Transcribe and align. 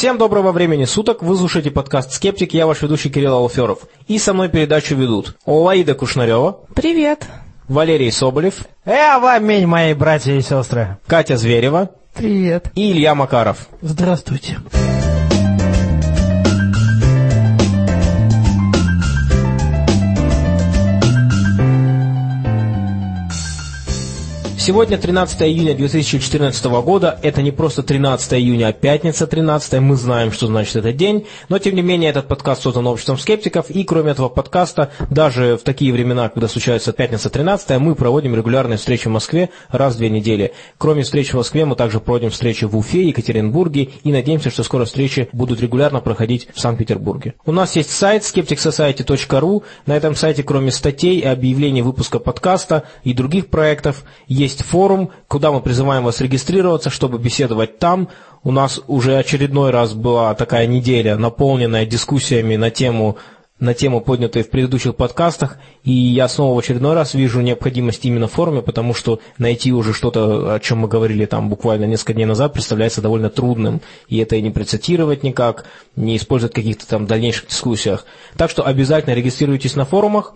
Всем 0.00 0.16
доброго 0.16 0.50
времени 0.52 0.86
суток, 0.86 1.22
вы 1.22 1.36
слушаете 1.36 1.70
подкаст 1.70 2.12
«Скептик», 2.12 2.54
я 2.54 2.66
ваш 2.66 2.80
ведущий 2.80 3.10
Кирилл 3.10 3.34
Алферов. 3.34 3.80
И 4.08 4.18
со 4.18 4.32
мной 4.32 4.48
передачу 4.48 4.94
ведут 4.96 5.36
Лаида 5.44 5.92
Кушнарева. 5.92 6.60
Привет. 6.74 7.26
Валерий 7.68 8.10
Соболев. 8.10 8.64
Э, 8.86 9.18
аминь, 9.22 9.66
мои 9.66 9.92
братья 9.92 10.32
и 10.32 10.40
сестры. 10.40 10.96
Катя 11.06 11.36
Зверева. 11.36 11.90
Привет. 12.14 12.72
И 12.74 12.92
Илья 12.92 13.14
Макаров. 13.14 13.68
Здравствуйте. 13.82 14.56
Сегодня 24.70 24.98
13 24.98 25.42
июня 25.42 25.74
2014 25.74 26.64
года. 26.66 27.18
Это 27.24 27.42
не 27.42 27.50
просто 27.50 27.82
13 27.82 28.34
июня, 28.34 28.68
а 28.68 28.72
пятница 28.72 29.26
13. 29.26 29.80
Мы 29.80 29.96
знаем, 29.96 30.30
что 30.30 30.46
значит 30.46 30.76
этот 30.76 30.94
день. 30.94 31.26
Но, 31.48 31.58
тем 31.58 31.74
не 31.74 31.82
менее, 31.82 32.08
этот 32.10 32.28
подкаст 32.28 32.62
создан 32.62 32.86
обществом 32.86 33.18
скептиков. 33.18 33.68
И, 33.68 33.82
кроме 33.82 34.12
этого 34.12 34.28
подкаста, 34.28 34.92
даже 35.10 35.56
в 35.56 35.64
такие 35.64 35.92
времена, 35.92 36.28
когда 36.28 36.46
случается 36.46 36.92
пятница 36.92 37.30
13, 37.30 37.80
мы 37.80 37.96
проводим 37.96 38.36
регулярные 38.36 38.78
встречи 38.78 39.08
в 39.08 39.10
Москве 39.10 39.50
раз 39.70 39.96
в 39.96 39.98
две 39.98 40.08
недели. 40.08 40.52
Кроме 40.78 41.02
встреч 41.02 41.30
в 41.32 41.34
Москве, 41.34 41.64
мы 41.64 41.74
также 41.74 41.98
проводим 41.98 42.30
встречи 42.30 42.64
в 42.64 42.76
Уфе, 42.76 43.08
Екатеринбурге. 43.08 43.88
И 44.04 44.12
надеемся, 44.12 44.50
что 44.50 44.62
скоро 44.62 44.84
встречи 44.84 45.28
будут 45.32 45.60
регулярно 45.60 46.00
проходить 46.00 46.46
в 46.54 46.60
Санкт-Петербурге. 46.60 47.34
У 47.44 47.50
нас 47.50 47.74
есть 47.74 47.90
сайт 47.90 48.22
skepticsociety.ru. 48.22 49.64
На 49.86 49.96
этом 49.96 50.14
сайте, 50.14 50.44
кроме 50.44 50.70
статей 50.70 51.18
и 51.18 51.24
объявлений 51.24 51.82
выпуска 51.82 52.20
подкаста 52.20 52.84
и 53.02 53.12
других 53.14 53.48
проектов, 53.48 54.04
есть 54.28 54.59
есть 54.60 54.70
форум, 54.70 55.10
куда 55.28 55.50
мы 55.50 55.60
призываем 55.60 56.04
вас 56.04 56.20
регистрироваться, 56.20 56.90
чтобы 56.90 57.18
беседовать 57.18 57.78
там. 57.78 58.08
У 58.42 58.52
нас 58.52 58.80
уже 58.86 59.16
очередной 59.16 59.70
раз 59.70 59.94
была 59.94 60.34
такая 60.34 60.66
неделя, 60.66 61.16
наполненная 61.16 61.86
дискуссиями 61.86 62.56
на 62.56 62.70
тему 62.70 63.16
на 63.58 63.74
тему, 63.74 64.00
поднятой 64.00 64.42
в 64.42 64.48
предыдущих 64.48 64.96
подкастах, 64.96 65.58
и 65.84 65.92
я 65.92 66.28
снова 66.28 66.54
в 66.54 66.58
очередной 66.60 66.94
раз 66.94 67.12
вижу 67.12 67.42
необходимость 67.42 68.02
именно 68.06 68.26
в 68.26 68.32
форуме, 68.32 68.62
потому 68.62 68.94
что 68.94 69.20
найти 69.36 69.70
уже 69.70 69.92
что-то, 69.92 70.54
о 70.54 70.60
чем 70.60 70.78
мы 70.78 70.88
говорили 70.88 71.26
там 71.26 71.50
буквально 71.50 71.84
несколько 71.84 72.14
дней 72.14 72.24
назад, 72.24 72.54
представляется 72.54 73.02
довольно 73.02 73.28
трудным, 73.28 73.82
и 74.08 74.16
это 74.16 74.36
и 74.36 74.40
не 74.40 74.48
процитировать 74.48 75.24
никак, 75.24 75.66
не 75.94 76.16
использовать 76.16 76.54
в 76.54 76.56
каких-то 76.56 76.88
там 76.88 77.06
дальнейших 77.06 77.48
дискуссиях. 77.48 78.06
Так 78.38 78.50
что 78.50 78.66
обязательно 78.66 79.12
регистрируйтесь 79.12 79.76
на 79.76 79.84
форумах, 79.84 80.32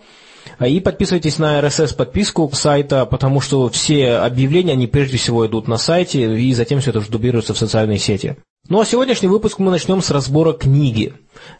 и 0.64 0.80
подписывайтесь 0.80 1.38
на 1.38 1.60
RSS-подписку 1.60 2.50
сайта, 2.52 3.06
потому 3.06 3.40
что 3.40 3.68
все 3.68 4.16
объявления, 4.16 4.72
они 4.72 4.86
прежде 4.86 5.16
всего 5.16 5.46
идут 5.46 5.68
на 5.68 5.76
сайте, 5.76 6.36
и 6.38 6.54
затем 6.54 6.80
все 6.80 6.90
это 6.90 7.00
уже 7.00 7.10
дублируется 7.10 7.54
в 7.54 7.58
социальные 7.58 7.98
сети. 7.98 8.36
Ну 8.66 8.80
а 8.80 8.86
сегодняшний 8.86 9.28
выпуск 9.28 9.58
мы 9.58 9.70
начнем 9.70 10.00
с 10.00 10.10
разбора 10.10 10.54
книги. 10.54 11.12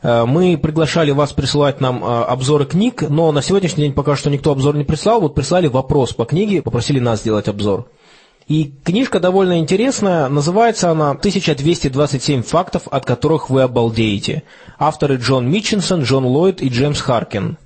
Э, 0.02 0.24
мы 0.24 0.56
приглашали 0.56 1.10
вас 1.10 1.34
присылать 1.34 1.78
нам 1.78 2.02
э, 2.02 2.06
обзоры 2.06 2.64
книг, 2.64 3.02
но 3.06 3.30
на 3.30 3.42
сегодняшний 3.42 3.84
день 3.84 3.92
пока 3.92 4.16
что 4.16 4.30
никто 4.30 4.52
обзор 4.52 4.74
не 4.77 4.84
прислал. 4.84 5.20
Вот 5.20 5.34
прислали 5.34 5.66
вопрос 5.66 6.14
по 6.14 6.24
книге, 6.24 6.62
попросили 6.62 7.00
нас 7.00 7.20
сделать 7.20 7.46
обзор. 7.46 7.90
И 8.48 8.74
книжка 8.84 9.20
довольно 9.20 9.58
интересная, 9.58 10.28
называется 10.28 10.90
она 10.90 11.12
«1227 11.12 12.42
фактов, 12.42 12.88
от 12.90 13.05
которых 13.05 13.50
вы 13.50 13.62
обалдеете». 13.62 14.42
Авторы 14.78 15.16
Джон 15.16 15.50
Митчинсон, 15.50 16.02
Джон 16.02 16.24
Ллойд 16.24 16.62
и 16.62 16.68
Джеймс 16.68 17.00
Харкин. 17.02 17.58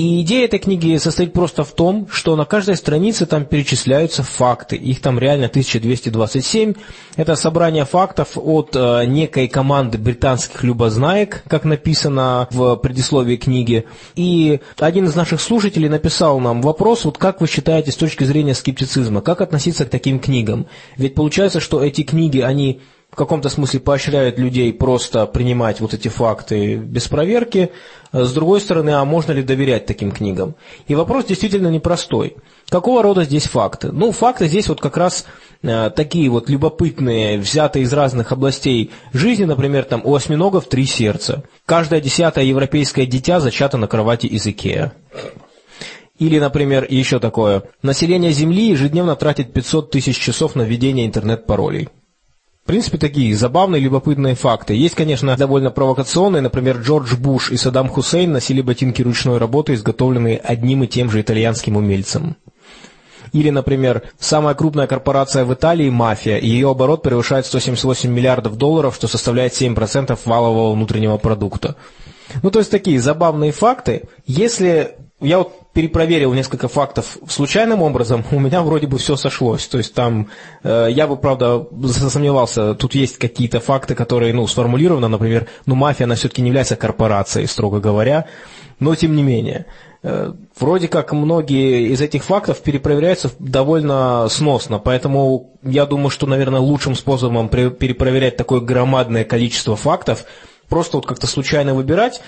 И 0.00 0.22
идея 0.22 0.46
этой 0.46 0.58
книги 0.58 0.96
состоит 0.96 1.34
просто 1.34 1.62
в 1.62 1.72
том, 1.72 2.08
что 2.10 2.34
на 2.34 2.46
каждой 2.46 2.76
странице 2.76 3.26
там 3.26 3.44
перечисляются 3.44 4.22
факты. 4.22 4.76
Их 4.76 5.02
там 5.02 5.18
реально 5.18 5.48
1227. 5.48 6.72
Это 7.16 7.36
собрание 7.36 7.84
фактов 7.84 8.30
от 8.36 8.70
э, 8.74 9.04
некой 9.04 9.46
команды 9.46 9.98
британских 9.98 10.64
любознаек, 10.64 11.42
как 11.48 11.64
написано 11.64 12.48
в 12.50 12.76
предисловии 12.76 13.36
книги. 13.36 13.84
И 14.16 14.60
один 14.78 15.04
из 15.04 15.14
наших 15.14 15.38
слушателей 15.38 15.90
написал 15.90 16.40
нам 16.40 16.62
вопрос, 16.62 17.04
вот 17.04 17.18
как 17.18 17.42
вы 17.42 17.46
считаете 17.46 17.92
с 17.92 17.96
точки 17.96 18.24
зрения 18.24 18.54
скептицизма, 18.54 19.20
как 19.20 19.42
относиться 19.42 19.84
к 19.84 19.90
таким 19.90 20.18
книгам? 20.18 20.64
Ведь 20.96 21.14
получается, 21.14 21.60
что 21.60 21.84
эти 21.84 22.04
книги, 22.04 22.38
они 22.40 22.80
в 23.10 23.16
каком-то 23.16 23.48
смысле 23.48 23.80
поощряют 23.80 24.38
людей 24.38 24.72
просто 24.72 25.26
принимать 25.26 25.80
вот 25.80 25.94
эти 25.94 26.08
факты 26.08 26.76
без 26.76 27.08
проверки. 27.08 27.72
С 28.12 28.32
другой 28.32 28.60
стороны, 28.60 28.90
а 28.90 29.04
можно 29.04 29.32
ли 29.32 29.42
доверять 29.42 29.86
таким 29.86 30.12
книгам? 30.12 30.54
И 30.86 30.94
вопрос 30.94 31.24
действительно 31.24 31.68
непростой. 31.68 32.36
Какого 32.68 33.02
рода 33.02 33.24
здесь 33.24 33.44
факты? 33.44 33.90
Ну, 33.90 34.12
факты 34.12 34.46
здесь 34.46 34.68
вот 34.68 34.80
как 34.80 34.96
раз 34.96 35.26
э, 35.62 35.90
такие 35.94 36.30
вот 36.30 36.48
любопытные, 36.48 37.38
взятые 37.38 37.82
из 37.82 37.92
разных 37.92 38.30
областей 38.30 38.92
жизни, 39.12 39.44
например, 39.44 39.84
там 39.84 40.02
у 40.04 40.14
осьминогов 40.14 40.68
три 40.68 40.86
сердца. 40.86 41.42
Каждое 41.66 42.00
десятое 42.00 42.44
европейское 42.44 43.06
дитя 43.06 43.40
зачато 43.40 43.76
на 43.76 43.88
кровати 43.88 44.26
из 44.26 44.46
Икеа. 44.46 44.92
Или, 46.20 46.38
например, 46.38 46.86
еще 46.88 47.18
такое. 47.18 47.64
Население 47.82 48.30
Земли 48.30 48.68
ежедневно 48.68 49.16
тратит 49.16 49.52
500 49.52 49.90
тысяч 49.90 50.18
часов 50.18 50.54
на 50.54 50.62
введение 50.62 51.06
интернет-паролей. 51.06 51.88
В 52.64 52.66
принципе, 52.66 52.98
такие 52.98 53.34
забавные, 53.34 53.80
любопытные 53.80 54.34
факты. 54.34 54.74
Есть, 54.74 54.94
конечно, 54.94 55.36
довольно 55.36 55.70
провокационные. 55.70 56.40
Например, 56.42 56.78
Джордж 56.78 57.16
Буш 57.16 57.50
и 57.50 57.56
Саддам 57.56 57.88
Хусейн 57.88 58.30
носили 58.32 58.62
ботинки 58.62 59.02
ручной 59.02 59.38
работы, 59.38 59.74
изготовленные 59.74 60.38
одним 60.38 60.84
и 60.84 60.86
тем 60.86 61.10
же 61.10 61.20
итальянским 61.20 61.76
умельцем. 61.76 62.36
Или, 63.32 63.50
например, 63.50 64.02
самая 64.18 64.54
крупная 64.54 64.86
корпорация 64.86 65.44
в 65.44 65.54
Италии– 65.54 65.88
мафия, 65.90 66.36
и 66.36 66.48
ее 66.48 66.70
оборот 66.70 67.02
превышает 67.02 67.46
178 67.46 68.10
миллиардов 68.10 68.56
долларов, 68.56 68.94
что 68.94 69.08
составляет 69.08 69.52
7% 69.52 70.18
валового 70.24 70.74
внутреннего 70.74 71.16
продукта. 71.16 71.76
Ну, 72.42 72.50
то 72.50 72.58
есть 72.58 72.70
такие 72.70 73.00
забавные 73.00 73.52
факты. 73.52 74.02
Если 74.26 74.96
я 75.20 75.38
вот 75.38 75.59
перепроверил 75.72 76.32
несколько 76.32 76.68
фактов 76.68 77.18
случайным 77.28 77.82
образом, 77.82 78.24
у 78.32 78.40
меня 78.40 78.62
вроде 78.62 78.86
бы 78.86 78.98
все 78.98 79.16
сошлось. 79.16 79.66
То 79.68 79.78
есть 79.78 79.94
там, 79.94 80.28
э, 80.64 80.88
я 80.90 81.06
бы, 81.06 81.16
правда, 81.16 81.66
засомневался, 81.82 82.74
тут 82.74 82.94
есть 82.94 83.18
какие-то 83.18 83.60
факты, 83.60 83.94
которые, 83.94 84.32
ну, 84.34 84.46
сформулированы, 84.46 85.08
например, 85.08 85.46
ну, 85.66 85.76
мафия, 85.76 86.06
она 86.06 86.16
все-таки 86.16 86.42
не 86.42 86.48
является 86.48 86.76
корпорацией, 86.76 87.46
строго 87.46 87.80
говоря, 87.80 88.26
но 88.80 88.94
тем 88.96 89.14
не 89.14 89.22
менее. 89.22 89.66
Э, 90.02 90.32
вроде 90.58 90.88
как 90.88 91.12
многие 91.12 91.92
из 91.92 92.00
этих 92.00 92.24
фактов 92.24 92.60
перепроверяются 92.62 93.30
довольно 93.38 94.26
сносно, 94.28 94.80
поэтому 94.80 95.52
я 95.62 95.86
думаю, 95.86 96.10
что, 96.10 96.26
наверное, 96.26 96.60
лучшим 96.60 96.96
способом 96.96 97.48
перепроверять 97.48 98.36
такое 98.36 98.60
громадное 98.60 99.24
количество 99.24 99.76
фактов, 99.76 100.24
просто 100.68 100.96
вот 100.96 101.06
как-то 101.06 101.28
случайно 101.28 101.74
выбирать, 101.74 102.22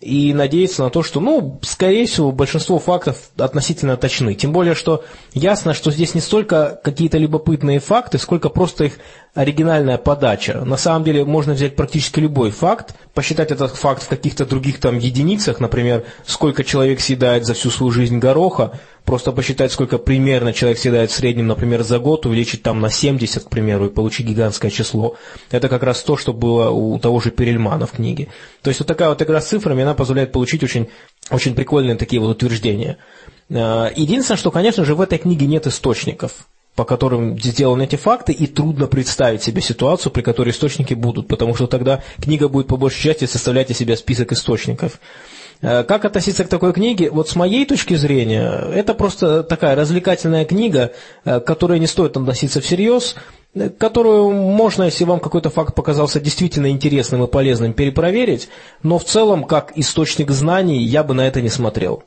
и 0.00 0.32
надеяться 0.32 0.84
на 0.84 0.90
то, 0.90 1.02
что, 1.02 1.18
ну, 1.18 1.58
скорее 1.62 2.06
всего, 2.06 2.30
большинство 2.30 2.78
фактов 2.78 3.30
относительно 3.36 3.96
точны. 3.96 4.34
Тем 4.34 4.52
более, 4.52 4.76
что 4.76 5.04
ясно, 5.34 5.74
что 5.74 5.90
здесь 5.90 6.14
не 6.14 6.20
столько 6.20 6.80
какие-то 6.84 7.18
любопытные 7.18 7.80
факты, 7.80 8.18
сколько 8.18 8.48
просто 8.48 8.84
их 8.84 8.98
оригинальная 9.34 9.98
подача. 9.98 10.64
На 10.64 10.76
самом 10.76 11.02
деле 11.02 11.24
можно 11.24 11.54
взять 11.54 11.74
практически 11.74 12.20
любой 12.20 12.52
факт, 12.52 12.94
посчитать 13.12 13.50
этот 13.50 13.74
факт 13.74 14.04
в 14.04 14.08
каких-то 14.08 14.46
других 14.46 14.78
там 14.78 14.98
единицах, 14.98 15.58
например, 15.58 16.04
сколько 16.26 16.62
человек 16.62 17.00
съедает 17.00 17.44
за 17.44 17.54
всю 17.54 17.70
свою 17.70 17.90
жизнь 17.90 18.18
гороха, 18.18 18.78
просто 19.08 19.32
посчитать, 19.32 19.72
сколько 19.72 19.96
примерно 19.96 20.52
человек 20.52 20.78
съедает 20.78 21.10
в 21.10 21.14
среднем, 21.14 21.46
например, 21.46 21.82
за 21.82 21.98
год, 21.98 22.26
увеличить 22.26 22.62
там 22.62 22.78
на 22.82 22.90
70, 22.90 23.44
к 23.44 23.48
примеру, 23.48 23.86
и 23.86 23.88
получить 23.88 24.26
гигантское 24.26 24.70
число. 24.70 25.16
Это 25.50 25.70
как 25.70 25.82
раз 25.82 26.02
то, 26.02 26.18
что 26.18 26.34
было 26.34 26.68
у 26.68 26.98
того 26.98 27.18
же 27.18 27.30
Перельмана 27.30 27.86
в 27.86 27.92
книге. 27.92 28.28
То 28.60 28.68
есть 28.68 28.80
вот 28.80 28.86
такая 28.86 29.08
вот 29.08 29.22
игра 29.22 29.40
с 29.40 29.48
цифрами, 29.48 29.82
она 29.82 29.94
позволяет 29.94 30.30
получить 30.30 30.62
очень, 30.62 30.90
очень 31.30 31.54
прикольные 31.54 31.96
такие 31.96 32.20
вот 32.20 32.36
утверждения. 32.36 32.98
А, 33.50 33.90
единственное, 33.96 34.36
что, 34.36 34.50
конечно 34.50 34.84
же, 34.84 34.94
в 34.94 35.00
этой 35.00 35.16
книге 35.16 35.46
нет 35.46 35.66
источников 35.66 36.46
по 36.76 36.84
которым 36.84 37.36
сделаны 37.40 37.82
эти 37.82 37.96
факты, 37.96 38.32
и 38.32 38.46
трудно 38.46 38.86
представить 38.86 39.42
себе 39.42 39.60
ситуацию, 39.60 40.12
при 40.12 40.22
которой 40.22 40.50
источники 40.50 40.94
будут, 40.94 41.26
потому 41.26 41.56
что 41.56 41.66
тогда 41.66 42.04
книга 42.22 42.48
будет 42.48 42.68
по 42.68 42.76
большей 42.76 43.02
части 43.02 43.24
составлять 43.24 43.72
из 43.72 43.78
себя 43.78 43.96
список 43.96 44.30
источников. 44.30 45.00
Э, 45.60 45.82
как 45.84 46.04
относиться 46.04 46.44
к 46.44 46.48
такой 46.48 46.72
книге? 46.72 47.10
Вот 47.10 47.28
с 47.28 47.36
моей 47.36 47.64
точки 47.66 47.94
зрения, 47.94 48.48
это 48.72 48.94
просто 48.94 49.42
такая 49.42 49.74
развлекательная 49.74 50.44
книга, 50.44 50.92
э, 51.24 51.40
к 51.40 51.44
которой 51.44 51.78
не 51.78 51.86
стоит 51.86 52.16
относиться 52.16 52.60
всерьез, 52.60 53.16
э, 53.54 53.68
которую 53.70 54.30
можно, 54.32 54.84
если 54.84 55.04
вам 55.04 55.20
какой-то 55.20 55.50
факт 55.50 55.74
показался 55.74 56.20
действительно 56.20 56.70
интересным 56.70 57.24
и 57.24 57.26
полезным, 57.26 57.72
перепроверить, 57.72 58.48
но 58.82 58.98
в 58.98 59.04
целом, 59.04 59.44
как 59.44 59.72
источник 59.76 60.30
знаний, 60.30 60.82
я 60.82 61.02
бы 61.02 61.14
на 61.14 61.26
это 61.26 61.42
не 61.42 61.48
смотрел. 61.48 62.04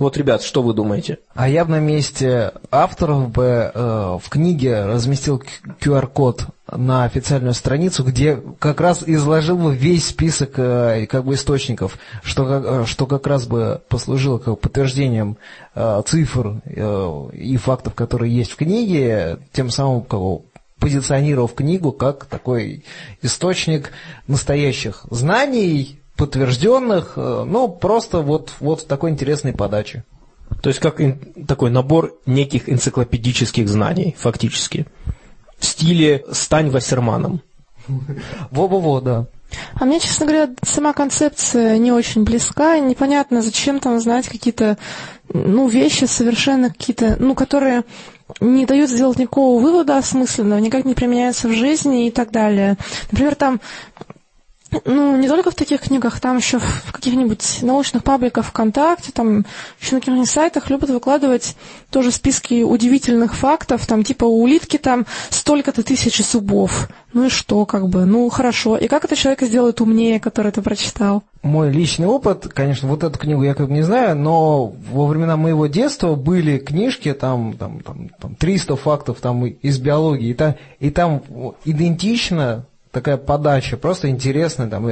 Вот, 0.00 0.16
ребят, 0.16 0.42
что 0.42 0.62
вы 0.62 0.72
думаете? 0.72 1.18
А 1.34 1.46
я 1.46 1.66
бы 1.66 1.72
на 1.72 1.78
месте 1.78 2.52
авторов 2.70 3.28
бы 3.28 3.70
э, 3.72 4.18
в 4.18 4.30
книге 4.30 4.86
разместил 4.86 5.42
QR-код 5.78 6.46
на 6.72 7.04
официальную 7.04 7.52
страницу, 7.52 8.02
где 8.02 8.42
как 8.58 8.80
раз 8.80 9.04
изложил 9.06 9.58
бы 9.58 9.76
весь 9.76 10.08
список 10.08 10.52
э, 10.56 11.06
как 11.06 11.26
бы 11.26 11.34
источников, 11.34 11.98
что, 12.22 12.82
э, 12.82 12.86
что 12.86 13.06
как 13.06 13.26
раз 13.26 13.46
бы 13.46 13.82
послужило 13.90 14.38
как 14.38 14.58
подтверждением 14.60 15.36
э, 15.74 16.02
цифр 16.06 16.62
э, 16.64 17.28
и 17.34 17.58
фактов, 17.58 17.92
которые 17.92 18.34
есть 18.34 18.52
в 18.52 18.56
книге, 18.56 19.36
тем 19.52 19.68
самым 19.68 20.00
как, 20.00 20.18
позиционировав 20.78 21.52
книгу 21.52 21.92
как 21.92 22.24
такой 22.24 22.84
источник 23.20 23.92
настоящих 24.26 25.04
знаний, 25.10 25.99
подтвержденных, 26.20 27.14
ну, 27.16 27.68
просто 27.68 28.20
вот, 28.20 28.52
вот 28.60 28.82
в 28.82 28.86
такой 28.86 29.10
интересной 29.10 29.52
подаче. 29.52 30.04
То 30.62 30.68
есть 30.68 30.78
как 30.78 31.00
такой 31.48 31.70
набор 31.70 32.14
неких 32.26 32.68
энциклопедических 32.68 33.68
знаний, 33.68 34.14
фактически. 34.18 34.86
В 35.58 35.64
стиле 35.64 36.24
«стань 36.30 36.70
Вассерманом». 36.70 37.40
Во-во-во, 38.50 39.00
да. 39.00 39.26
А 39.74 39.84
мне, 39.84 39.98
честно 39.98 40.26
говоря, 40.26 40.50
сама 40.62 40.92
концепция 40.92 41.78
не 41.78 41.90
очень 41.90 42.24
близка. 42.24 42.78
Непонятно, 42.78 43.42
зачем 43.42 43.80
там 43.80 43.98
знать 44.00 44.28
какие-то 44.28 44.78
ну, 45.32 45.66
вещи 45.68 46.04
совершенно 46.04 46.68
какие-то, 46.68 47.16
ну, 47.18 47.34
которые 47.34 47.82
не 48.40 48.66
дают 48.66 48.90
сделать 48.90 49.18
никакого 49.18 49.60
вывода 49.60 49.96
осмысленного, 49.98 50.60
никак 50.60 50.84
не 50.84 50.94
применяются 50.94 51.48
в 51.48 51.52
жизни 51.52 52.06
и 52.06 52.10
так 52.10 52.30
далее. 52.30 52.76
Например, 53.10 53.34
там 53.34 53.60
ну, 54.84 55.16
не 55.16 55.28
только 55.28 55.50
в 55.50 55.54
таких 55.54 55.80
книгах, 55.80 56.20
там 56.20 56.36
еще 56.36 56.58
в 56.58 56.92
каких-нибудь 56.92 57.62
научных 57.62 58.04
пабликах 58.04 58.46
ВКонтакте, 58.46 59.12
там 59.12 59.44
еще 59.80 59.94
на 59.94 60.00
каких-нибудь 60.00 60.28
сайтах 60.28 60.70
любят 60.70 60.90
выкладывать 60.90 61.56
тоже 61.90 62.10
списки 62.10 62.62
удивительных 62.62 63.34
фактов, 63.34 63.86
там 63.86 64.04
типа 64.04 64.24
у 64.24 64.42
улитки 64.42 64.76
там 64.76 65.06
столько-то 65.30 65.82
тысяч 65.82 66.24
зубов. 66.24 66.88
Ну 67.12 67.26
и 67.26 67.28
что, 67.28 67.66
как 67.66 67.88
бы, 67.88 68.04
ну 68.04 68.28
хорошо. 68.28 68.76
И 68.76 68.86
как 68.86 69.04
это 69.04 69.16
человека 69.16 69.46
сделает 69.46 69.80
умнее, 69.80 70.20
который 70.20 70.48
это 70.48 70.62
прочитал? 70.62 71.24
Мой 71.42 71.72
личный 71.72 72.06
опыт, 72.06 72.46
конечно, 72.48 72.88
вот 72.88 73.02
эту 73.02 73.18
книгу 73.18 73.42
я 73.42 73.54
как 73.54 73.68
бы 73.68 73.72
не 73.72 73.82
знаю, 73.82 74.14
но 74.14 74.72
во 74.92 75.06
времена 75.06 75.36
моего 75.36 75.66
детства 75.66 76.14
были 76.14 76.58
книжки, 76.58 77.12
там, 77.14 77.54
там, 77.54 77.80
там, 77.80 78.10
там 78.20 78.34
300 78.36 78.76
фактов 78.76 79.18
там, 79.20 79.44
из 79.46 79.78
биологии, 79.78 80.28
и 80.28 80.34
там, 80.34 80.54
и 80.78 80.90
там 80.90 81.22
идентично 81.64 82.66
такая 82.90 83.16
подача, 83.16 83.76
просто 83.76 84.08
интересное 84.08 84.68
там 84.68 84.88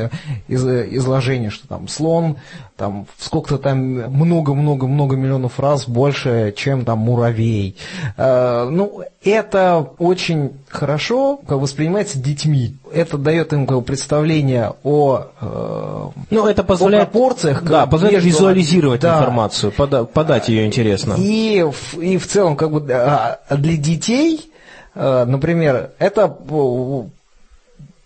из, 0.47 0.65
изложение, 0.67 1.51
что 1.51 1.67
там 1.67 1.89
слон, 1.89 2.37
там 2.77 3.07
сколько-то 3.19 3.59
там 3.59 3.79
много-много-много 3.79 5.17
миллионов 5.17 5.59
раз 5.59 5.89
больше, 5.89 6.55
чем 6.57 6.85
там 6.85 6.99
муравей. 6.99 7.77
Э, 8.17 8.69
ну, 8.71 9.03
это 9.25 9.89
очень 9.99 10.53
хорошо 10.69 11.41
как 11.47 11.59
воспринимается 11.59 12.19
детьми. 12.19 12.77
Это 12.93 13.19
дает 13.19 13.53
им 13.53 13.67
как 13.67 13.85
представление 13.85 14.75
о, 14.85 15.25
э, 15.41 16.07
ну, 16.31 16.47
это 16.47 16.63
позволяет, 16.63 17.09
о 17.09 17.11
пропорциях. 17.11 17.65
Да, 17.65 17.87
позволяет 17.87 18.25
между, 18.25 18.39
визуализировать 18.39 19.01
да, 19.01 19.19
информацию, 19.19 19.73
пода, 19.73 20.05
подать 20.05 20.49
ее 20.49 20.65
интересно. 20.65 21.15
И, 21.19 21.65
и 22.01 22.17
в 22.17 22.27
целом, 22.29 22.57
как 22.57 22.71
бы 22.71 22.81
для 22.81 23.77
детей, 23.77 24.53
э, 24.95 25.25
например, 25.25 25.91
это 25.99 26.29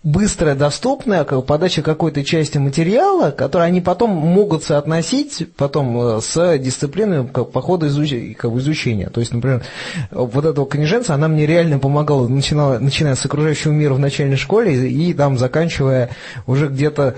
быстрая, 0.02 0.54
доступная 0.54 1.24
подача 1.24 1.82
какой-то 1.82 2.24
части 2.24 2.58
материала, 2.58 3.30
который 3.30 3.66
они 3.66 3.80
потом 3.80 4.10
могут 4.10 4.64
соотносить 4.64 5.48
потом 5.56 6.16
э, 6.16 6.20
с 6.20 6.58
дисциплиной 6.58 7.26
как, 7.28 7.52
по 7.52 7.60
ходу 7.60 7.86
изучения. 7.86 9.08
То 9.10 9.20
есть, 9.20 9.32
например, 9.32 9.62
вот 10.10 10.44
эта 10.44 10.64
книженца, 10.64 11.14
она 11.14 11.28
мне 11.28 11.46
реально 11.46 11.78
помогала, 11.78 12.26
начинала, 12.26 12.78
начиная 12.78 13.14
с 13.14 13.24
окружающего 13.24 13.72
мира 13.72 13.94
в 13.94 13.98
начальной 13.98 14.36
школе 14.36 14.88
и, 14.88 15.14
там 15.14 15.38
заканчивая 15.38 16.10
уже 16.46 16.68
где-то 16.68 17.14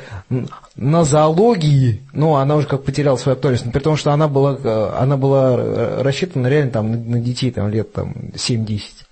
на 0.77 1.05
зоологии, 1.05 2.03
ну, 2.13 2.35
она 2.35 2.57
уже 2.57 2.67
как 2.67 2.83
потеряла 2.83 3.17
свою 3.17 3.37
актуальность, 3.37 3.71
при 3.73 3.81
том, 3.81 3.97
что 3.97 4.13
она 4.13 4.29
была, 4.29 4.59
э, 4.63 4.91
она 4.99 5.17
была 5.17 5.55
э, 5.57 6.03
рассчитана 6.03 6.49
реально 6.49 6.71
там 6.71 7.11
на 7.11 7.21
детей 7.21 7.51
там, 7.51 7.69
лет 7.69 7.93
там, 7.93 8.13
7-10. 8.35 9.04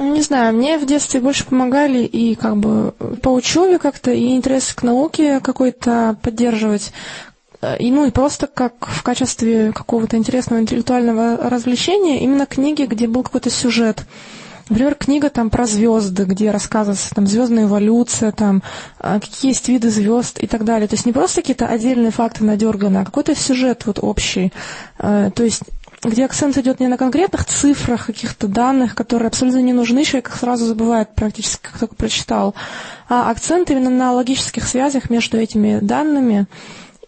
Не 0.00 0.22
знаю, 0.22 0.54
мне 0.54 0.78
в 0.78 0.86
детстве 0.86 1.20
больше 1.20 1.44
помогали 1.44 2.04
и 2.04 2.34
как 2.34 2.56
бы 2.56 2.92
по 3.22 3.28
учебе 3.28 3.78
как-то, 3.78 4.10
и 4.10 4.28
интерес 4.34 4.72
к 4.72 4.82
науке 4.82 5.40
какой-то 5.40 6.16
поддерживать. 6.22 6.90
И, 7.78 7.90
ну 7.90 8.06
и 8.06 8.10
просто 8.10 8.46
как 8.46 8.86
в 8.86 9.02
качестве 9.02 9.72
какого-то 9.72 10.16
интересного 10.16 10.62
интеллектуального 10.62 11.36
развлечения 11.50 12.20
именно 12.20 12.46
книги, 12.46 12.84
где 12.84 13.06
был 13.06 13.22
какой-то 13.22 13.50
сюжет. 13.50 14.06
Например, 14.70 14.94
книга 14.94 15.28
там 15.28 15.50
про 15.50 15.66
звезды, 15.66 16.24
где 16.24 16.52
рассказывается 16.52 17.12
там 17.12 17.26
звездная 17.26 17.64
эволюция, 17.64 18.30
там 18.30 18.62
а, 19.00 19.18
какие 19.18 19.50
есть 19.50 19.68
виды 19.68 19.90
звезд 19.90 20.38
и 20.38 20.46
так 20.46 20.64
далее. 20.64 20.86
То 20.86 20.94
есть 20.94 21.06
не 21.06 21.12
просто 21.12 21.42
какие-то 21.42 21.66
отдельные 21.66 22.12
факты 22.12 22.44
надерганы, 22.44 22.98
а 22.98 23.04
какой-то 23.04 23.34
сюжет 23.34 23.84
вот 23.84 23.98
общий. 24.00 24.52
А, 24.96 25.30
то 25.32 25.42
есть 25.42 25.62
где 26.02 26.24
акцент 26.24 26.56
идет 26.56 26.80
не 26.80 26.88
на 26.88 26.96
конкретных 26.96 27.44
цифрах, 27.44 28.06
каких-то 28.06 28.48
данных, 28.48 28.94
которые 28.94 29.28
абсолютно 29.28 29.60
не 29.60 29.72
нужны, 29.72 30.04
человек 30.04 30.28
их 30.28 30.36
сразу 30.36 30.64
забывает 30.64 31.14
практически, 31.14 31.62
как 31.62 31.78
только 31.78 31.94
прочитал, 31.94 32.54
а 33.08 33.30
акцент 33.30 33.70
именно 33.70 33.90
на 33.90 34.12
логических 34.12 34.66
связях 34.66 35.10
между 35.10 35.36
этими 35.38 35.78
данными. 35.80 36.46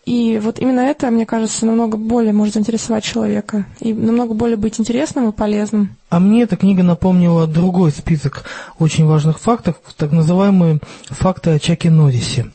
И 0.04 0.40
вот 0.42 0.58
именно 0.58 0.80
это, 0.80 1.10
мне 1.10 1.24
кажется, 1.24 1.64
намного 1.64 1.96
более 1.96 2.32
может 2.32 2.54
заинтересовать 2.54 3.04
человека 3.04 3.66
и 3.78 3.94
намного 3.94 4.34
более 4.34 4.56
быть 4.56 4.80
интересным 4.80 5.28
и 5.28 5.32
полезным. 5.32 5.96
А 6.10 6.18
мне 6.18 6.42
эта 6.42 6.56
книга 6.56 6.82
напомнила 6.82 7.46
другой 7.46 7.92
список 7.92 8.44
очень 8.80 9.06
важных 9.06 9.38
фактов, 9.38 9.76
так 9.96 10.10
называемые 10.10 10.80
факты 11.04 11.50
о 11.50 11.58
Чаке 11.60 11.90
Норрисе. 11.90 12.50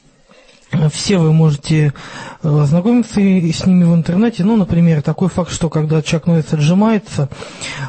Все 0.92 1.18
вы 1.18 1.32
можете 1.32 1.94
э, 2.44 2.60
ознакомиться 2.60 3.16
с 3.16 3.66
ними 3.66 3.84
в 3.86 3.96
интернете. 3.96 4.44
Ну, 4.44 4.58
например, 4.58 5.02
такой 5.02 5.30
факт, 5.30 5.52
что 5.52 5.70
когда 5.70 6.02
Чак 6.02 6.28
Норрис 6.28 6.52
отжимается, 6.52 7.30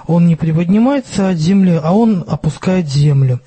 он 0.07 0.27
не 0.27 0.37
приподнимается 0.37 1.29
от 1.29 1.39
земли, 1.39 1.79
а 1.83 1.93
он 1.93 2.25
опускает 2.27 2.89
землю. 2.89 3.41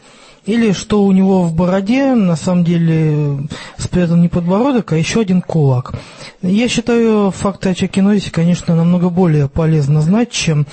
Или 0.45 0.71
что 0.71 1.03
у 1.03 1.11
него 1.11 1.43
в 1.43 1.53
бороде 1.53 2.15
на 2.15 2.35
самом 2.35 2.63
деле 2.63 3.47
спрятан 3.77 4.21
не 4.21 4.27
подбородок, 4.27 4.91
а 4.91 4.97
еще 4.97 5.21
один 5.21 5.41
кулак. 5.41 5.93
Я 6.41 6.67
считаю 6.67 7.29
факты 7.29 7.69
о 7.69 7.75
Чаке 7.75 8.01
конечно, 8.31 8.75
намного 8.75 9.09
более 9.09 9.47
полезно 9.47 10.01
знать, 10.01 10.31
чем 10.31 10.65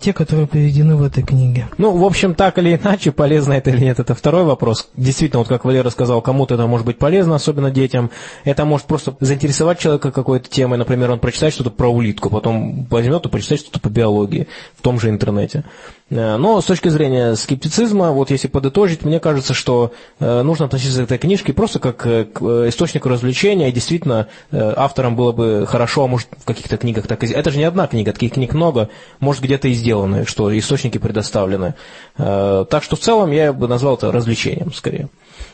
те, 0.00 0.12
которые 0.12 0.46
приведены 0.46 0.94
в 0.94 1.02
этой 1.02 1.24
книге. 1.24 1.68
Ну, 1.78 1.96
в 1.96 2.04
общем, 2.04 2.34
так 2.36 2.58
или 2.58 2.76
иначе, 2.76 3.10
полезно 3.10 3.54
это 3.54 3.70
или 3.70 3.82
нет, 3.82 3.98
это 3.98 4.14
второй 4.14 4.44
вопрос. 4.44 4.88
Действительно, 4.96 5.40
вот 5.40 5.48
как 5.48 5.64
Валера 5.64 5.90
сказал, 5.90 6.22
кому-то 6.22 6.54
это 6.54 6.68
может 6.68 6.86
быть 6.86 6.98
полезно, 6.98 7.34
особенно 7.34 7.72
детям. 7.72 8.10
Это 8.44 8.64
может 8.64 8.86
просто 8.86 9.16
заинтересовать 9.18 9.80
человека 9.80 10.12
какой-то 10.12 10.48
темой. 10.48 10.78
Например, 10.78 11.10
он 11.10 11.18
прочитает 11.18 11.52
что-то 11.52 11.70
про 11.70 11.88
улитку, 11.88 12.30
потом 12.30 12.86
возьмет 12.88 13.26
и 13.26 13.28
прочитает 13.28 13.62
что-то 13.62 13.80
по 13.80 13.88
биологии 13.88 14.46
том 14.80 14.98
же 15.00 15.08
интернете. 15.08 15.64
Э, 16.10 16.36
но 16.36 16.60
с 16.60 16.64
точки 16.64 16.88
зрения 16.88 17.34
скептицизма, 17.34 18.10
вот 18.12 18.30
если 18.30 18.48
подытожить, 18.48 19.04
мне 19.04 19.20
кажется, 19.20 19.54
что 19.54 19.92
э, 20.18 20.42
нужно 20.42 20.66
относиться 20.66 21.00
к 21.00 21.04
этой 21.04 21.18
книжке 21.18 21.52
просто 21.52 21.78
как 21.78 22.06
э, 22.06 22.24
к 22.24 22.42
источнику 22.68 23.08
развлечения, 23.08 23.68
и 23.68 23.72
действительно 23.72 24.28
авторам 24.52 25.16
было 25.16 25.32
бы 25.32 25.66
хорошо, 25.68 26.04
а 26.04 26.06
может 26.06 26.28
в 26.38 26.44
каких-то 26.44 26.76
книгах 26.76 27.06
так 27.06 27.22
и... 27.24 27.28
Это 27.28 27.50
же 27.50 27.58
не 27.58 27.64
одна 27.64 27.86
книга, 27.86 28.12
таких 28.12 28.32
книг 28.32 28.54
много, 28.54 28.88
может 29.20 29.42
где-то 29.42 29.68
и 29.68 29.72
сделаны, 29.72 30.26
что 30.26 30.56
источники 30.56 30.98
предоставлены. 30.98 31.74
Так 32.16 32.82
что 32.82 32.96
в 32.96 33.00
целом 33.00 33.30
я 33.30 33.52
бы 33.52 33.68
назвал 33.68 33.94
это 33.94 34.12
развлечением 34.12 34.72
скорее. 34.72 35.08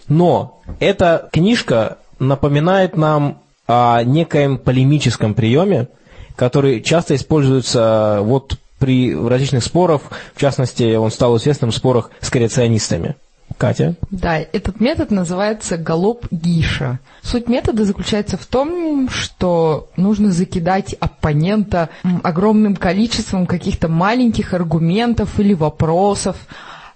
Но 0.08 0.62
эта 0.80 1.28
книжка 1.32 1.98
напоминает 2.18 2.96
нам 2.96 3.42
о 3.66 4.02
некоем 4.02 4.58
полемическом 4.58 5.34
приеме, 5.34 5.88
который 6.36 6.82
часто 6.82 7.14
используется 7.14 8.20
вот 8.22 8.58
при 8.78 9.14
различных 9.14 9.64
спорах, 9.64 10.02
в 10.34 10.40
частности, 10.40 10.96
он 10.96 11.10
стал 11.10 11.36
известным 11.36 11.70
в 11.70 11.76
спорах 11.76 12.10
с 12.20 12.30
креационистами. 12.30 13.16
Катя? 13.58 13.94
Да, 14.10 14.38
этот 14.38 14.80
метод 14.80 15.10
называется 15.10 15.78
галоп 15.78 16.26
Гиша. 16.30 16.98
Суть 17.22 17.48
метода 17.48 17.84
заключается 17.84 18.36
в 18.36 18.44
том, 18.44 19.08
что 19.08 19.88
нужно 19.96 20.30
закидать 20.30 20.94
оппонента 20.94 21.88
огромным 22.22 22.76
количеством 22.76 23.46
каких-то 23.46 23.88
маленьких 23.88 24.52
аргументов 24.52 25.40
или 25.40 25.54
вопросов, 25.54 26.36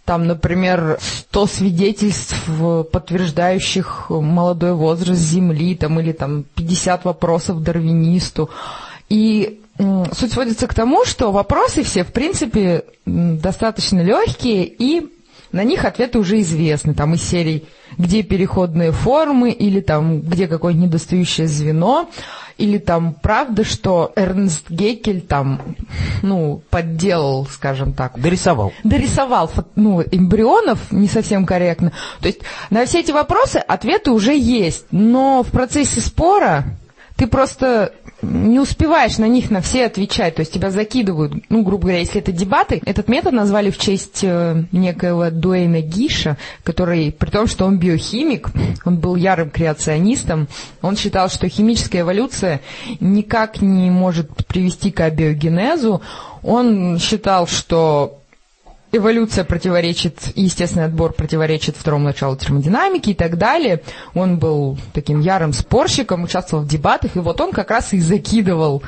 там, 0.05 0.27
например, 0.27 0.99
100 1.01 1.47
свидетельств, 1.47 2.37
подтверждающих 2.93 4.11
молодой 4.11 4.75
возраст 4.75 5.21
Земли, 5.21 5.77
там, 5.77 6.01
или 6.01 6.13
там 6.13 6.45
50 6.57 7.05
вопросов 7.05 7.63
дарвинисту. 7.63 8.51
И 9.09 9.61
суть 10.13 10.33
сводится 10.33 10.67
к 10.67 10.75
тому, 10.75 11.05
что 11.05 11.33
вопросы 11.33 11.83
все, 11.83 12.05
в 12.05 12.13
принципе, 12.13 12.85
достаточно 13.07 14.01
легкие, 14.01 14.65
и 14.67 15.11
на 15.53 15.65
них 15.65 15.85
ответы 15.85 16.19
уже 16.19 16.41
известны. 16.41 16.95
Там 16.95 17.15
из 17.15 17.23
серий, 17.23 17.67
где 17.99 18.23
переходные 18.23 18.93
формы, 18.93 19.51
или 19.51 19.81
там, 19.81 20.21
где 20.21 20.47
какое-нибудь 20.47 20.89
недостающее 20.89 21.49
звено, 21.49 22.09
или 22.57 22.79
там 22.79 23.15
правда, 23.15 23.65
что 23.65 24.13
Эрнст 24.17 24.71
Геккель 24.71 25.23
там, 25.23 25.77
ну, 26.23 26.63
подделал, 26.71 27.47
скажем 27.47 27.95
так. 27.95 28.21
Дорисовал. 28.21 28.73
Дорисовал, 28.85 29.51
ну, 29.77 30.03
эмбрионов, 30.03 30.93
не 30.93 31.09
совсем 31.09 31.47
корректно. 31.47 31.93
То 32.21 32.29
есть 32.29 32.41
на 32.69 32.85
все 32.85 33.01
эти 33.01 33.13
вопросы 33.13 33.57
ответы 33.57 34.11
уже 34.11 34.37
есть, 34.37 34.87
но 34.91 35.43
в 35.43 35.51
процессе 35.51 36.01
спора 36.01 36.65
ты 37.17 37.27
просто 37.27 37.93
не 38.23 38.61
успеваешь 38.61 39.19
на 39.19 39.27
них 39.27 39.51
на 39.51 39.61
все 39.61 39.87
отвечать, 39.87 40.35
то 40.35 40.41
есть 40.41 40.53
тебя 40.53 40.71
закидывают, 40.71 41.33
ну, 41.49 41.63
грубо 41.63 41.85
говоря, 41.85 41.99
если 42.01 42.21
это 42.21 42.33
дебаты, 42.33 42.81
этот 42.85 43.09
метод 43.09 43.33
назвали 43.33 43.71
в 43.71 43.79
честь 43.79 44.21
э, 44.23 44.65
некоего 44.73 45.31
Дуэйна 45.31 45.81
Гиша, 45.81 46.37
который, 46.63 47.13
при 47.13 47.31
том, 47.31 47.47
что 47.47 47.65
он 47.67 47.79
биохимик, 47.79 48.51
он 48.85 48.99
был 48.99 49.17
ярым 49.17 49.51
креационистом, 49.51 50.49
он 50.83 50.97
считал, 50.97 51.29
что 51.29 51.49
химическая 51.49 52.03
эволюция 52.03 52.61
никак 53.01 53.61
не 53.61 53.91
может 53.91 54.47
привести 54.47 54.91
к 54.91 55.01
абиогенезу, 55.01 56.03
он 56.43 56.99
считал, 56.99 57.47
что 57.47 58.20
эволюция 58.93 59.45
противоречит, 59.45 60.33
естественный 60.35 60.87
отбор 60.87 61.13
противоречит 61.13 61.77
второму 61.77 62.05
началу 62.05 62.37
термодинамики 62.37 63.11
и 63.11 63.15
так 63.15 63.39
далее. 63.39 63.83
Он 64.15 64.39
был 64.39 64.79
таким 64.93 65.21
ярым 65.21 65.53
спорщиком, 65.53 66.25
участвовал 66.25 66.65
в 66.65 66.69
дебатах, 66.69 67.17
и 67.17 67.21
вот 67.21 67.41
он 67.41 67.53
как 67.53 67.71
раз 67.71 67.93
и 67.93 68.01
закидывал 68.01 68.83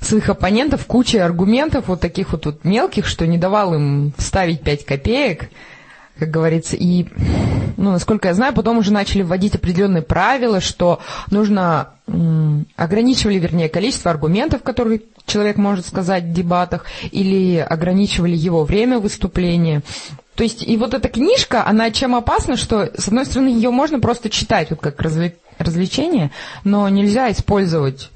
своих 0.00 0.28
оппонентов 0.28 0.86
кучей 0.86 1.18
аргументов 1.18 1.88
вот 1.88 2.00
таких 2.00 2.32
вот, 2.32 2.46
вот 2.46 2.64
мелких, 2.64 3.06
что 3.06 3.26
не 3.26 3.38
давал 3.38 3.74
им 3.74 4.12
вставить 4.18 4.60
5 4.60 4.84
копеек, 4.84 5.48
как 6.18 6.30
говорится, 6.30 6.76
и, 6.76 7.06
ну, 7.76 7.90
насколько 7.90 8.28
я 8.28 8.34
знаю, 8.34 8.54
потом 8.54 8.78
уже 8.78 8.92
начали 8.92 9.22
вводить 9.22 9.56
определенные 9.56 10.02
правила, 10.02 10.60
что 10.60 11.00
нужно, 11.30 11.88
ограничивали, 12.76 13.38
вернее, 13.38 13.68
количество 13.68 14.10
аргументов, 14.10 14.62
которые 14.62 15.02
человек 15.26 15.56
может 15.56 15.86
сказать 15.86 16.24
в 16.24 16.32
дебатах, 16.32 16.84
или 17.10 17.56
ограничивали 17.58 18.36
его 18.36 18.64
время 18.64 18.98
выступления. 18.98 19.82
То 20.34 20.42
есть, 20.42 20.66
и 20.66 20.76
вот 20.76 20.94
эта 20.94 21.08
книжка, 21.08 21.66
она 21.66 21.90
чем 21.90 22.14
опасна, 22.14 22.56
что, 22.56 22.90
с 22.96 23.08
одной 23.08 23.24
стороны, 23.24 23.48
ее 23.48 23.70
можно 23.70 24.00
просто 24.00 24.30
читать, 24.30 24.70
вот 24.70 24.80
как 24.80 25.00
развлечение, 25.00 26.30
но 26.64 26.88
нельзя 26.88 27.30
использовать 27.30 28.10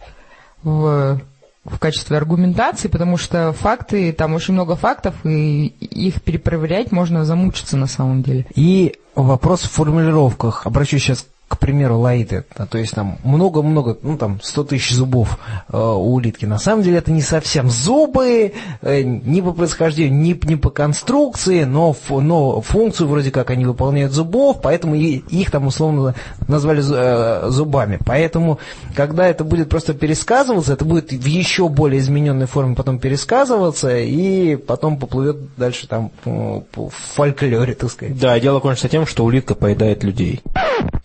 в, 0.62 1.20
в 1.68 1.78
качестве 1.78 2.16
аргументации, 2.16 2.88
потому 2.88 3.16
что 3.16 3.52
факты, 3.52 4.12
там 4.12 4.34
очень 4.34 4.54
много 4.54 4.76
фактов, 4.76 5.14
и 5.24 5.66
их 5.66 6.22
перепроверять 6.22 6.92
можно 6.92 7.24
замучиться 7.24 7.76
на 7.76 7.86
самом 7.86 8.22
деле. 8.22 8.46
И 8.54 8.96
вопрос 9.14 9.62
в 9.62 9.70
формулировках. 9.70 10.66
Обращусь 10.66 11.02
сейчас 11.02 11.26
к 11.48 11.58
примеру, 11.58 11.98
лаиты, 11.98 12.44
то 12.70 12.76
есть 12.76 12.94
там 12.94 13.18
много-много, 13.24 13.96
ну 14.02 14.18
там 14.18 14.38
100 14.42 14.64
тысяч 14.64 14.92
зубов 14.92 15.38
э, 15.72 15.78
у 15.78 16.12
улитки. 16.12 16.44
На 16.44 16.58
самом 16.58 16.82
деле 16.82 16.98
это 16.98 17.10
не 17.10 17.22
совсем 17.22 17.70
зубы, 17.70 18.52
э, 18.82 19.02
ни 19.02 19.40
по 19.40 19.52
происхождению, 19.52 20.12
ни, 20.20 20.38
ни 20.46 20.54
по 20.56 20.68
конструкции, 20.68 21.64
но, 21.64 21.94
фу, 21.94 22.20
но 22.20 22.60
функцию 22.60 23.08
вроде 23.08 23.30
как 23.30 23.48
они 23.50 23.64
выполняют 23.64 24.12
зубов, 24.12 24.60
поэтому 24.62 24.94
и, 24.94 25.22
их 25.30 25.50
там 25.50 25.66
условно 25.66 26.14
назвали 26.48 26.82
э, 26.86 27.48
зубами. 27.48 27.98
Поэтому, 28.04 28.58
когда 28.94 29.26
это 29.26 29.42
будет 29.42 29.70
просто 29.70 29.94
пересказываться, 29.94 30.74
это 30.74 30.84
будет 30.84 31.12
в 31.12 31.26
еще 31.26 31.70
более 31.70 32.00
измененной 32.00 32.46
форме 32.46 32.74
потом 32.74 32.98
пересказываться, 32.98 33.96
и 33.98 34.56
потом 34.56 34.98
поплывет 34.98 35.56
дальше 35.56 35.88
там 35.88 36.10
по, 36.22 36.62
по 36.72 36.90
фольклоре, 36.90 37.74
так 37.74 37.90
сказать. 37.90 38.18
Да, 38.18 38.38
дело 38.38 38.60
кончится 38.60 38.90
тем, 38.90 39.06
что 39.06 39.24
улитка 39.24 39.54
поедает 39.54 40.04
людей. 40.04 40.42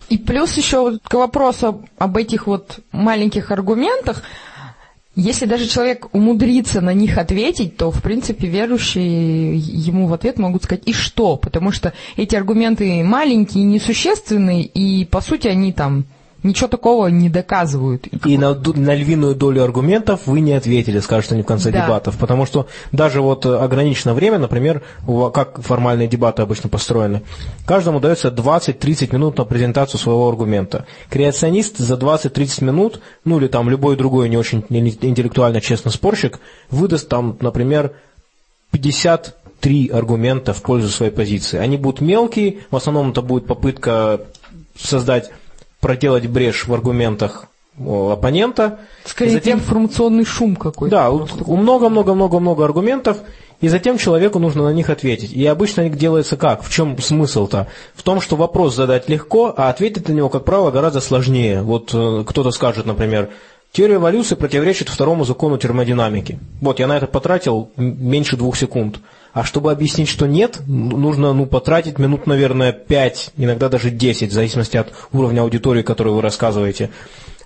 И 0.08 0.18
плюс 0.18 0.56
еще 0.56 0.98
к 1.02 1.14
вопросу 1.14 1.84
об 1.98 2.16
этих 2.16 2.46
вот 2.46 2.80
маленьких 2.92 3.50
аргументах, 3.50 4.22
если 5.16 5.46
даже 5.46 5.68
человек 5.68 6.08
умудрится 6.12 6.80
на 6.80 6.92
них 6.92 7.18
ответить, 7.18 7.76
то, 7.76 7.90
в 7.90 8.02
принципе, 8.02 8.48
верующие 8.48 9.56
ему 9.56 10.06
в 10.06 10.12
ответ 10.12 10.38
могут 10.38 10.64
сказать 10.64 10.82
«и 10.86 10.92
что?», 10.92 11.36
потому 11.36 11.70
что 11.70 11.92
эти 12.16 12.34
аргументы 12.34 13.04
маленькие, 13.04 13.64
несущественные, 13.64 14.64
и, 14.64 15.04
по 15.04 15.20
сути, 15.20 15.46
они 15.46 15.72
там 15.72 16.04
ничего 16.44 16.68
такого 16.68 17.08
не 17.08 17.28
доказывают. 17.28 18.06
И 18.26 18.38
на, 18.38 18.54
на 18.54 18.94
львиную 18.94 19.34
долю 19.34 19.64
аргументов 19.64 20.20
вы 20.26 20.40
не 20.40 20.52
ответили, 20.52 21.00
скажут 21.00 21.32
они 21.32 21.42
в 21.42 21.46
конце 21.46 21.70
Да. 21.72 21.84
дебатов. 21.84 22.16
Потому 22.18 22.46
что 22.46 22.68
даже 22.92 23.20
вот 23.20 23.46
э, 23.46 23.56
ограниченное 23.56 24.14
время, 24.14 24.38
например, 24.38 24.82
как 25.32 25.60
формальные 25.62 26.06
дебаты 26.06 26.42
обычно 26.42 26.68
построены, 26.68 27.22
каждому 27.66 27.98
дается 27.98 28.28
20-30 28.28 29.12
минут 29.12 29.38
на 29.38 29.44
презентацию 29.44 29.98
своего 29.98 30.28
аргумента. 30.28 30.86
Креационист 31.10 31.78
за 31.78 31.94
20-30 31.94 32.62
минут, 32.64 33.00
ну 33.24 33.38
или 33.40 33.48
там 33.48 33.68
любой 33.70 33.96
другой 33.96 34.28
не 34.28 34.36
очень 34.36 34.64
интеллектуально 34.68 35.60
честный 35.60 35.90
спорщик, 35.92 36.38
выдаст 36.70 37.08
там, 37.08 37.36
например, 37.40 37.92
53 38.72 39.88
аргумента 39.88 40.52
в 40.52 40.62
пользу 40.62 40.88
своей 40.88 41.12
позиции. 41.12 41.58
Они 41.58 41.76
будут 41.76 42.00
мелкие, 42.00 42.58
в 42.70 42.76
основном 42.76 43.10
это 43.10 43.22
будет 43.22 43.46
попытка 43.46 44.20
создать, 44.76 45.30
проделать 45.84 46.26
брешь 46.26 46.66
в 46.66 46.72
аргументах 46.72 47.44
оппонента. 47.78 48.78
Скорее, 49.04 49.32
Затем- 49.32 49.58
информационный 49.58 50.24
шум 50.24 50.56
какой-то. 50.56 50.96
Да, 50.96 51.10
у 51.10 51.26
у 51.44 51.56
много-много-много-много 51.56 52.64
аргументов, 52.64 53.18
и 53.60 53.68
затем 53.68 53.98
человеку 53.98 54.38
нужно 54.38 54.62
на 54.62 54.72
них 54.72 54.88
ответить. 54.88 55.34
И 55.34 55.44
обычно 55.44 55.82
это 55.82 55.94
делается 55.96 56.38
как? 56.38 56.62
В 56.62 56.70
чем 56.72 56.98
смысл-то? 56.98 57.66
В 57.94 58.02
том, 58.02 58.22
что 58.22 58.36
вопрос 58.36 58.74
задать 58.74 59.10
легко, 59.10 59.52
а 59.54 59.68
ответить 59.68 60.08
на 60.08 60.14
него, 60.14 60.30
как 60.30 60.44
правило, 60.44 60.70
гораздо 60.70 61.00
сложнее. 61.02 61.60
Вот 61.60 61.90
э, 61.92 62.24
кто-то 62.26 62.50
скажет, 62.50 62.86
например, 62.86 63.28
теория 63.70 63.96
эволюции 63.96 64.36
противоречит 64.36 64.88
второму 64.88 65.24
закону 65.24 65.58
термодинамики. 65.58 66.38
Вот, 66.62 66.78
я 66.78 66.86
на 66.86 66.96
это 66.96 67.06
потратил 67.06 67.68
меньше 67.76 68.38
двух 68.38 68.56
секунд. 68.56 69.00
А 69.34 69.42
чтобы 69.42 69.72
объяснить, 69.72 70.08
что 70.08 70.26
нет, 70.26 70.60
нужно 70.68 71.32
ну, 71.32 71.44
потратить 71.46 71.98
минут, 71.98 72.28
наверное, 72.28 72.72
5, 72.72 73.32
иногда 73.36 73.68
даже 73.68 73.90
10, 73.90 74.30
в 74.30 74.32
зависимости 74.32 74.76
от 74.76 74.92
уровня 75.12 75.40
аудитории, 75.40 75.82
которую 75.82 76.14
вы 76.14 76.22
рассказываете. 76.22 76.90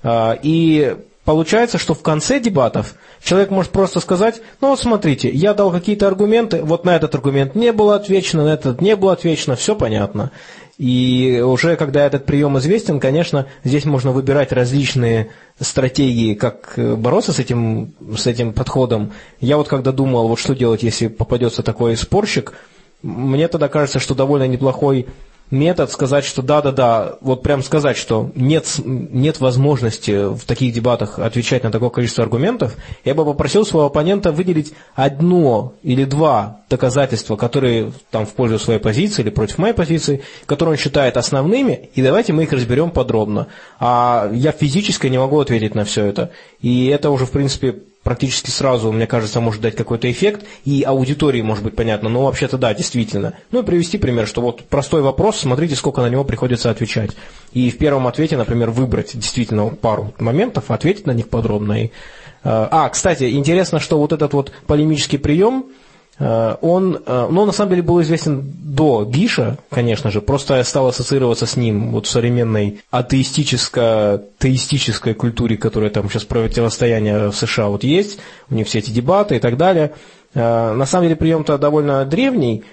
А, 0.02 0.38
И 0.42 0.96
получается, 1.24 1.78
что 1.78 1.94
в 1.94 2.02
конце 2.02 2.40
дебатов 2.40 2.94
человек 3.22 3.50
может 3.50 3.72
просто 3.72 4.00
сказать, 4.00 4.42
ну 4.60 4.68
вот 4.68 4.80
смотрите, 4.80 5.30
я 5.30 5.54
дал 5.54 5.72
какие-то 5.72 6.06
аргументы, 6.06 6.62
вот 6.62 6.84
на 6.84 6.94
этот 6.94 7.14
аргумент 7.14 7.54
не 7.54 7.72
было 7.72 7.96
отвечено, 7.96 8.44
на 8.44 8.52
этот 8.52 8.82
не 8.82 8.94
было 8.94 9.14
отвечено, 9.14 9.56
все 9.56 9.74
понятно. 9.74 10.30
И 10.78 11.42
уже 11.44 11.74
когда 11.74 12.06
этот 12.06 12.24
прием 12.24 12.56
известен, 12.58 13.00
конечно, 13.00 13.46
здесь 13.64 13.84
можно 13.84 14.12
выбирать 14.12 14.52
различные 14.52 15.30
стратегии, 15.58 16.34
как 16.34 16.74
э, 16.76 16.94
бороться 16.94 17.32
с 17.32 17.40
этим, 17.40 17.94
с 18.16 18.28
этим 18.28 18.52
подходом. 18.52 19.12
Я 19.40 19.56
вот 19.56 19.66
когда 19.66 19.90
думал, 19.90 20.28
вот 20.28 20.38
что 20.38 20.54
делать, 20.54 20.84
если 20.84 21.08
попадется 21.08 21.64
такой 21.64 21.96
спорщик, 21.96 22.54
мне 23.02 23.48
тогда 23.48 23.68
кажется, 23.68 23.98
что 23.98 24.14
довольно 24.14 24.46
неплохой 24.46 25.06
метод 25.50 25.90
сказать, 25.90 26.24
что 26.24 26.42
да-да-да, 26.42 27.16
вот 27.20 27.42
прям 27.42 27.62
сказать, 27.62 27.96
что 27.96 28.30
нет, 28.34 28.66
нет 28.84 29.40
возможности 29.40 30.34
в 30.34 30.44
таких 30.44 30.72
дебатах 30.74 31.18
отвечать 31.18 31.64
на 31.64 31.70
такое 31.70 31.90
количество 31.90 32.24
аргументов, 32.24 32.76
я 33.04 33.14
бы 33.14 33.24
попросил 33.24 33.64
своего 33.64 33.86
оппонента 33.86 34.32
выделить 34.32 34.74
одно 34.94 35.74
или 35.82 36.04
два 36.04 36.60
доказательства, 36.68 37.36
которые 37.36 37.92
там 38.10 38.26
в 38.26 38.34
пользу 38.34 38.58
своей 38.58 38.80
позиции 38.80 39.22
или 39.22 39.30
против 39.30 39.58
моей 39.58 39.74
позиции, 39.74 40.22
которые 40.46 40.72
он 40.72 40.78
считает 40.78 41.16
основными, 41.16 41.90
и 41.94 42.02
давайте 42.02 42.32
мы 42.32 42.42
их 42.44 42.52
разберем 42.52 42.90
подробно. 42.90 43.46
А 43.80 44.30
я 44.32 44.52
физически 44.52 45.06
не 45.06 45.18
могу 45.18 45.40
ответить 45.40 45.74
на 45.74 45.84
все 45.84 46.04
это. 46.04 46.30
И 46.60 46.86
это 46.86 47.10
уже, 47.10 47.24
в 47.24 47.30
принципе, 47.30 47.76
практически 48.08 48.48
сразу, 48.48 48.90
мне 48.90 49.06
кажется, 49.06 49.38
может 49.38 49.60
дать 49.60 49.76
какой-то 49.76 50.10
эффект, 50.10 50.46
и 50.64 50.82
аудитории 50.82 51.42
может 51.42 51.62
быть 51.62 51.76
понятно, 51.76 52.08
но 52.08 52.24
вообще-то 52.24 52.56
да, 52.56 52.72
действительно. 52.72 53.34
Ну 53.50 53.60
и 53.60 53.62
привести 53.62 53.98
пример, 53.98 54.26
что 54.26 54.40
вот 54.40 54.64
простой 54.64 55.02
вопрос, 55.02 55.36
смотрите, 55.36 55.74
сколько 55.74 56.00
на 56.00 56.08
него 56.08 56.24
приходится 56.24 56.70
отвечать. 56.70 57.10
И 57.52 57.68
в 57.68 57.76
первом 57.76 58.06
ответе, 58.06 58.38
например, 58.38 58.70
выбрать 58.70 59.10
действительно 59.12 59.66
пару 59.66 60.14
моментов, 60.18 60.70
ответить 60.70 61.06
на 61.06 61.10
них 61.10 61.28
подробно. 61.28 61.82
И, 61.82 61.86
э, 61.88 61.90
а, 62.44 62.88
кстати, 62.88 63.28
интересно, 63.32 63.78
что 63.78 63.98
вот 63.98 64.14
этот 64.14 64.32
вот 64.32 64.52
полемический 64.66 65.18
прием, 65.18 65.66
он, 66.20 67.00
э, 67.06 67.28
ну, 67.30 67.44
на 67.44 67.52
самом 67.52 67.70
деле 67.70 67.82
был 67.82 68.02
известен 68.02 68.42
до 68.42 69.04
Гиша, 69.04 69.56
конечно 69.70 70.10
же, 70.10 70.20
просто 70.20 70.60
стал 70.64 70.88
ассоциироваться 70.88 71.46
с 71.46 71.56
ним 71.56 71.92
вот 71.92 72.06
в 72.06 72.10
современной 72.10 72.80
атеистическо-теистической 72.90 75.14
культуре, 75.14 75.56
которая 75.56 75.90
там 75.90 76.10
сейчас 76.10 76.24
противостояние 76.24 77.30
в 77.30 77.36
США 77.36 77.68
вот 77.68 77.84
есть, 77.84 78.18
у 78.50 78.56
них 78.56 78.66
все 78.66 78.80
эти 78.80 78.90
дебаты 78.90 79.36
и 79.36 79.38
так 79.38 79.56
далее. 79.56 79.92
Э, 80.34 80.72
На 80.74 80.86
самом 80.86 81.04
деле 81.04 81.14
прием-то 81.14 81.56
довольно 81.56 82.04
древний, 82.04 82.64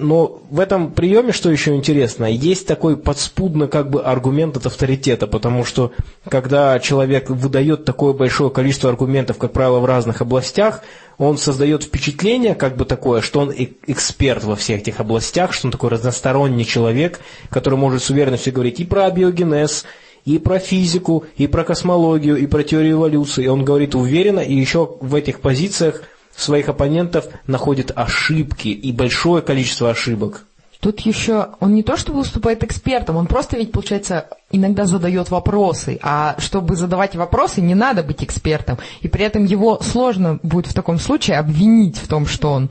но 0.00 0.40
в 0.50 0.58
этом 0.58 0.90
приеме, 0.90 1.30
что 1.32 1.48
еще 1.50 1.76
интересно, 1.76 2.24
есть 2.24 2.66
такой 2.66 2.96
подспудно 2.96 3.68
как 3.68 3.88
бы 3.88 4.02
аргумент 4.02 4.56
от 4.56 4.66
авторитета, 4.66 5.28
потому 5.28 5.64
что 5.64 5.92
когда 6.28 6.76
человек 6.80 7.30
выдает 7.30 7.84
такое 7.84 8.12
большое 8.12 8.50
количество 8.50 8.90
аргументов, 8.90 9.38
как 9.38 9.52
правило, 9.52 9.78
в 9.78 9.84
разных 9.84 10.22
областях, 10.22 10.82
он 11.20 11.36
создает 11.36 11.84
впечатление, 11.84 12.54
как 12.54 12.78
бы 12.78 12.86
такое, 12.86 13.20
что 13.20 13.40
он 13.40 13.52
эксперт 13.86 14.42
во 14.42 14.56
всех 14.56 14.80
этих 14.80 15.00
областях, 15.00 15.52
что 15.52 15.66
он 15.66 15.72
такой 15.72 15.90
разносторонний 15.90 16.64
человек, 16.64 17.20
который 17.50 17.78
может 17.78 18.02
с 18.02 18.08
уверенностью 18.08 18.54
говорить 18.54 18.80
и 18.80 18.86
про 18.86 19.10
биогенез, 19.10 19.84
и 20.24 20.38
про 20.38 20.58
физику, 20.58 21.26
и 21.36 21.46
про 21.46 21.62
космологию, 21.62 22.38
и 22.38 22.46
про 22.46 22.62
теорию 22.62 22.92
эволюции. 22.92 23.46
Он 23.48 23.66
говорит 23.66 23.94
уверенно, 23.94 24.40
и 24.40 24.54
еще 24.54 24.96
в 25.02 25.14
этих 25.14 25.40
позициях 25.40 26.04
своих 26.34 26.70
оппонентов 26.70 27.26
находит 27.46 27.92
ошибки 27.94 28.68
и 28.68 28.90
большое 28.90 29.42
количество 29.42 29.90
ошибок. 29.90 30.46
Тут 30.80 31.00
еще 31.00 31.48
он 31.60 31.74
не 31.74 31.82
то 31.82 31.98
чтобы 31.98 32.20
выступает 32.20 32.64
экспертом, 32.64 33.16
он 33.16 33.26
просто 33.26 33.58
ведь, 33.58 33.70
получается, 33.70 34.28
иногда 34.50 34.86
задает 34.86 35.30
вопросы. 35.30 35.98
А 36.02 36.36
чтобы 36.38 36.74
задавать 36.74 37.14
вопросы, 37.14 37.60
не 37.60 37.74
надо 37.74 38.02
быть 38.02 38.24
экспертом. 38.24 38.78
И 39.02 39.08
при 39.08 39.24
этом 39.24 39.44
его 39.44 39.78
сложно 39.82 40.40
будет 40.42 40.66
в 40.66 40.74
таком 40.74 40.98
случае 40.98 41.38
обвинить 41.38 41.98
в 41.98 42.08
том, 42.08 42.26
что 42.26 42.52
он 42.52 42.70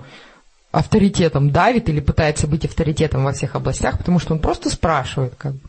авторитетом 0.72 1.51
давит 1.51 1.88
или 1.88 2.00
пытается 2.00 2.48
быть 2.48 2.66
авторитетом 2.66 3.24
во 3.24 3.32
всех 3.32 3.56
областях, 3.56 4.00
потому 4.00 4.18
что 4.18 4.34
он 4.34 4.39
просто 4.39 4.72
спрашивает. 4.72 5.34
Как 5.38 5.54
бы. 5.54 5.60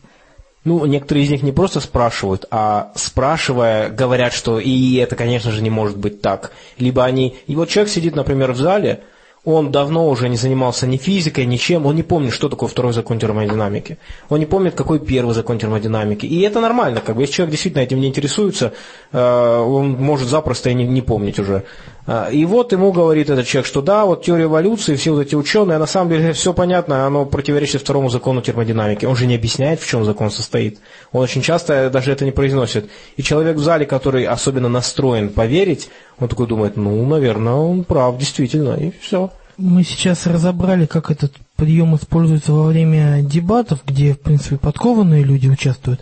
Ну, 0.63 0.85
некоторые 0.85 1.25
из 1.25 1.29
них 1.31 1.41
не 1.43 1.51
просто 1.51 1.79
спрашивают, 1.79 2.45
а 2.51 2.91
спрашивая, 2.95 3.89
говорят, 3.89 4.31
что 4.31 4.59
и 4.59 4.95
это, 4.95 5.15
конечно 5.15 5.51
же, 5.51 5.61
не 5.61 5.71
может 5.71 5.97
быть 5.97 6.21
так. 6.21 6.51
Либо 6.77 7.03
они... 7.03 7.35
И 7.47 7.55
вот 7.55 7.69
человек 7.69 7.91
сидит, 7.91 8.15
например, 8.15 8.51
в 8.51 8.57
зале, 8.57 9.01
он 9.43 9.71
давно 9.71 10.07
уже 10.07 10.29
не 10.29 10.37
занимался 10.37 10.85
ни 10.85 10.97
физикой, 10.97 11.45
ничем, 11.45 11.87
он 11.87 11.95
не 11.95 12.03
помнит, 12.03 12.31
что 12.31 12.47
такое 12.47 12.69
второй 12.69 12.93
закон 12.93 13.17
термодинамики. 13.17 13.97
Он 14.29 14.39
не 14.39 14.45
помнит, 14.45 14.75
какой 14.75 14.99
первый 14.99 15.33
закон 15.33 15.57
термодинамики. 15.57 16.27
И 16.27 16.41
это 16.41 16.61
нормально, 16.61 17.01
как 17.01 17.15
бы, 17.15 17.23
если 17.23 17.33
человек 17.33 17.51
действительно 17.51 17.81
этим 17.81 17.99
не 17.99 18.07
интересуется, 18.07 18.73
э, 19.11 19.17
он 19.19 19.93
может 19.93 20.27
запросто 20.27 20.69
и 20.69 20.75
не, 20.75 20.85
не 20.85 21.01
помнить 21.01 21.39
уже. 21.39 21.63
Э, 22.11 22.29
и 22.31 22.45
вот 22.45 22.73
ему 22.73 22.91
говорит 22.91 23.29
этот 23.29 23.47
человек, 23.47 23.67
что 23.67 23.81
да, 23.81 24.05
вот 24.05 24.23
теория 24.23 24.43
эволюции, 24.45 24.95
все 24.95 25.11
вот 25.11 25.21
эти 25.21 25.35
ученые, 25.35 25.77
на 25.77 25.85
самом 25.85 26.09
деле 26.09 26.33
все 26.33 26.53
понятно, 26.53 27.05
оно 27.05 27.25
противоречит 27.25 27.81
второму 27.81 28.09
закону 28.09 28.41
термодинамики. 28.41 29.05
Он 29.05 29.15
же 29.15 29.27
не 29.27 29.35
объясняет, 29.35 29.79
в 29.79 29.87
чем 29.87 30.03
закон 30.03 30.29
состоит. 30.29 30.79
Он 31.13 31.21
очень 31.21 31.41
часто 31.41 31.89
даже 31.89 32.11
это 32.11 32.25
не 32.25 32.31
произносит. 32.31 32.89
И 33.15 33.23
человек 33.23 33.55
в 33.55 33.63
зале, 33.63 33.85
который 33.85 34.25
особенно 34.25 34.67
настроен 34.67 35.29
поверить, 35.29 35.89
он 36.19 36.27
такой 36.27 36.47
думает, 36.47 36.75
ну, 36.75 37.05
наверное, 37.05 37.53
он 37.53 37.85
прав, 37.85 38.17
действительно, 38.17 38.73
и 38.73 38.91
все. 38.99 39.31
Мы 39.57 39.83
сейчас 39.83 40.25
разобрали, 40.25 40.87
как 40.87 41.11
этот 41.11 41.33
прием 41.55 41.95
используется 41.95 42.51
во 42.51 42.63
время 42.63 43.21
дебатов, 43.21 43.79
где, 43.85 44.13
в 44.13 44.19
принципе, 44.19 44.57
подкованные 44.57 45.23
люди 45.23 45.47
участвуют, 45.47 46.01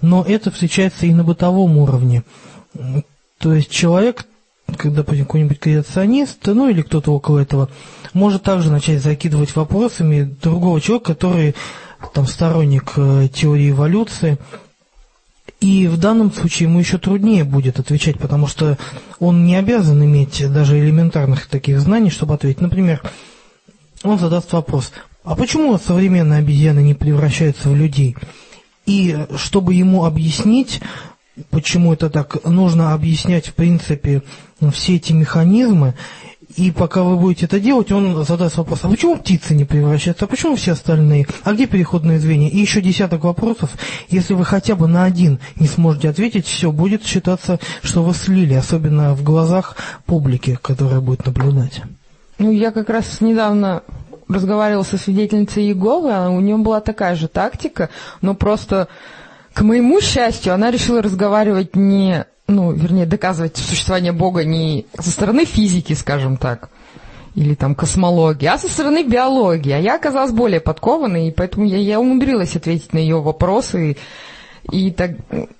но 0.00 0.24
это 0.26 0.50
встречается 0.50 1.06
и 1.06 1.12
на 1.12 1.24
бытовом 1.24 1.76
уровне. 1.78 2.22
То 3.38 3.54
есть 3.54 3.70
человек, 3.70 4.26
когда 4.76 5.02
какой-нибудь 5.02 5.58
креационист, 5.58 6.38
ну 6.46 6.68
или 6.68 6.82
кто-то 6.82 7.12
около 7.12 7.38
этого, 7.38 7.68
может 8.12 8.42
также 8.42 8.70
начать 8.70 9.02
закидывать 9.02 9.54
вопросами 9.56 10.22
другого 10.42 10.80
человека, 10.80 11.14
который 11.14 11.54
там 12.14 12.26
сторонник 12.26 12.92
э, 12.96 13.28
теории 13.32 13.70
эволюции, 13.70 14.38
и 15.60 15.86
в 15.86 15.98
данном 15.98 16.32
случае 16.32 16.68
ему 16.68 16.78
еще 16.78 16.96
труднее 16.98 17.44
будет 17.44 17.78
отвечать, 17.78 18.18
потому 18.18 18.46
что 18.46 18.78
он 19.18 19.44
не 19.44 19.56
обязан 19.56 20.02
иметь 20.04 20.50
даже 20.50 20.78
элементарных 20.78 21.46
таких 21.46 21.80
знаний, 21.80 22.10
чтобы 22.10 22.34
ответить. 22.34 22.62
Например, 22.62 23.02
он 24.02 24.18
задаст 24.18 24.52
вопрос, 24.52 24.92
а 25.22 25.36
почему 25.36 25.76
современные 25.78 26.38
обезьяны 26.38 26.80
не 26.80 26.94
превращаются 26.94 27.68
в 27.68 27.76
людей? 27.76 28.16
И 28.86 29.26
чтобы 29.36 29.74
ему 29.74 30.06
объяснить, 30.06 30.80
почему 31.50 31.92
это 31.92 32.10
так, 32.10 32.44
нужно 32.44 32.92
объяснять, 32.92 33.46
в 33.46 33.54
принципе, 33.54 34.22
все 34.72 34.96
эти 34.96 35.12
механизмы, 35.12 35.94
и 36.56 36.72
пока 36.72 37.02
вы 37.02 37.16
будете 37.16 37.46
это 37.46 37.60
делать, 37.60 37.92
он 37.92 38.24
задаст 38.24 38.56
вопрос, 38.56 38.80
а 38.82 38.88
почему 38.88 39.16
птицы 39.16 39.54
не 39.54 39.64
превращаются, 39.64 40.24
а 40.24 40.28
почему 40.28 40.56
все 40.56 40.72
остальные, 40.72 41.26
а 41.44 41.52
где 41.52 41.66
переходные 41.66 42.18
звенья? 42.18 42.48
И 42.48 42.58
еще 42.58 42.80
десяток 42.80 43.22
вопросов. 43.22 43.70
Если 44.08 44.34
вы 44.34 44.44
хотя 44.44 44.74
бы 44.74 44.88
на 44.88 45.04
один 45.04 45.38
не 45.56 45.68
сможете 45.68 46.08
ответить, 46.08 46.46
все, 46.46 46.72
будет 46.72 47.04
считаться, 47.04 47.60
что 47.82 48.02
вы 48.02 48.14
слили, 48.14 48.54
особенно 48.54 49.14
в 49.14 49.22
глазах 49.22 49.76
публики, 50.06 50.58
которая 50.60 51.00
будет 51.00 51.24
наблюдать. 51.24 51.82
Ну, 52.38 52.50
я 52.50 52.72
как 52.72 52.88
раз 52.88 53.20
недавно 53.20 53.82
разговаривала 54.28 54.82
со 54.82 54.96
свидетельницей 54.96 55.64
Иеговы, 55.64 56.12
а 56.12 56.30
у 56.30 56.40
нее 56.40 56.56
была 56.56 56.80
такая 56.80 57.14
же 57.14 57.28
тактика, 57.28 57.90
но 58.22 58.34
просто, 58.34 58.88
к 59.60 59.62
моему 59.62 60.00
счастью, 60.00 60.54
она 60.54 60.70
решила 60.70 61.02
разговаривать 61.02 61.76
не 61.76 62.24
ну, 62.48 62.72
вернее, 62.72 63.04
доказывать 63.04 63.58
существование 63.58 64.10
Бога 64.10 64.42
не 64.42 64.86
со 64.98 65.10
стороны 65.10 65.44
физики, 65.44 65.92
скажем 65.92 66.38
так, 66.38 66.70
или 67.34 67.54
там 67.54 67.74
космологии, 67.74 68.46
а 68.46 68.56
со 68.56 68.68
стороны 68.70 69.04
биологии. 69.04 69.72
А 69.72 69.78
я 69.78 69.96
оказалась 69.96 70.32
более 70.32 70.60
подкованной, 70.60 71.28
и 71.28 71.30
поэтому 71.30 71.66
я, 71.66 71.76
я 71.76 72.00
умудрилась 72.00 72.56
ответить 72.56 72.94
на 72.94 72.98
ее 72.98 73.20
вопросы. 73.20 73.98
И, 74.72 74.88
и 74.88 74.90
так, 74.92 75.10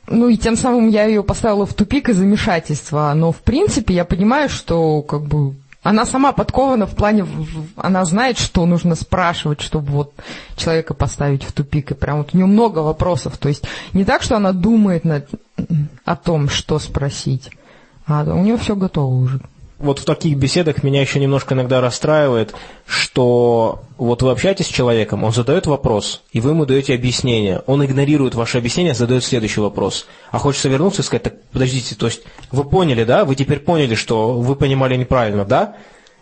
ну 0.08 0.30
и 0.30 0.38
тем 0.38 0.56
самым 0.56 0.88
я 0.88 1.04
ее 1.04 1.22
поставила 1.22 1.66
в 1.66 1.74
тупик 1.74 2.08
и 2.08 2.14
замешательство. 2.14 3.12
Но 3.14 3.32
в 3.32 3.42
принципе 3.42 3.92
я 3.92 4.06
понимаю, 4.06 4.48
что 4.48 5.02
как 5.02 5.26
бы 5.26 5.56
она 5.82 6.04
сама 6.04 6.32
подкована 6.32 6.86
в 6.86 6.94
плане, 6.94 7.26
она 7.76 8.04
знает, 8.04 8.38
что 8.38 8.66
нужно 8.66 8.94
спрашивать, 8.94 9.62
чтобы 9.62 9.92
вот 9.92 10.12
человека 10.56 10.92
поставить 10.92 11.42
в 11.42 11.52
тупик. 11.52 11.92
И 11.92 11.94
прям 11.94 12.18
вот 12.18 12.30
у 12.34 12.36
нее 12.36 12.46
много 12.46 12.80
вопросов. 12.80 13.38
То 13.38 13.48
есть 13.48 13.64
не 13.94 14.04
так, 14.04 14.22
что 14.22 14.36
она 14.36 14.52
думает 14.52 15.04
над, 15.04 15.28
о 16.04 16.16
том, 16.16 16.50
что 16.50 16.78
спросить, 16.78 17.50
а 18.06 18.24
у 18.24 18.42
нее 18.42 18.58
все 18.58 18.76
готово 18.76 19.14
уже 19.14 19.40
вот 19.80 19.98
в 19.98 20.04
таких 20.04 20.36
беседах 20.36 20.82
меня 20.82 21.00
еще 21.00 21.18
немножко 21.18 21.54
иногда 21.54 21.80
расстраивает, 21.80 22.54
что 22.86 23.82
вот 23.96 24.22
вы 24.22 24.30
общаетесь 24.30 24.66
с 24.66 24.70
человеком, 24.70 25.24
он 25.24 25.32
задает 25.32 25.66
вопрос, 25.66 26.22
и 26.32 26.40
вы 26.40 26.50
ему 26.50 26.66
даете 26.66 26.94
объяснение. 26.94 27.62
Он 27.66 27.84
игнорирует 27.84 28.34
ваше 28.34 28.58
объяснение, 28.58 28.94
задает 28.94 29.24
следующий 29.24 29.60
вопрос. 29.60 30.06
А 30.30 30.38
хочется 30.38 30.68
вернуться 30.68 31.02
и 31.02 31.04
сказать, 31.04 31.22
так 31.22 31.42
подождите, 31.50 31.94
то 31.94 32.06
есть 32.06 32.22
вы 32.52 32.64
поняли, 32.64 33.04
да? 33.04 33.24
Вы 33.24 33.34
теперь 33.34 33.60
поняли, 33.60 33.94
что 33.94 34.34
вы 34.34 34.54
понимали 34.54 34.96
неправильно, 34.96 35.44
да? 35.44 35.76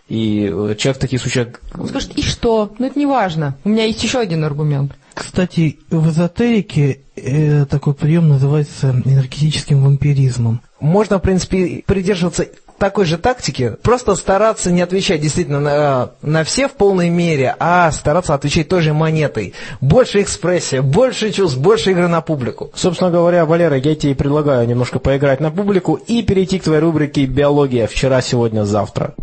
И 0.09 0.51
э, 0.51 0.75
человек 0.79 0.97
в 0.97 1.01
таких 1.01 1.21
случаях... 1.21 1.61
Он 1.75 1.87
скажет, 1.87 2.13
и 2.17 2.23
что? 2.23 2.73
Ну 2.79 2.87
это 2.87 2.99
не 2.99 3.07
важно. 3.07 3.59
У 3.65 3.69
меня 3.69 3.85
есть 3.85 4.03
еще 4.03 4.21
один 4.21 4.43
аргумент. 4.45 4.93
Кстати, 5.13 5.81
в 5.91 6.09
эзотерике 6.09 7.01
э, 7.17 7.67
такой 7.67 7.93
прием 7.93 8.29
называется 8.29 8.91
энергетическим 9.05 9.83
вампиризмом. 9.83 10.61
Можно, 10.81 11.19
в 11.19 11.23
принципе, 11.23 11.83
придерживаться 11.85 12.47
такой 12.79 13.05
же 13.05 13.19
тактики, 13.19 13.77
просто 13.83 14.15
стараться 14.15 14.71
не 14.71 14.81
отвечать 14.81 15.21
действительно 15.21 15.61
на, 15.61 16.11
на 16.23 16.45
все 16.45 16.69
в 16.69 16.73
полной 16.73 17.11
мере, 17.11 17.55
а 17.59 17.91
стараться 17.93 18.35
отвечать 18.35 18.69
той 18.69 18.83
же 18.83 18.95
монетой. 18.95 19.55
Больше 19.81 20.23
экспрессия, 20.23 20.83
больше 20.83 21.33
чувств, 21.33 21.59
больше 21.59 21.91
игры 21.91 22.09
на 22.09 22.21
публику. 22.21 22.71
Собственно 22.75 23.11
говоря, 23.11 23.45
Валера, 23.45 23.77
я 23.77 23.95
тебе 23.95 24.15
предлагаю 24.15 24.67
немножко 24.67 24.99
поиграть 24.99 25.41
на 25.41 25.51
публику 25.51 25.95
и 25.95 26.23
перейти 26.23 26.59
к 26.59 26.65
твоей 26.65 26.81
рубрике 26.81 27.27
«Биология. 27.27 27.87
Вчера, 27.87 28.21
сегодня, 28.21 28.65
завтра». 28.65 29.15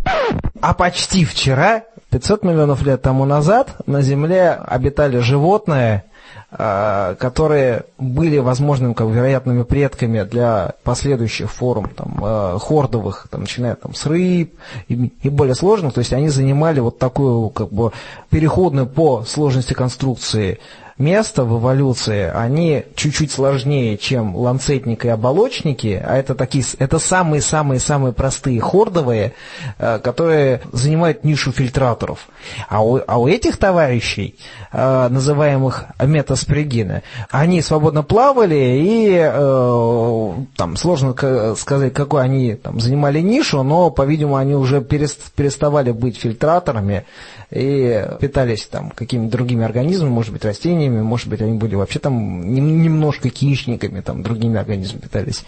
А 0.60 0.74
почти 0.74 1.24
вчера, 1.24 1.84
500 2.10 2.42
миллионов 2.42 2.82
лет 2.82 3.02
тому 3.02 3.24
назад, 3.24 3.76
на 3.86 4.02
Земле 4.02 4.50
обитали 4.50 5.18
животные, 5.18 6.04
Э, 6.06 6.15
которые 6.56 7.84
были 7.98 8.38
возможными, 8.38 8.94
как 8.94 9.08
вероятными 9.08 9.62
предками 9.62 10.22
для 10.22 10.74
последующих 10.84 11.50
форм 11.50 11.90
там, 11.94 12.18
э, 12.24 12.58
хордовых, 12.58 13.28
там, 13.30 13.42
начиная 13.42 13.74
там, 13.74 13.94
с 13.94 14.06
рыб 14.06 14.54
и, 14.88 15.12
и 15.22 15.28
более 15.28 15.54
сложных, 15.54 15.92
то 15.92 15.98
есть 15.98 16.12
они 16.14 16.28
занимали 16.28 16.80
вот 16.80 16.98
такую 16.98 17.50
как 17.50 17.70
бы 17.70 17.92
переходную 18.30 18.86
по 18.86 19.24
сложности 19.24 19.74
конструкции 19.74 20.58
место 20.98 21.44
в 21.44 21.58
эволюции, 21.58 22.30
они 22.34 22.84
чуть-чуть 22.94 23.30
сложнее, 23.30 23.98
чем 23.98 24.34
ланцетник 24.34 25.04
и 25.04 25.08
оболочники, 25.08 26.02
а 26.02 26.16
это 26.16 26.34
такие, 26.34 26.64
это 26.78 26.98
самые-самые-самые 26.98 28.12
простые 28.12 28.60
хордовые, 28.60 29.34
э, 29.78 29.98
которые 29.98 30.62
занимают 30.72 31.24
нишу 31.24 31.52
фильтраторов. 31.52 32.28
А 32.68 32.82
у, 32.82 33.00
а 33.06 33.18
у 33.18 33.28
этих 33.28 33.58
товарищей, 33.58 34.38
э, 34.72 35.08
называемых 35.08 35.84
метаспригины, 36.02 37.02
они 37.30 37.60
свободно 37.60 38.02
плавали 38.02 38.80
и 38.80 39.18
э, 39.20 40.32
там 40.56 40.76
сложно 40.76 41.14
сказать, 41.56 41.92
какой 41.92 42.22
они 42.22 42.54
там 42.54 42.80
занимали 42.80 43.20
нишу, 43.20 43.62
но, 43.62 43.90
по-видимому, 43.90 44.36
они 44.36 44.54
уже 44.54 44.80
переставали 44.80 45.90
быть 45.90 46.16
фильтраторами, 46.16 47.04
и 47.50 48.04
питались 48.20 48.66
там 48.66 48.90
какими-то 48.90 49.32
другими 49.32 49.64
организмами, 49.64 50.10
может 50.10 50.32
быть, 50.32 50.44
растениями, 50.44 51.00
может 51.00 51.28
быть, 51.28 51.40
они 51.40 51.56
были 51.56 51.74
вообще 51.74 51.98
там 51.98 52.52
немножко 52.52 53.28
хищниками, 53.28 54.00
там, 54.00 54.22
другими 54.22 54.58
организмами 54.58 55.02
питались. 55.02 55.44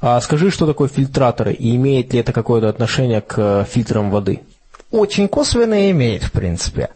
А 0.00 0.20
скажи, 0.20 0.50
что 0.50 0.66
такое 0.66 0.88
фильтраторы, 0.88 1.52
и 1.52 1.74
имеет 1.76 2.12
ли 2.12 2.20
это 2.20 2.32
какое-то 2.32 2.68
отношение 2.68 3.20
к 3.20 3.34
э, 3.38 3.64
фильтрам 3.68 4.10
воды? 4.10 4.40
Очень 4.90 5.28
косвенно 5.28 5.90
имеет, 5.90 6.22
в 6.22 6.32
принципе. 6.32 6.90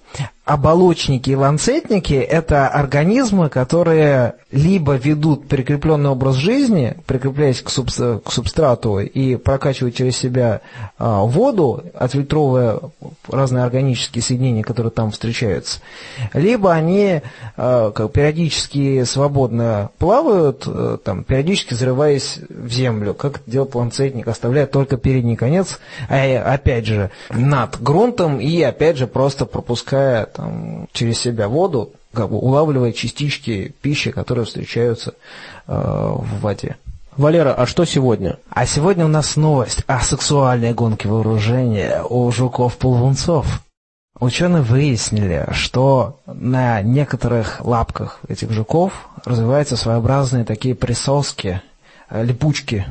Оболочники 0.44 1.30
и 1.30 1.36
ланцетники– 1.36 2.14
это 2.14 2.66
организмы, 2.66 3.48
которые 3.48 4.34
либо 4.50 4.94
ведут 4.94 5.46
прикрепленный 5.46 6.10
образ 6.10 6.34
жизни, 6.34 6.96
прикрепляясь 7.06 7.62
к, 7.62 7.70
субстрату 7.70 8.98
и 8.98 9.36
прокачивают 9.36 9.94
через 9.94 10.16
себя 10.16 10.60
а, 10.98 11.22
воду, 11.22 11.84
отфильтровывая 11.94 12.80
разные 13.28 13.62
органические 13.62 14.20
соединения, 14.20 14.64
которые 14.64 14.90
там 14.90 15.12
встречаются, 15.12 15.78
либо 16.34 16.72
они 16.72 17.22
а, 17.56 17.92
периодически 17.92 19.04
свободно 19.04 19.90
плавают, 19.98 20.64
а, 20.66 20.98
там, 20.98 21.22
периодически 21.22 21.74
взрываясь 21.74 22.40
в 22.48 22.68
землю, 22.68 23.14
как 23.14 23.36
это 23.36 23.50
делает 23.50 23.76
ланцетник, 23.76 24.26
оставляя 24.26 24.66
только 24.66 24.96
передний 24.96 25.36
конец, 25.36 25.78
опять 26.08 26.86
же, 26.86 27.10
над 27.30 27.80
грунтом 27.80 28.40
и, 28.40 28.60
опять 28.60 28.96
же, 28.96 29.06
просто 29.06 29.46
пропуская 29.46 30.26
там, 30.34 30.88
через 30.92 31.18
себя 31.18 31.48
воду, 31.48 31.92
как 32.12 32.30
бы 32.30 32.36
улавливая 32.36 32.92
частички 32.92 33.74
пищи, 33.82 34.10
которые 34.10 34.44
встречаются 34.44 35.14
э, 35.66 35.72
в 35.74 36.40
воде. 36.40 36.76
Валера, 37.16 37.52
а 37.52 37.66
что 37.66 37.84
сегодня? 37.84 38.38
А 38.50 38.64
сегодня 38.64 39.04
у 39.04 39.08
нас 39.08 39.36
новость 39.36 39.84
о 39.86 40.00
сексуальной 40.00 40.72
гонке 40.72 41.08
вооружения 41.08 42.02
у 42.08 42.30
жуков-ползунцов. 42.30 43.46
Ученые 44.18 44.62
выяснили, 44.62 45.48
что 45.52 46.20
на 46.26 46.80
некоторых 46.80 47.64
лапках 47.64 48.20
этих 48.28 48.50
жуков 48.52 49.08
развиваются 49.24 49.76
своеобразные 49.76 50.44
такие 50.44 50.74
присоски, 50.74 51.60
э, 52.08 52.24
липучки, 52.24 52.86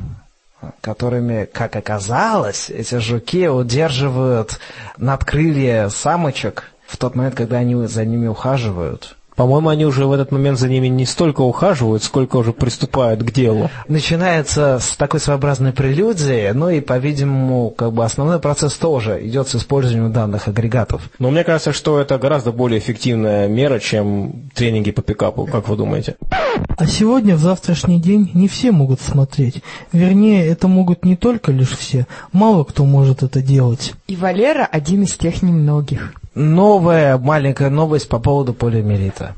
которыми, 0.80 1.44
как 1.46 1.74
оказалось, 1.76 2.70
эти 2.70 2.96
жуки 2.98 3.48
удерживают 3.48 4.60
надкрылья 4.96 5.88
самочек 5.88 6.71
в 6.92 6.98
тот 6.98 7.14
момент, 7.14 7.34
когда 7.34 7.56
они 7.56 7.74
за 7.86 8.04
ними 8.04 8.26
ухаживают. 8.26 9.16
По-моему, 9.34 9.70
они 9.70 9.86
уже 9.86 10.04
в 10.04 10.12
этот 10.12 10.30
момент 10.30 10.58
за 10.58 10.68
ними 10.68 10.88
не 10.88 11.06
столько 11.06 11.40
ухаживают, 11.40 12.02
сколько 12.02 12.36
уже 12.36 12.52
приступают 12.52 13.22
к 13.22 13.32
делу. 13.32 13.70
Начинается 13.88 14.78
с 14.78 14.94
такой 14.96 15.20
своеобразной 15.20 15.72
прелюдии, 15.72 16.50
ну 16.52 16.68
и, 16.68 16.80
по-видимому, 16.80 17.70
как 17.70 17.94
бы 17.94 18.04
основной 18.04 18.40
процесс 18.40 18.74
тоже 18.74 19.26
идет 19.26 19.48
с 19.48 19.56
использованием 19.56 20.12
данных 20.12 20.48
агрегатов. 20.48 21.08
Но 21.18 21.30
мне 21.30 21.44
кажется, 21.44 21.72
что 21.72 21.98
это 21.98 22.18
гораздо 22.18 22.52
более 22.52 22.78
эффективная 22.78 23.48
мера, 23.48 23.78
чем 23.78 24.50
тренинги 24.54 24.90
по 24.90 25.00
пикапу, 25.00 25.46
как 25.46 25.66
вы 25.66 25.76
думаете? 25.76 26.16
А 26.76 26.86
сегодня, 26.86 27.34
в 27.34 27.40
завтрашний 27.40 28.00
день, 28.00 28.30
не 28.34 28.48
все 28.48 28.70
могут 28.70 29.00
смотреть. 29.00 29.62
Вернее, 29.92 30.46
это 30.46 30.68
могут 30.68 31.06
не 31.06 31.16
только 31.16 31.52
лишь 31.52 31.70
все. 31.70 32.06
Мало 32.32 32.64
кто 32.64 32.84
может 32.84 33.22
это 33.22 33.40
делать. 33.40 33.94
И 34.08 34.16
Валера 34.16 34.68
один 34.70 35.04
из 35.04 35.16
тех 35.16 35.42
немногих. 35.42 36.12
Новая 36.34 37.18
маленькая 37.18 37.68
новость 37.68 38.08
по 38.08 38.18
поводу 38.18 38.54
полиомиелита. 38.54 39.34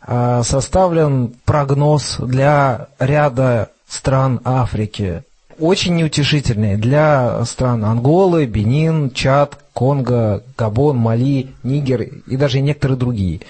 А, 0.00 0.42
Составлен 0.42 1.34
прогноз 1.44 2.16
для 2.18 2.88
ряда 2.98 3.68
стран 3.86 4.40
Африки. 4.44 5.22
Очень 5.58 5.96
неутешительный 5.96 6.76
для 6.76 7.44
стран 7.44 7.84
Анголы, 7.84 8.46
Бенин, 8.46 9.10
Чад, 9.10 9.58
Конго, 9.74 10.42
Габон, 10.56 10.96
Мали, 10.96 11.48
Нигер 11.62 12.02
и 12.02 12.36
даже 12.36 12.60
некоторые 12.60 12.96
другие. 12.96 13.40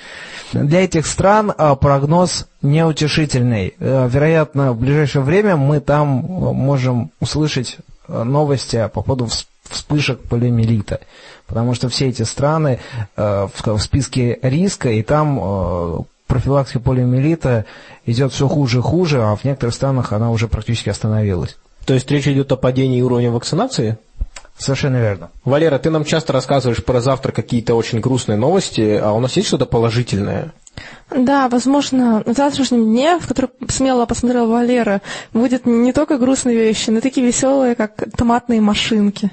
Для 0.52 0.82
этих 0.82 1.06
стран 1.06 1.52
а, 1.56 1.76
прогноз 1.76 2.48
неутешительный. 2.62 3.74
Э, 3.78 4.08
Вероятно, 4.10 4.72
в 4.72 4.80
ближайшее 4.80 5.22
время 5.22 5.56
мы 5.56 5.78
там 5.80 6.08
можем 6.08 7.12
услышать 7.20 7.76
новости 8.08 8.88
по 8.92 9.02
поводу 9.02 9.28
вспышек 9.68 10.20
полиомиелита. 10.20 11.00
Потому 11.46 11.74
что 11.74 11.88
все 11.88 12.08
эти 12.08 12.22
страны 12.22 12.80
э, 13.16 13.48
в, 13.52 13.66
в 13.66 13.78
списке 13.78 14.38
риска, 14.42 14.90
и 14.90 15.02
там 15.02 15.38
э, 15.40 15.98
профилактика 16.26 16.80
полиомиелита 16.80 17.64
идет 18.06 18.32
все 18.32 18.48
хуже 18.48 18.78
и 18.78 18.82
хуже, 18.82 19.22
а 19.22 19.34
в 19.34 19.44
некоторых 19.44 19.74
странах 19.74 20.12
она 20.12 20.30
уже 20.30 20.48
практически 20.48 20.90
остановилась. 20.90 21.56
То 21.84 21.94
есть 21.94 22.10
речь 22.10 22.28
идет 22.28 22.52
о 22.52 22.56
падении 22.56 23.00
уровня 23.00 23.30
вакцинации? 23.30 23.96
Совершенно 24.58 24.96
верно. 24.96 25.30
Валера, 25.44 25.78
ты 25.78 25.88
нам 25.88 26.04
часто 26.04 26.32
рассказываешь 26.32 26.84
про 26.84 27.00
завтра 27.00 27.32
какие-то 27.32 27.74
очень 27.74 28.00
грустные 28.00 28.36
новости, 28.36 29.00
а 29.02 29.12
у 29.12 29.20
нас 29.20 29.36
есть 29.36 29.48
что-то 29.48 29.66
положительное? 29.66 30.52
Да, 31.10 31.48
возможно, 31.48 32.22
на 32.26 32.32
завтрашнем 32.34 32.84
дне, 32.84 33.18
в 33.18 33.26
который 33.26 33.50
смело 33.68 34.04
посмотрел 34.04 34.46
Валера, 34.48 35.00
будет 35.32 35.64
не 35.64 35.92
только 35.92 36.18
грустные 36.18 36.56
вещи, 36.56 36.90
но 36.90 36.98
и 36.98 37.00
такие 37.00 37.26
веселые, 37.26 37.74
как 37.74 38.04
томатные 38.16 38.60
машинки. 38.60 39.30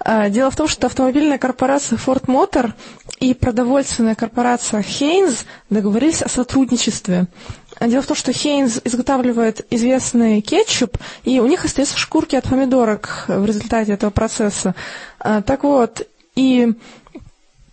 А, 0.00 0.28
Дело 0.28 0.50
в 0.50 0.56
том, 0.56 0.66
что 0.68 0.86
автомобильная 0.88 1.38
корпорация 1.38 1.96
Ford 1.96 2.24
Motor 2.26 2.72
и 3.20 3.34
продовольственная 3.34 4.14
корпорация 4.14 4.80
Heinz 4.80 5.44
договорились 5.70 6.22
о 6.22 6.28
сотрудничестве. 6.28 7.26
Дело 7.80 8.02
в 8.02 8.06
том, 8.06 8.16
что 8.16 8.32
Heinz 8.32 8.80
изготавливает 8.84 9.66
известный 9.70 10.40
кетчуп, 10.40 10.98
и 11.24 11.40
у 11.40 11.46
них 11.46 11.64
остаются 11.64 11.98
шкурки 11.98 12.34
от 12.34 12.44
помидорок 12.48 13.24
в 13.28 13.44
результате 13.44 13.92
этого 13.92 14.10
процесса. 14.10 14.74
А, 15.20 15.40
Так 15.42 15.62
вот, 15.62 16.06
и, 16.34 16.74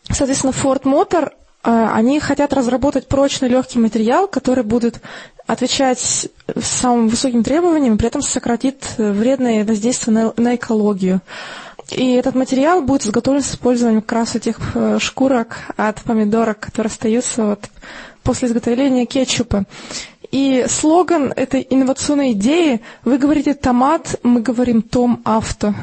соответственно, 0.09 0.51
Ford 0.51 0.83
Motor 0.83 1.31
они 1.63 2.19
хотят 2.19 2.53
разработать 2.53 3.07
прочный 3.07 3.47
легкий 3.47 3.79
материал, 3.79 4.27
который 4.27 4.63
будет 4.63 5.01
отвечать 5.47 6.27
самым 6.61 7.07
высоким 7.07 7.43
требованиям, 7.43 7.97
при 7.97 8.07
этом 8.07 8.21
сократит 8.21 8.95
э, 8.97 9.11
вредное 9.11 9.65
воздействие 9.65 10.13
на, 10.13 10.33
на 10.37 10.55
экологию. 10.55 11.21
И 11.91 12.13
этот 12.13 12.35
материал 12.35 12.81
будет 12.81 13.05
изготовлен 13.05 13.41
с 13.41 13.51
использованием 13.51 14.01
как 14.01 14.13
раз 14.13 14.35
этих 14.35 14.57
э, 14.73 14.99
шкурок 14.99 15.57
от 15.75 16.01
помидорок, 16.01 16.59
которые 16.59 16.89
остаются 16.89 17.45
вот 17.45 17.65
после 18.23 18.47
изготовления 18.47 19.05
кетчупа. 19.05 19.65
И 20.31 20.65
слоган 20.67 21.31
этой 21.35 21.67
инновационной 21.69 22.31
идеи 22.31 22.81
«Вы 23.03 23.17
говорите 23.17 23.53
томат, 23.53 24.19
мы 24.23 24.41
говорим 24.41 24.81
том 24.81 25.21
авто». 25.25 25.75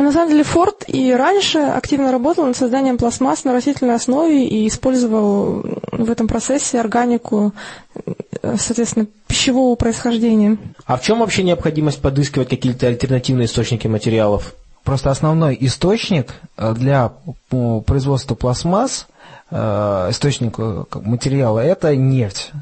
На 0.00 0.12
самом 0.12 0.30
деле 0.30 0.44
Форд 0.44 0.84
и 0.86 1.12
раньше 1.12 1.58
активно 1.58 2.10
работал 2.10 2.46
над 2.46 2.56
созданием 2.56 2.96
пластмасс 2.96 3.44
на 3.44 3.52
растительной 3.52 3.96
основе 3.96 4.46
и 4.46 4.66
использовал 4.66 5.62
в 5.92 6.10
этом 6.10 6.26
процессе 6.26 6.80
органику, 6.80 7.52
э, 7.94 8.56
соответственно, 8.56 9.06
пищевого 9.26 9.74
происхождения. 9.74 10.56
А 10.86 10.96
в 10.96 11.02
чем 11.02 11.20
вообще 11.20 11.42
необходимость 11.42 12.00
подыскивать 12.00 12.48
какие-то 12.48 12.86
альтернативные 12.86 13.44
источники 13.44 13.88
материалов? 13.88 14.54
Просто 14.84 15.10
основной 15.10 15.56
источник 15.60 16.34
э, 16.56 16.72
для 16.72 17.12
э, 17.50 17.80
производства 17.84 18.34
пластмасс, 18.34 19.06
источник 19.52 20.58
материала, 20.94 21.58
это 21.58 21.96
нефть, 21.96 22.52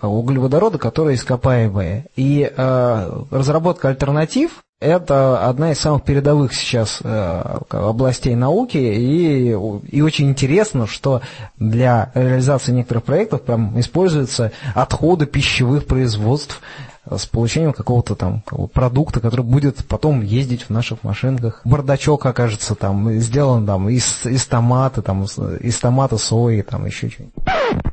углеводороды, 0.00 0.78
которые 0.78 1.16
ископаемые. 1.16 2.06
И 2.14 2.48
разработка 2.56 3.88
альтернатив– 3.88 4.62
это 4.80 5.48
одна 5.48 5.72
из 5.72 5.80
самых 5.80 6.04
передовых 6.04 6.54
сейчас 6.54 7.00
э, 7.02 7.58
областей 7.70 8.34
науки, 8.34 8.76
и, 8.76 9.50
и 9.50 10.02
очень 10.02 10.28
интересно, 10.28 10.86
что 10.86 11.22
для 11.58 12.10
реализации 12.14 12.72
некоторых 12.72 13.04
проектов 13.04 13.42
прям 13.42 13.78
используются 13.80 14.52
отходы 14.74 15.26
пищевых 15.26 15.86
производств, 15.86 16.60
с 17.08 17.24
получением 17.24 17.72
какого-то 17.72 18.16
там 18.16 18.42
продукта, 18.72 19.20
который 19.20 19.42
будет 19.42 19.84
потом 19.86 20.22
ездить 20.22 20.62
в 20.64 20.70
наших 20.70 21.04
машинках. 21.04 21.60
Бардачок 21.64 22.26
окажется 22.26 22.74
там 22.74 23.12
сделан 23.20 23.64
там 23.64 23.88
из, 23.88 24.26
из 24.26 24.44
томата, 24.46 25.02
там, 25.02 25.24
из 25.24 25.78
томата 25.78 26.18
сои, 26.18 26.62
там 26.62 26.84
еще 26.86 27.08
что-нибудь. 27.08 27.44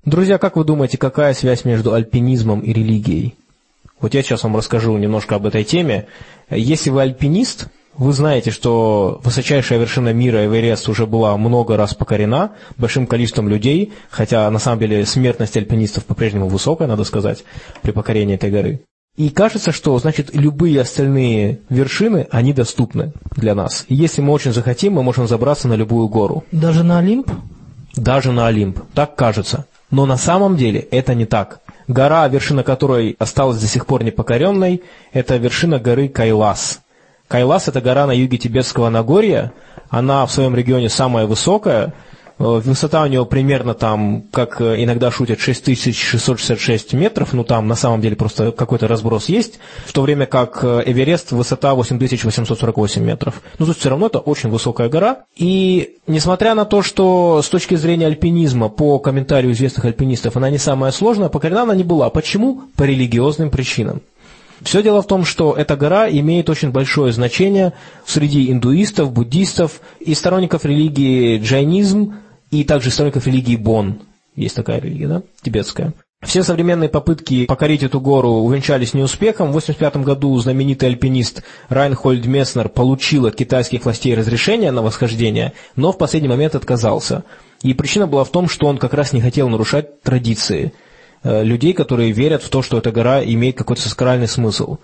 Друзья, 0.04 0.40
как 0.40 0.56
вы 0.56 0.64
думаете, 0.64 0.98
какая 0.98 1.36
связь 1.36 1.64
между 1.64 1.94
альпинизмом 1.94 2.62
и 2.62 2.74
религией? 2.74 3.36
Вот 4.04 4.14
я 4.14 4.22
сейчас 4.22 4.44
вам 4.44 4.58
расскажу 4.58 4.98
немножко 4.98 5.36
об 5.36 5.46
этой 5.46 5.64
теме. 5.64 6.08
Если 6.56 6.90
вы 6.90 7.02
альпинист, 7.02 7.68
вы 7.98 8.12
знаете, 8.14 8.52
что 8.52 9.22
высочайшая 9.24 9.80
вершина 9.80 10.14
мира 10.14 10.46
Эверест 10.46 10.90
уже 10.90 11.06
была 11.06 11.38
много 11.38 11.78
раз 11.78 11.94
покорена 11.94 12.54
большим 12.78 13.06
количеством 13.06 13.48
людей, 13.48 13.94
хотя 14.10 14.50
на 14.50 14.60
самом 14.60 14.80
деле 14.80 15.06
смертность 15.06 15.56
альпинистов 15.58 16.06
по-прежнему 16.06 16.48
высокая, 16.48 16.88
надо 16.88 17.04
сказать, 17.04 17.44
при 17.82 17.92
покорении 17.92 18.36
этой 18.36 18.50
горы. 18.50 18.82
И 19.16 19.30
кажется, 19.30 19.72
что, 19.72 19.98
значит, 20.00 20.32
любые 20.34 20.82
остальные 20.82 21.60
вершины, 21.70 22.28
они 22.32 22.52
доступны 22.52 23.14
для 23.36 23.54
нас. 23.54 23.86
И 23.88 23.94
если 23.94 24.22
мы 24.22 24.34
очень 24.34 24.54
захотим, 24.54 24.94
мы 24.94 25.04
можем 25.04 25.28
забраться 25.28 25.68
на 25.68 25.76
любую 25.76 26.08
гору. 26.08 26.44
Даже 26.52 26.84
на 26.84 26.98
Олимп? 26.98 27.30
Даже 27.96 28.32
на 28.32 28.48
Олимп. 28.48 28.80
Так 28.96 29.16
кажется. 29.16 29.68
Но 29.94 30.08
на 30.08 30.18
самом 30.18 30.58
деле 30.58 30.80
это 30.80 31.14
не 31.14 31.28
так. 31.28 31.60
Гора, 31.88 32.28
вершина 32.28 32.64
которой 32.64 33.16
осталась 33.20 33.62
до 33.62 33.68
сих 33.68 33.86
пор 33.86 34.04
непокоренной, 34.04 34.82
это 35.12 35.38
вершина 35.38 35.78
горы 35.78 36.08
Кайлас. 36.08 36.82
Кайлас– 37.28 37.68
это 37.68 37.80
гора 37.80 38.08
на 38.08 38.12
юге 38.12 38.40
Тибетского 38.40 38.90
Нагорья. 38.90 39.54
Она 39.92 40.26
в 40.26 40.32
своем 40.32 40.56
регионе 40.56 40.90
самая 40.90 41.28
высокая. 41.28 41.94
Э, 42.40 42.62
Высота 42.64 43.04
у 43.04 43.08
нее 43.08 43.26
примерно 43.26 43.74
там, 43.74 44.24
как 44.32 44.60
э, 44.62 44.84
иногда 44.84 45.12
шутят, 45.12 45.40
6666 45.40 46.94
метров. 46.94 47.34
Ну, 47.34 47.44
там 47.44 47.68
на 47.68 47.76
самом 47.76 48.02
деле 48.02 48.16
просто 48.16 48.52
какой-то 48.52 48.88
разброс 48.88 49.30
есть. 49.30 49.60
В 49.86 49.94
то 49.94 50.02
время 50.02 50.26
как 50.26 50.64
э, 50.64 50.84
Эверест 50.86 51.32
высота 51.32 51.76
8848 51.76 53.04
метров. 53.04 53.42
Ну, 53.60 53.66
то 53.66 53.74
все 53.74 53.90
равно 53.90 54.08
это 54.08 54.20
очень 54.20 54.50
высокая 54.50 54.90
гора. 54.90 55.24
И 55.36 55.98
несмотря 56.08 56.56
на 56.56 56.66
то, 56.66 56.82
что 56.82 57.42
с 57.44 57.50
точки 57.50 57.76
зрения 57.76 58.08
альпинизма, 58.08 58.70
по 58.70 59.00
комментарию 59.00 59.54
известных 59.54 59.86
альпинистов, 59.86 60.36
она 60.38 60.50
не 60.50 60.58
самая 60.58 60.92
сложная, 60.92 61.30
покорена 61.30 61.64
она 61.64 61.76
не 61.76 61.84
была. 61.84 62.10
Почему? 62.10 62.64
По 62.76 62.84
религиозным 62.84 63.50
причинам. 63.50 64.02
Все 64.64 64.82
дело 64.82 65.02
в 65.02 65.08
том, 65.08 65.26
что 65.26 65.54
эта 65.54 65.76
гора 65.76 66.10
имеет 66.10 66.50
очень 66.50 66.72
большое 66.72 67.12
значение 67.12 67.74
среди 68.06 68.50
индуистов, 68.50 69.12
буддистов 69.12 69.82
и 70.00 70.14
сторонников 70.14 70.64
религии 70.64 71.38
джайнизм, 71.40 72.16
и 72.54 72.64
также 72.64 72.92
сторонников 72.92 73.26
религии 73.26 73.56
Бон. 73.56 74.02
Есть 74.36 74.56
такая 74.56 74.80
религия, 74.80 75.08
да, 75.08 75.24
тибетская. 75.42 75.94
Все 76.22 76.42
современные 76.44 76.88
попытки 76.88 77.46
покорить 77.46 77.84
эту 77.84 78.00
гору 78.00 78.30
увенчались 78.30 78.94
неуспехом. 78.94 79.48
В 79.48 79.58
1985 79.58 80.06
году 80.06 80.38
знаменитый 80.40 80.90
альпинист 80.90 81.44
Райнхольд 81.68 82.26
Месснер 82.26 82.70
получил 82.70 83.26
от 83.26 83.36
китайских 83.36 83.84
властей 83.84 84.16
разрешение 84.16 84.72
на 84.72 84.82
восхождение, 84.82 85.54
но 85.76 85.92
в 85.92 85.98
последний 85.98 86.30
момент 86.30 86.56
отказался. 86.56 87.24
И 87.62 87.74
причина 87.74 88.08
была 88.08 88.24
в 88.24 88.30
том, 88.30 88.48
что 88.48 88.68
он 88.68 88.78
как 88.78 88.94
раз 88.94 89.12
не 89.12 89.22
хотел 89.22 89.50
нарушать 89.50 90.02
традиции 90.02 90.74
э, 91.24 91.44
людей, 91.44 91.74
которые 91.74 92.12
верят 92.12 92.42
в 92.42 92.50
то, 92.50 92.62
что 92.62 92.78
эта 92.78 92.92
гора 92.92 93.24
имеет 93.24 93.58
какой-то 93.58 93.82
сакральный 93.82 94.28
смысл. 94.28 94.78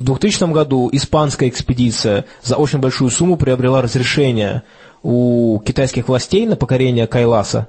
В 0.00 0.04
2000 0.04 0.50
году 0.52 0.88
испанская 0.90 1.48
экспедиция 1.48 2.24
за 2.42 2.56
очень 2.56 2.78
большую 2.78 3.10
сумму 3.10 3.36
приобрела 3.36 3.82
разрешение 3.82 4.62
у 5.02 5.60
китайских 5.64 6.08
властей 6.08 6.46
на 6.46 6.56
покорение 6.56 7.06
Кайласа, 7.06 7.68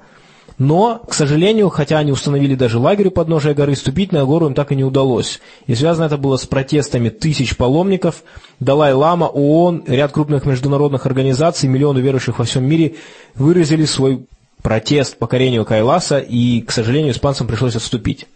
но, 0.58 1.00
к 1.08 1.14
сожалению, 1.14 1.70
хотя 1.70 1.98
они 1.98 2.12
установили 2.12 2.54
даже 2.54 2.78
лагерь 2.78 3.08
у 3.08 3.10
подножия 3.10 3.54
горы, 3.54 3.74
ступить 3.74 4.12
на 4.12 4.24
гору 4.24 4.46
им 4.46 4.54
так 4.54 4.70
и 4.70 4.76
не 4.76 4.84
удалось. 4.84 5.40
И 5.66 5.74
связано 5.74 6.04
это 6.06 6.18
было 6.18 6.36
с 6.36 6.46
протестами 6.46 7.08
тысяч 7.08 7.56
паломников. 7.56 8.22
Далай-Лама, 8.60 9.24
ООН, 9.24 9.84
ряд 9.86 10.12
крупных 10.12 10.44
международных 10.44 11.06
организаций, 11.06 11.68
миллионы 11.68 11.98
верующих 11.98 12.38
во 12.38 12.44
всем 12.44 12.64
мире 12.64 12.94
выразили 13.34 13.84
свой 13.86 14.26
протест 14.62 15.18
покорению 15.18 15.64
Кайласа, 15.64 16.18
и, 16.18 16.60
к 16.60 16.70
сожалению, 16.70 17.12
испанцам 17.12 17.46
пришлось 17.46 17.74
отступить. 17.74 18.26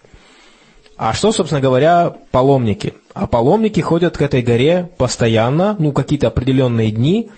А 0.96 1.12
что, 1.12 1.30
собственно 1.30 1.60
говоря, 1.60 2.16
паломники? 2.30 2.94
А 3.14 3.26
паломники 3.26 3.80
ходят 3.80 4.16
к 4.16 4.22
этой 4.22 4.42
горе 4.42 4.90
постоянно, 4.96 5.76
ну, 5.78 5.92
какие-то 5.92 6.28
определенные 6.28 6.90
дни. 6.90 7.30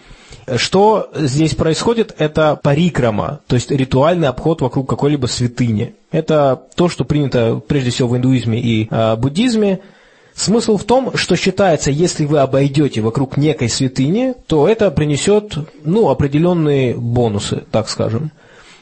Что 0.57 1.11
здесь 1.15 1.55
происходит, 1.55 2.15
это 2.19 2.59
парикрама, 2.63 3.41
то 3.47 3.55
есть 3.55 3.71
ритуальный 3.71 4.29
обход 4.29 4.61
вокруг 4.61 4.89
какой-либо 4.89 5.27
святыни. 5.27 5.95
Это 6.11 6.63
то, 6.75 6.89
что 6.89 7.05
принято 7.05 7.61
прежде 7.67 7.91
всего 7.91 8.09
в 8.09 8.17
индуизме 8.17 8.61
и 8.61 8.89
э, 8.91 9.17
буддизме. 9.17 9.81
Смысл 10.35 10.77
в 10.77 10.85
том, 10.85 11.17
что 11.17 11.37
считается, 11.37 11.91
если 11.91 12.25
вы 12.25 12.39
обойдете 12.39 13.01
вокруг 13.01 13.37
некой 13.37 13.69
святыни, 13.69 14.35
то 14.47 14.69
это 14.69 14.91
принесет 14.91 15.59
ну, 15.85 16.09
определенные 16.09 16.95
бонусы, 16.95 17.65
так 17.71 17.89
скажем. 17.89 18.31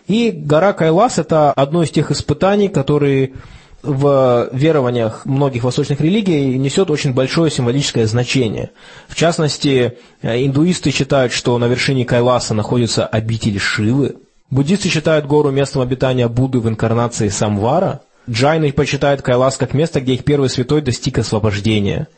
И 0.06 0.30
гора 0.30 0.72
Кайлас– 0.72 1.18
это 1.18 1.52
одно 1.52 1.82
из 1.82 1.90
тех 1.90 2.10
испытаний, 2.10 2.68
которые 2.68 3.32
в 3.86 4.50
верованиях 4.52 5.24
многих 5.24 5.64
восточных 5.64 6.00
религий 6.00 6.58
несет 6.58 6.90
очень 6.90 7.14
большое 7.14 7.50
символическое 7.50 8.06
значение. 8.06 8.70
В 9.08 9.14
частности, 9.14 9.98
индуисты 10.22 10.90
считают, 10.90 11.32
что 11.32 11.56
на 11.58 11.66
вершине 11.66 12.04
Кайласа 12.04 12.52
находится 12.54 13.06
обитель 13.06 13.58
Шивы. 13.58 14.16
Буддисты 14.50 14.88
считают 14.88 15.26
гору 15.26 15.50
местом 15.50 15.82
обитания 15.82 16.28
Будды 16.28 16.58
в 16.58 16.68
инкарнации 16.68 17.28
Самвара. 17.28 18.00
Джайны 18.28 18.72
почитают 18.72 19.22
Кайлас 19.22 19.56
как 19.56 19.72
место, 19.72 20.00
где 20.00 20.14
их 20.14 20.24
первый 20.24 20.50
святой 20.50 20.82
достиг 20.82 21.18
освобождения. 21.18 22.08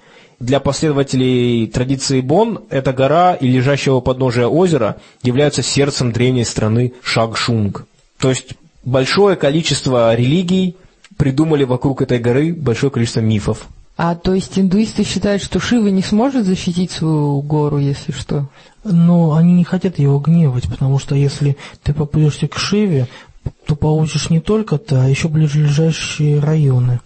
Для 0.41 0.61
последователей 0.61 1.67
традиции 1.67 2.21
Бон 2.21 2.61
эта 2.71 2.93
гора 2.93 3.35
и 3.35 3.49
лежащего 3.49 4.01
подножия 4.01 4.47
озера 4.47 4.97
являются 5.23 5.63
сердцем 5.63 6.13
древней 6.13 6.45
страны 6.45 6.93
Шагшунг. 7.03 7.87
То 8.19 8.31
есть 8.31 8.55
большое 8.85 9.37
количество 9.37 10.15
религий 10.15 10.77
придумали 11.19 11.65
вокруг 11.65 12.01
этой 12.01 12.19
горы 12.19 12.55
большое 12.55 12.91
количество 12.91 13.21
мифов. 13.21 13.69
А 13.99 14.15
то 14.15 14.33
есть 14.33 14.57
индуисты 14.59 15.03
считают, 15.03 15.43
что 15.43 15.59
Шива 15.59 15.89
не 15.89 16.03
сможет 16.03 16.47
защитить 16.47 16.93
свою 16.93 17.43
гору, 17.43 17.79
если 17.79 18.13
что? 18.13 18.47
Но 18.85 19.35
они 19.35 19.53
не 19.53 19.65
хотят 19.65 19.99
его 19.99 20.21
гневать, 20.21 20.69
потому 20.69 21.01
что 21.01 21.17
если 21.17 21.57
ты 21.83 21.93
попадешься 21.93 22.47
к 22.47 22.57
Шиве, 22.57 23.09
то 23.67 23.75
получишь 23.75 24.31
не 24.31 24.41
только 24.41 24.79
то, 24.79 25.03
а 25.03 25.09
еще 25.09 25.29
ближайшие 25.29 26.39
районы. 26.39 27.01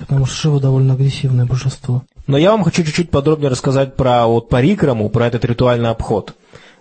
Потому 0.00 0.26
что 0.26 0.34
Шива 0.34 0.60
довольно 0.60 0.94
агрессивное 0.94 1.46
божество. 1.46 2.02
Но 2.26 2.36
я 2.36 2.50
вам 2.50 2.64
хочу 2.64 2.82
чуть-чуть 2.82 3.10
подробнее 3.10 3.50
рассказать 3.50 3.94
про 3.94 4.26
вот 4.26 4.48
парикраму, 4.48 5.08
про 5.10 5.26
этот 5.28 5.44
ритуальный 5.44 5.90
обход. 5.90 6.34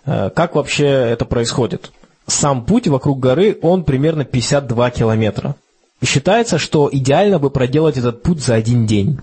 Э, 0.06 0.32
как 0.34 0.56
вообще 0.56 0.86
это 0.86 1.26
происходит? 1.26 1.92
Сам 2.26 2.66
путь 2.66 2.88
вокруг 2.88 3.20
горы, 3.20 3.58
он 3.62 3.84
примерно 3.84 4.26
52 4.26 4.90
километра. 4.92 5.56
Считается, 6.04 6.58
что 6.58 6.90
идеально 6.92 7.40
бы 7.40 7.50
проделать 7.50 7.98
этот 7.98 8.24
путь 8.24 8.42
за 8.42 8.56
один 8.56 8.86
день. 8.86 9.20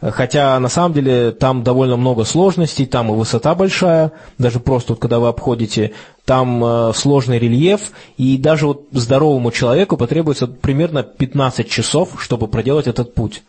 Хотя 0.00 0.58
на 0.60 0.68
самом 0.68 0.92
деле 0.92 1.32
там 1.32 1.64
довольно 1.64 1.96
много 1.96 2.22
сложностей, 2.22 2.86
там 2.86 3.10
и 3.10 3.16
высота 3.16 3.56
большая, 3.56 4.12
даже 4.38 4.60
просто 4.60 4.92
вот 4.92 5.00
когда 5.00 5.18
вы 5.18 5.26
обходите, 5.26 5.92
там 6.24 6.64
э, 6.64 6.92
сложный 6.94 7.40
рельеф, 7.40 7.90
и 8.16 8.38
даже 8.38 8.68
вот 8.68 8.86
здоровому 8.92 9.50
человеку 9.50 9.96
потребуется 9.96 10.46
примерно 10.46 11.02
15 11.02 11.68
часов, 11.68 12.10
чтобы 12.20 12.46
проделать 12.46 12.86
этот 12.86 13.14
путь. 13.14 13.42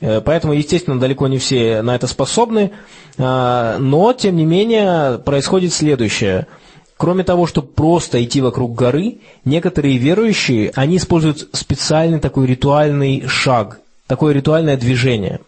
Э, 0.00 0.20
поэтому, 0.20 0.52
естественно, 0.52 1.00
далеко 1.00 1.26
не 1.26 1.38
все 1.38 1.82
на 1.82 1.96
это 1.96 2.06
способны, 2.06 2.70
э, 3.18 3.76
но, 3.80 4.12
тем 4.12 4.36
не 4.36 4.44
менее, 4.44 5.18
происходит 5.18 5.72
следующее– 5.72 6.46
Кроме 7.02 7.24
того, 7.24 7.48
чтобы 7.48 7.66
просто 7.66 8.22
идти 8.22 8.40
вокруг 8.40 8.76
горы, 8.76 9.16
некоторые 9.44 9.96
верующие, 9.96 10.70
они 10.76 10.98
используют 10.98 11.48
специальный 11.50 12.20
такой 12.20 12.46
ритуальный 12.46 13.26
шаг, 13.26 13.80
такое 14.06 14.32
ритуальное 14.32 14.76
движение. 14.76 15.40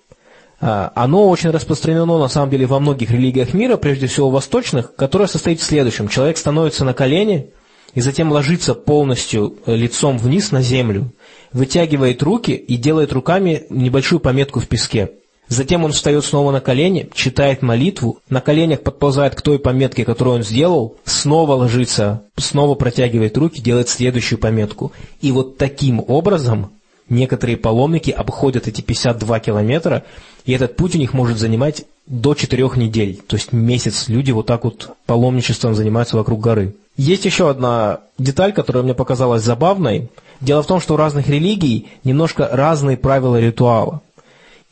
А, 0.60 0.90
оно 0.96 1.28
очень 1.28 1.50
распространено 1.50 2.18
на 2.18 2.26
самом 2.26 2.50
деле 2.50 2.66
во 2.66 2.80
многих 2.80 3.12
религиях 3.12 3.54
мира, 3.54 3.76
прежде 3.76 4.08
всего 4.08 4.30
восточных, 4.30 4.96
которое 4.96 5.28
состоит 5.28 5.60
в 5.60 5.62
следующем. 5.62 6.08
Человек 6.08 6.38
становится 6.38 6.84
на 6.84 6.92
колени 6.92 7.50
и 7.94 8.00
затем 8.00 8.32
ложится 8.32 8.74
полностью 8.74 9.54
э, 9.64 9.76
лицом 9.76 10.18
вниз 10.18 10.50
на 10.50 10.60
землю, 10.60 11.12
вытягивает 11.52 12.20
руки 12.24 12.50
и 12.50 12.76
делает 12.76 13.12
руками 13.12 13.62
небольшую 13.70 14.18
пометку 14.18 14.58
в 14.58 14.66
песке. 14.66 15.12
Затем 15.48 15.84
он 15.84 15.92
встает 15.92 16.24
снова 16.24 16.52
на 16.52 16.60
колени, 16.60 17.08
читает 17.14 17.62
молитву, 17.62 18.18
на 18.28 18.40
коленях 18.40 18.82
подползает 18.82 19.34
к 19.34 19.42
той 19.42 19.58
пометке, 19.58 20.04
которую 20.04 20.36
он 20.36 20.42
сделал, 20.42 20.96
снова 21.04 21.52
ложится, 21.54 22.22
снова 22.36 22.74
протягивает 22.74 23.36
руки, 23.36 23.60
делает 23.60 23.88
следующую 23.88 24.38
пометку. 24.38 24.92
И 25.20 25.32
вот 25.32 25.58
таким 25.58 26.02
образом 26.06 26.70
некоторые 27.08 27.56
паломники 27.56 28.10
обходят 28.10 28.68
эти 28.68 28.80
52 28.80 29.40
километра, 29.40 30.04
и 30.46 30.52
этот 30.52 30.76
путь 30.76 30.94
у 30.94 30.98
них 30.98 31.12
может 31.12 31.38
занимать 31.38 31.84
до 32.06 32.34
4 32.34 32.70
недель. 32.76 33.20
То 33.26 33.36
есть 33.36 33.52
месяц 33.52 34.08
люди 34.08 34.30
вот 34.30 34.46
так 34.46 34.64
вот 34.64 34.96
паломничеством 35.06 35.74
занимаются 35.74 36.16
вокруг 36.16 36.40
горы. 36.40 36.74
Есть 36.96 37.24
еще 37.24 37.50
одна 37.50 38.00
деталь, 38.18 38.52
которая 38.52 38.82
мне 38.82 38.94
показалась 38.94 39.42
забавной. 39.42 40.08
Дело 40.40 40.62
в 40.62 40.66
том, 40.66 40.80
что 40.80 40.94
у 40.94 40.96
разных 40.96 41.28
религий 41.28 41.88
немножко 42.04 42.48
разные 42.50 42.96
правила 42.96 43.40
ритуала. 43.40 44.00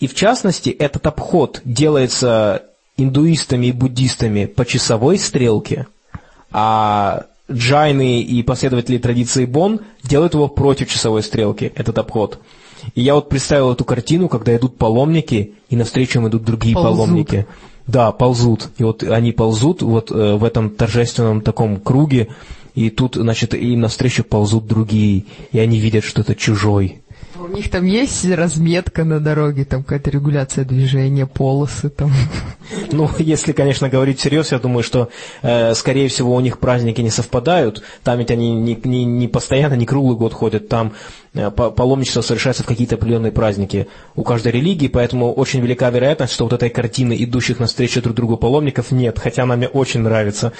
И 0.03 0.09
в 0.09 0.15
частности, 0.15 0.71
этот 0.71 1.07
обход 1.07 1.61
делается 1.65 2.65
индуистами 2.97 3.67
и 3.67 3.73
буддистами 3.73 4.47
по 4.47 4.67
часовой 4.67 5.17
стрелке, 5.17 5.87
а 6.51 7.27
джайны 7.49 8.21
и 8.21 8.43
последователи 8.43 8.99
традиции 8.99 9.45
Бон 9.47 9.79
делают 10.03 10.35
его 10.35 10.49
против 10.49 10.91
часовой 10.91 11.23
стрелки, 11.23 11.71
этот 11.77 11.99
обход. 11.99 12.41
И 12.97 13.01
я 13.01 13.15
вот 13.15 13.29
представил 13.29 13.71
эту 13.71 13.85
картину, 13.85 14.29
когда 14.29 14.57
идут 14.57 14.77
паломники, 14.77 15.55
и 15.71 15.77
навстречу 15.77 16.19
им 16.19 16.27
идут 16.27 16.43
другие 16.43 16.75
ползут. 16.75 16.91
паломники. 16.91 17.47
Да, 17.87 18.11
ползут. 18.11 18.71
И 18.79 18.83
вот 18.83 19.05
они 19.05 19.31
ползут 19.31 19.83
вот 19.83 20.11
э, 20.11 20.35
в 20.35 20.43
этом 20.43 20.71
торжественном 20.71 21.43
таком 21.43 21.77
круге, 21.77 22.27
и 22.75 22.91
тут, 22.91 23.15
значит, 23.15 23.55
им 23.55 23.83
навстречу 23.83 24.25
ползут 24.25 24.67
другие, 24.67 25.27
и 25.53 25.61
они 25.61 25.79
видят, 25.79 26.03
что 26.03 26.23
это 26.23 26.35
чужой. 26.35 27.02
У 27.43 27.49
них 27.49 27.71
там 27.71 27.85
есть 27.87 28.25
разметка 28.25 29.03
на 29.03 29.19
дороге, 29.19 29.65
там 29.65 29.83
какая-то 29.83 30.11
регуляция 30.11 30.65
движения, 30.65 31.27
полосы 31.27 31.89
там. 31.89 32.13
Ну, 32.93 33.11
если, 33.19 33.53
конечно, 33.53 33.89
говорить 33.89 34.21
всерьез, 34.21 34.53
я 34.53 34.61
думаю, 34.61 34.85
что, 34.85 35.09
э, 35.43 35.75
скорее 35.75 36.09
всего, 36.09 36.35
у 36.35 36.41
них 36.41 36.61
праздники 36.61 37.01
не 37.01 37.11
совпадают. 37.11 37.83
Там 38.05 38.19
ведь 38.19 38.31
они 38.31 38.55
не, 38.55 38.81
не, 38.85 39.05
не 39.05 39.29
постоянно, 39.29 39.75
не 39.75 39.87
круглый 39.87 40.17
год 40.17 40.33
ходят. 40.33 40.69
Там 40.69 40.93
паломничество 41.33 42.21
совершается 42.21 42.63
в 42.63 42.67
какие-то 42.67 42.97
определенные 42.97 43.33
праздники 43.33 43.87
у 44.17 44.23
каждой 44.23 44.53
религии, 44.53 44.89
поэтому 44.89 45.33
очень 45.33 45.61
велика 45.61 45.89
вероятность, 45.89 46.35
что 46.35 46.45
вот 46.45 46.53
этой 46.53 46.69
картины 46.69 47.17
идущих 47.19 47.59
навстречу 47.59 48.03
друг 48.03 48.15
другу 48.15 48.37
паломников 48.37 48.91
нет, 48.91 49.19
хотя 49.19 49.45
она 49.45 49.57
мне 49.57 49.69
очень 49.69 50.01
нравится. 50.01 50.53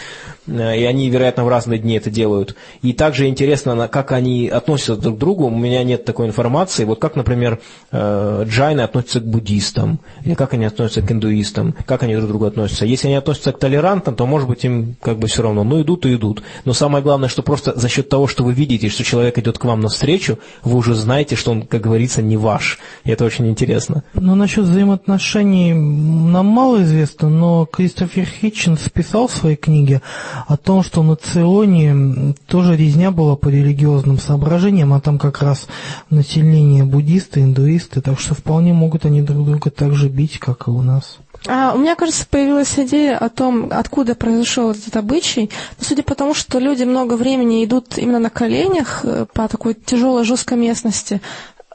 Э, 0.47 0.77
и 0.79 0.85
они, 0.85 1.11
вероятно, 1.11 1.45
в 1.45 1.49
разные 1.49 1.79
дни 1.79 1.97
это 1.97 2.11
делают. 2.11 2.57
И 2.81 2.95
также 2.95 3.29
интересно, 3.29 3.87
как 3.89 4.13
они 4.13 4.49
относятся 4.49 4.97
друг 4.97 5.17
к 5.17 5.19
другу. 5.19 5.47
У 5.47 5.51
меня 5.51 5.85
нет 5.85 6.07
такой 6.07 6.27
информации 6.27 6.85
вот 6.85 6.99
как, 6.99 7.17
например, 7.17 7.61
э, 7.91 8.45
джайны 8.49 8.81
относятся 8.81 9.21
к 9.21 9.27
буддистам, 9.27 10.01
или 10.25 10.35
как 10.35 10.55
они 10.55 10.65
относятся 10.65 11.03
к 11.03 11.13
индуистам, 11.13 11.75
как 11.87 12.03
они 12.03 12.15
друг 12.15 12.27
к 12.27 12.29
другу 12.29 12.45
относятся. 12.47 12.87
Если 12.87 13.09
они 13.09 13.17
относятся 13.17 13.53
к 13.53 13.59
толерантам, 13.59 14.15
то, 14.15 14.25
может 14.25 14.49
быть, 14.49 14.65
им 14.65 14.97
как 15.03 15.19
бы 15.19 15.27
все 15.27 15.43
равно. 15.43 15.65
Ну, 15.65 15.83
идут 15.83 16.07
и 16.07 16.15
идут. 16.15 16.43
Но 16.65 16.73
самое 16.73 17.05
главное, 17.05 17.29
что 17.29 17.43
просто 17.43 17.79
за 17.79 17.89
счет 17.91 18.09
того, 18.09 18.27
что 18.27 18.43
вы 18.43 18.55
видите, 18.55 18.89
что 18.89 19.05
человек 19.05 19.37
идет 19.37 19.59
к 19.59 19.65
вам 19.67 19.81
навстречу, 19.81 20.39
вы 20.65 20.77
уже 20.77 20.95
знаете, 20.95 21.37
что 21.37 21.53
он, 21.53 21.63
как 21.63 21.81
говорится, 21.81 22.23
не 22.23 22.37
ваш. 22.37 22.79
И 23.05 23.11
это 23.11 23.25
очень 23.25 23.49
интересно. 23.49 24.05
Ну, 24.15 24.35
насчет 24.35 24.65
взаимоотношений 24.65 25.73
нам 25.75 26.47
мало 26.47 26.83
известно, 26.83 27.29
но 27.29 27.67
Кристофер 27.67 28.27
Хитчинс 28.27 28.89
писал 28.91 29.27
в 29.27 29.33
своей 29.33 29.57
книге 29.57 30.03
о 30.47 30.57
том, 30.57 30.83
что 30.83 31.03
на 31.03 31.17
Цейлоне 31.17 32.35
тоже 32.47 32.77
резня 32.77 33.11
была 33.11 33.37
по 33.37 33.49
религиозным 33.49 34.19
соображениям, 34.19 34.93
а 34.93 35.01
там 35.01 35.19
как 35.19 35.43
раз 35.43 35.67
население 36.11 36.85
буддисты, 36.85 37.41
индуисты, 37.41 38.01
так 38.01 38.21
что 38.21 38.35
вполне 38.35 38.73
могут 38.73 39.05
они 39.05 39.23
друг 39.23 39.47
друга 39.47 39.71
так 39.71 39.95
же 39.95 40.09
бить, 40.09 40.39
как 40.39 40.69
и 40.69 40.71
у 40.71 40.83
нас. 40.83 41.19
А, 41.49 41.73
у 41.75 41.79
меня, 41.79 41.97
кажется, 41.97 42.25
появилась 42.29 42.79
идея 42.79 43.19
о 43.19 43.29
том, 43.29 43.69
откуда 43.71 44.15
произошел 44.15 44.71
этот 44.71 44.97
обычай. 44.97 45.51
Но 45.79 45.85
судя 45.85 46.03
по 46.03 46.15
тому, 46.15 46.35
что 46.35 46.59
люди 46.59 46.85
много 46.85 47.15
времени 47.15 47.65
идут 47.65 47.99
именно 47.99 48.21
на 48.21 48.31
коленях 48.31 49.01
э, 49.05 49.27
по 49.33 49.49
такой 49.49 49.75
тяжелой, 49.75 50.25
жесткой 50.25 50.59
местности, 50.59 51.21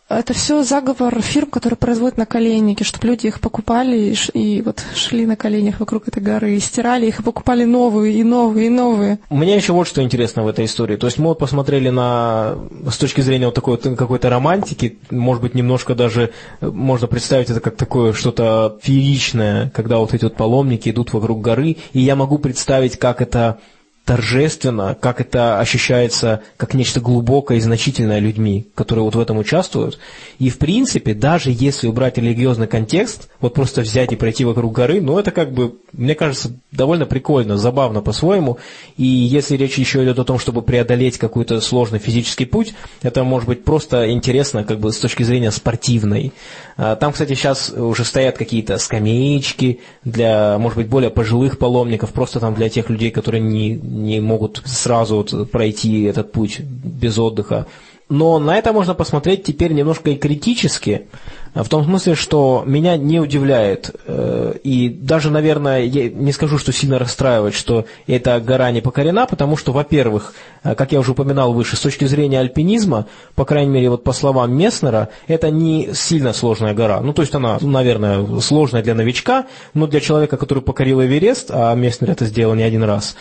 это 0.10 0.34
все 0.34 0.64
заговор 0.64 1.22
фирм, 1.22 1.50
которые 1.50 1.78
производят 1.78 2.18
наколенники, 2.18 2.84
чтобы 2.84 3.08
люди 3.08 3.28
их 3.28 3.42
покупали 3.42 3.98
и, 3.98 4.16
и 4.34 4.62
вот 4.62 4.84
шли 4.96 5.26
на 5.26 5.36
коленях 5.36 5.80
вокруг 5.80 6.08
этой 6.08 6.24
горы, 6.24 6.56
и 6.56 6.60
стирали 6.60 7.08
их, 7.08 7.20
и 7.20 7.24
покупали 7.24 7.66
новые, 7.66 8.16
и 8.16 8.24
новые, 8.24 8.68
и 8.68 8.70
новые. 8.70 9.20
Мне 9.30 9.56
еще 9.56 9.74
вот 9.74 9.88
что 9.88 10.02
интересно 10.02 10.44
в 10.44 10.48
этой 10.48 10.66
истории. 10.66 10.96
То 10.96 11.08
есть 11.08 11.18
мы 11.18 11.28
вот 11.28 11.40
посмотрели 11.40 11.90
на, 11.90 12.56
с 12.90 12.98
точки 12.98 13.22
зрения 13.22 13.48
вот 13.48 13.56
такой 13.56 13.78
вот 13.78 13.98
какой-то 13.98 14.30
романтики, 14.30 14.98
может 15.10 15.42
быть, 15.42 15.56
немножко 15.56 15.94
даже 15.94 16.32
э, 16.62 16.68
можно 16.68 17.08
представить 17.08 17.50
это 17.50 17.60
как 17.60 17.76
такое 17.76 18.14
что-то 18.14 18.78
фееричное, 18.82 19.72
когда 19.72 19.98
вот 19.98 20.14
эти 20.14 20.24
вот 20.24 20.36
паломники 20.36 20.90
идут 20.90 21.14
вокруг 21.14 21.42
горы, 21.42 21.78
и 21.92 22.00
я 22.00 22.16
могу 22.16 22.38
представить, 22.38 22.98
как 22.98 23.22
это 23.22 23.60
торжественно, 24.08 24.98
как 25.00 25.20
это 25.20 25.60
ощущается 25.60 26.42
как 26.56 26.74
нечто 26.74 27.02
глубокое 27.02 27.58
и 27.58 27.62
значительное 27.62 28.20
людьми, 28.20 28.66
которые 28.74 29.04
вот 29.04 29.16
в 29.16 29.20
этом 29.20 29.38
участвуют. 29.38 30.00
И 30.40 30.50
в 30.50 30.58
принципе, 30.60 31.14
даже 31.14 31.52
если 31.52 31.88
убрать 31.88 32.18
религиозный 32.18 32.68
контекст, 32.68 33.28
вот 33.42 33.54
просто 33.54 33.82
взять 33.82 34.14
и 34.14 34.16
пройти 34.16 34.46
вокруг 34.46 34.72
горы, 34.72 35.02
ну 35.02 35.20
это 35.20 35.32
как 35.32 35.52
бы, 35.52 35.76
мне 35.92 36.16
кажется, 36.16 36.54
довольно 36.72 37.06
прикольно, 37.06 37.58
забавно 37.58 38.02
по-своему. 38.02 38.60
И 38.96 39.04
если 39.04 39.58
речь 39.58 39.78
еще 39.78 40.02
идет 40.06 40.20
о 40.20 40.24
том, 40.24 40.40
чтобы 40.40 40.62
преодолеть 40.62 41.18
какой-то 41.18 41.60
сложный 41.60 42.00
физический 42.00 42.46
путь, 42.46 42.76
это 43.02 43.26
может 43.26 43.50
быть 43.50 43.66
просто 43.66 44.10
интересно 44.10 44.64
как 44.64 44.80
бы 44.80 44.94
с 44.94 45.00
точки 45.00 45.24
зрения 45.24 45.52
спортивной. 45.52 46.32
А, 46.78 46.96
Там, 46.96 47.12
кстати, 47.12 47.34
сейчас 47.34 47.72
уже 47.72 48.06
стоят 48.06 48.38
какие-то 48.38 48.78
скамеечки 48.78 49.82
для, 50.06 50.58
может 50.60 50.78
быть, 50.78 50.88
более 50.88 51.10
пожилых 51.10 51.58
паломников, 51.58 52.14
просто 52.14 52.40
там 52.40 52.54
для 52.54 52.70
тех 52.70 52.90
людей, 52.90 53.12
которые 53.12 53.42
не, 53.42 53.76
не 53.98 54.20
могут 54.20 54.62
сразу 54.66 55.18
вот 55.18 55.52
пройти 55.52 56.04
этот 56.04 56.32
путь 56.32 56.60
без 56.60 57.18
отдыха. 57.18 57.68
Но 58.10 58.40
на 58.40 58.58
это 58.58 58.72
можно 58.72 58.94
посмотреть 58.94 59.44
теперь 59.44 59.74
немножко 59.74 60.12
и 60.12 60.16
критически, 60.16 61.08
в 61.54 61.68
том 61.68 61.84
смысле, 61.84 62.16
что 62.16 62.64
меня 62.66 62.96
не 62.98 63.20
удивляет, 63.20 63.96
э, 64.06 64.54
и 64.64 64.90
даже, 64.90 65.30
наверное, 65.30 65.84
я 65.84 66.10
не 66.10 66.32
скажу, 66.32 66.58
что 66.58 66.72
сильно 66.72 67.00
расстраивает, 67.00 67.54
что 67.54 67.86
эта 68.06 68.40
гора 68.40 68.72
не 68.72 68.82
покорена, 68.82 69.26
потому 69.26 69.58
что, 69.58 69.72
во-первых, 69.74 70.34
э, 70.64 70.76
как 70.76 70.92
я 70.92 71.00
уже 71.00 71.12
упоминал 71.12 71.54
выше, 71.54 71.76
с 71.76 71.82
точки 71.82 72.06
зрения 72.06 72.40
альпинизма, 72.40 73.08
по 73.36 73.44
крайней 73.44 73.72
мере, 73.72 73.90
вот 73.90 74.04
по 74.04 74.14
словам 74.14 74.56
Месснера, 74.56 75.10
это 75.28 75.50
не 75.50 75.90
сильно 75.94 76.32
сложная 76.32 76.74
гора. 76.74 77.02
Ну, 77.02 77.12
то 77.12 77.24
есть 77.24 77.34
она, 77.34 77.58
наверное, 77.60 78.40
сложная 78.40 78.84
для 78.84 78.94
новичка, 78.94 79.48
но 79.74 79.88
для 79.88 80.00
человека, 80.00 80.38
который 80.38 80.64
покорил 80.64 81.02
Эверест, 81.02 81.50
а 81.52 81.74
Месснер 81.76 82.12
это 82.12 82.26
сделал 82.26 82.54
не 82.56 82.64
один 82.64 82.84
раз, 82.84 83.16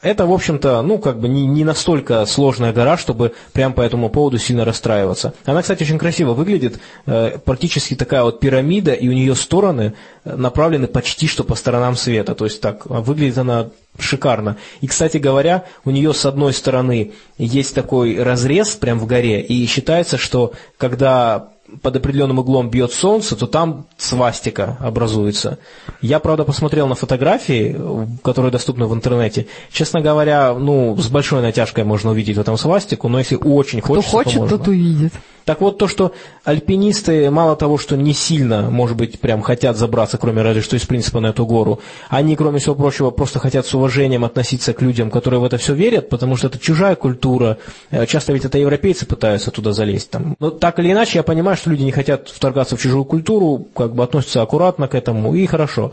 это, 0.00 0.26
в 0.26 0.32
общем-то, 0.32 0.82
ну, 0.82 0.98
как 0.98 1.18
бы 1.18 1.28
не, 1.28 1.44
не 1.46 1.64
настолько 1.64 2.24
сложная 2.24 2.72
гора, 2.72 2.96
чтобы 2.96 3.32
прям 3.52 3.72
по 3.72 3.80
этому 3.80 4.10
поводу 4.10 4.38
сильно 4.38 4.64
расстраиваться. 4.64 5.34
Она, 5.44 5.62
кстати, 5.62 5.82
очень 5.82 5.98
красиво 5.98 6.34
выглядит, 6.34 6.78
э, 7.06 7.38
практически 7.44 7.94
такая 7.94 8.22
вот 8.22 8.38
пирамида, 8.38 8.92
и 8.92 9.08
у 9.08 9.12
нее 9.12 9.34
стороны 9.34 9.94
э, 10.24 10.36
направлены 10.36 10.86
почти 10.86 11.26
что 11.26 11.42
по 11.42 11.56
сторонам 11.56 11.96
света. 11.96 12.36
То 12.36 12.44
есть 12.44 12.60
так, 12.60 12.86
а 12.88 13.00
выглядит 13.00 13.38
она 13.38 13.70
шикарно. 13.98 14.56
И, 14.80 14.86
кстати 14.86 15.16
говоря, 15.16 15.64
у 15.84 15.90
нее 15.90 16.14
с 16.14 16.24
одной 16.24 16.52
стороны 16.52 17.12
есть 17.36 17.74
такой 17.74 18.22
разрез 18.22 18.76
прям 18.76 19.00
в 19.00 19.06
горе, 19.06 19.40
и 19.40 19.66
считается, 19.66 20.16
что 20.16 20.52
когда 20.76 21.48
под 21.82 21.96
определенным 21.96 22.38
углом 22.38 22.70
бьет 22.70 22.92
солнце, 22.92 23.36
то 23.36 23.46
там 23.46 23.86
свастика 23.96 24.76
образуется. 24.80 25.58
Я, 26.00 26.18
правда, 26.18 26.44
посмотрел 26.44 26.88
на 26.88 26.94
фотографии, 26.94 27.76
которые 28.22 28.50
доступны 28.50 28.86
в 28.86 28.94
интернете. 28.94 29.46
Честно 29.70 30.00
говоря, 30.00 30.54
ну, 30.54 30.96
с 30.96 31.08
большой 31.08 31.42
натяжкой 31.42 31.84
можно 31.84 32.10
увидеть 32.10 32.36
в 32.36 32.40
этом 32.40 32.56
свастику, 32.56 33.08
но 33.08 33.18
если 33.18 33.36
очень 33.36 33.80
Кто 33.80 33.94
хочется, 33.94 34.10
хочет, 34.10 34.32
то 34.34 34.40
можно. 34.40 34.58
тот 34.58 34.68
увидит. 34.68 35.12
Так 35.48 35.62
вот, 35.62 35.78
то, 35.78 35.88
что 35.88 36.12
альпинисты, 36.44 37.30
мало 37.30 37.56
того, 37.56 37.78
что 37.78 37.96
не 37.96 38.12
сильно, 38.12 38.68
может 38.68 38.98
быть, 38.98 39.18
прям 39.18 39.40
хотят 39.40 39.78
забраться, 39.78 40.18
кроме 40.18 40.42
разве 40.42 40.60
что 40.60 40.76
из 40.76 40.84
принципа 40.84 41.20
на 41.20 41.28
эту 41.28 41.46
гору, 41.46 41.80
они, 42.10 42.36
кроме 42.36 42.58
всего 42.58 42.74
прочего, 42.74 43.10
просто 43.10 43.38
хотят 43.38 43.64
с 43.64 43.72
уважением 43.72 44.26
относиться 44.26 44.74
к 44.74 44.82
людям, 44.82 45.10
которые 45.10 45.40
в 45.40 45.44
это 45.44 45.56
все 45.56 45.72
верят, 45.72 46.10
потому 46.10 46.36
что 46.36 46.48
это 46.48 46.58
чужая 46.58 46.96
культура. 46.96 47.56
Э, 47.90 48.04
Часто 48.04 48.34
ведь 48.34 48.44
это 48.44 48.58
европейцы 48.58 49.06
пытаются 49.06 49.50
туда 49.50 49.72
залезть. 49.72 50.10
Там. 50.10 50.36
Но 50.38 50.50
так 50.50 50.80
или 50.80 50.92
иначе, 50.92 51.16
я 51.16 51.22
понимаю, 51.22 51.56
что 51.56 51.70
люди 51.70 51.82
не 51.82 51.92
хотят 51.92 52.28
вторгаться 52.28 52.76
в 52.76 52.82
чужую 52.82 53.06
культуру, 53.06 53.68
как 53.74 53.94
бы 53.94 54.04
относятся 54.04 54.42
аккуратно 54.42 54.86
к 54.86 54.94
этому, 54.94 55.34
и 55.34 55.46
хорошо. 55.46 55.92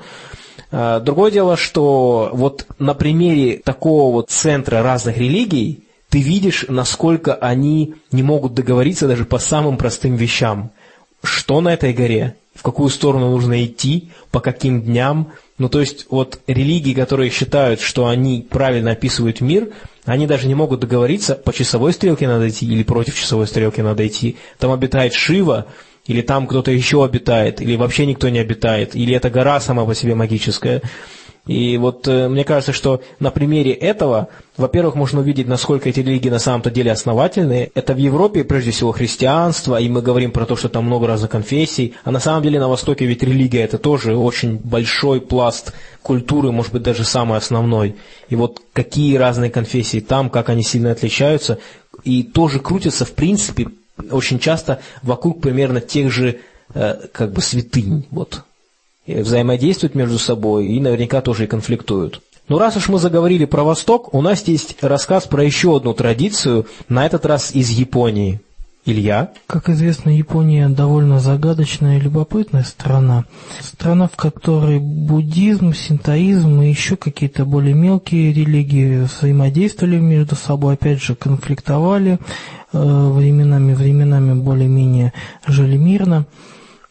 А, 0.70 1.00
Другое 1.00 1.32
дело, 1.32 1.56
что 1.56 2.30
вот 2.34 2.68
на 2.78 2.94
примере 2.94 3.62
такого 3.63 4.12
вот 4.12 4.32
центра 4.32 4.84
разных 4.84 5.18
религий, 5.18 5.85
ты 6.15 6.21
видишь, 6.21 6.63
насколько 6.69 7.36
они 7.36 7.95
не 8.13 8.23
могут 8.23 8.54
договориться 8.54 9.06
даже 9.06 9.25
по 9.25 9.38
самым 9.38 9.75
простым 9.75 10.15
вещам. 10.15 10.71
Что 11.21 11.60
на 11.60 11.73
этой 11.73 11.91
горе? 11.91 12.38
В 12.54 12.63
какую 12.63 12.88
сторону 12.88 13.32
нужно 13.32 13.65
идти? 13.65 14.12
По 14.32 14.39
каким 14.39 14.82
дням? 14.82 15.34
Ну, 15.58 15.67
то 15.67 15.82
есть, 15.82 16.06
вот 16.10 16.39
религии, 16.47 16.93
которые 16.93 17.32
считают, 17.32 17.82
что 17.82 18.08
они 18.08 18.47
правильно 18.49 18.91
описывают 18.91 19.41
мир, 19.41 19.73
они 20.06 20.25
даже 20.25 20.47
не 20.47 20.56
могут 20.56 20.80
договориться, 20.80 21.36
по 21.36 21.51
часовой 21.51 21.91
стрелке 21.91 22.30
надо 22.30 22.47
идти 22.47 22.65
или 22.65 22.84
против 22.84 23.19
часовой 23.19 23.45
стрелки 23.45 23.82
надо 23.82 24.08
идти. 24.08 24.38
Там 24.58 24.71
обитает 24.71 25.13
Шива, 25.13 25.65
или 26.06 26.21
там 26.21 26.47
кто-то 26.47 26.71
еще 26.71 27.04
обитает, 27.04 27.60
или 27.60 27.75
вообще 27.75 28.06
никто 28.06 28.30
не 28.30 28.39
обитает, 28.39 28.95
или 28.95 29.13
эта 29.13 29.30
гора 29.30 29.60
сама 29.60 29.84
по 29.84 29.93
себе 29.93 30.15
магическая. 30.15 30.82
И 31.48 31.78
вот 31.78 32.08
э, 32.08 32.28
мне 32.28 32.44
кажется, 32.44 32.74
что 32.74 33.02
на 33.20 33.30
примере 33.30 33.72
этого, 33.72 34.30
во-первых, 34.58 34.96
можно 34.96 35.20
увидеть, 35.20 35.48
насколько 35.48 35.90
эти 35.90 36.00
религии 36.00 36.30
на 36.30 36.40
самом-то 36.40 36.72
деле 36.72 36.92
основательные. 36.92 37.70
Это 37.76 37.94
в 37.94 37.98
Европе, 37.98 38.44
прежде 38.44 38.72
всего, 38.72 38.92
христианство, 38.92 39.80
и 39.80 39.88
мы 39.88 40.02
говорим 40.02 40.32
про 40.32 40.48
то, 40.48 40.56
что 40.56 40.70
там 40.70 40.86
много 40.86 41.06
разных 41.06 41.30
конфессий. 41.30 41.94
А 42.04 42.10
на 42.10 42.20
самом 42.20 42.42
деле 42.42 42.60
на 42.60 42.68
Востоке 42.68 43.06
ведь 43.06 43.22
религия 43.22 43.62
это 43.62 43.78
тоже 43.78 44.16
очень 44.18 44.58
большой 44.58 45.22
пласт 45.22 45.74
культуры, 46.02 46.52
может 46.52 46.74
быть, 46.74 46.82
даже 46.82 47.04
самый 47.04 47.38
основной. 47.38 47.96
И 48.30 48.36
вот 48.36 48.62
какие 48.74 49.16
разные 49.18 49.52
конфессии 49.52 50.00
там, 50.00 50.32
как 50.32 50.50
они 50.50 50.64
сильно 50.64 50.92
отличаются, 50.92 51.60
и 52.04 52.24
тоже 52.24 52.60
крутятся, 52.60 53.06
в 53.06 53.12
принципе, 53.12 53.68
очень 54.10 54.40
часто 54.40 54.80
вокруг 55.04 55.42
примерно 55.42 55.80
тех 55.80 56.12
же 56.12 56.40
э, 56.74 56.96
как 57.14 57.34
бы 57.34 57.42
святынь. 57.42 58.06
Вот 58.10 58.44
взаимодействуют 59.08 59.96
между 59.96 60.20
собой 60.20 60.68
и 60.68 60.80
наверняка 60.80 61.22
тоже 61.22 61.46
и 61.46 61.48
конфликтуют. 61.48 62.22
Ну, 62.48 62.60
раз 62.60 62.78
уж 62.78 62.89
мы 62.89 63.00
заговорили 63.00 63.46
про 63.46 63.63
Восток, 63.63 64.13
у 64.13 64.22
нас 64.22 64.48
есть 64.48 64.78
рассказ 64.82 65.26
про 65.26 65.44
еще 65.44 65.76
одну 65.78 65.94
традицию, 65.94 66.68
на 66.89 67.06
этот 67.06 67.26
раз 67.26 67.56
из 67.56 67.70
Японии. 67.70 68.39
Илья? 68.88 69.32
Как 69.48 69.68
известно, 69.70 70.15
Япония 70.15 70.70
довольно 70.70 71.20
загадочная 71.20 71.98
и 71.98 72.02
любопытная 72.02 72.63
страна. 72.63 73.26
Страна, 73.60 74.08
в 74.08 74.15
которой 74.15 74.78
буддизм, 74.78 75.74
синтоизм 75.74 76.62
и 76.62 76.70
еще 76.70 76.96
какие-то 76.96 77.46
более 77.46 77.74
мелкие 77.74 78.32
религии 78.32 79.06
взаимодействовали 79.06 79.98
между 79.98 80.36
собой, 80.36 80.76
опять 80.76 81.02
же, 81.02 81.15
конфликтовали, 81.15 82.20
э, 82.74 82.78
временами, 82.78 83.74
временами 83.74 84.39
более-менее 84.39 85.13
жили 85.48 85.78
мирно. 85.78 86.28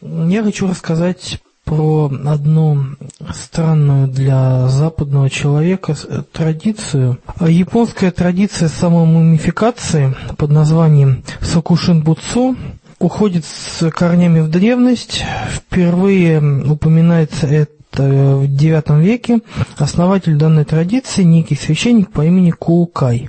Я 0.01 0.43
хочу 0.43 0.67
рассказать 0.67 1.39
про 1.65 2.11
одну 2.27 2.85
странную 3.33 4.07
для 4.07 4.67
западного 4.67 5.29
человека 5.29 5.95
с- 5.95 6.07
традицию. 6.31 7.17
А 7.39 7.49
Японская 7.49 8.11
традиция 8.11 8.69
самомумификации 8.69 10.15
под 10.37 10.51
названием 10.51 11.23
Сокушин-Бутсу 11.41 12.55
уходит 12.99 13.45
с 13.45 13.89
корнями 13.91 14.39
в 14.39 14.49
древность. 14.49 15.23
Впервые 15.51 16.39
упоминается 16.39 17.47
это 17.47 18.03
в 18.03 18.43
IX 18.43 19.01
веке. 19.01 19.39
Основатель 19.77 20.35
данной 20.37 20.65
традиции– 20.65 21.23
некий 21.23 21.55
священник 21.55 22.11
по 22.11 22.25
имени 22.25 22.51
Кулкай. 22.51 23.27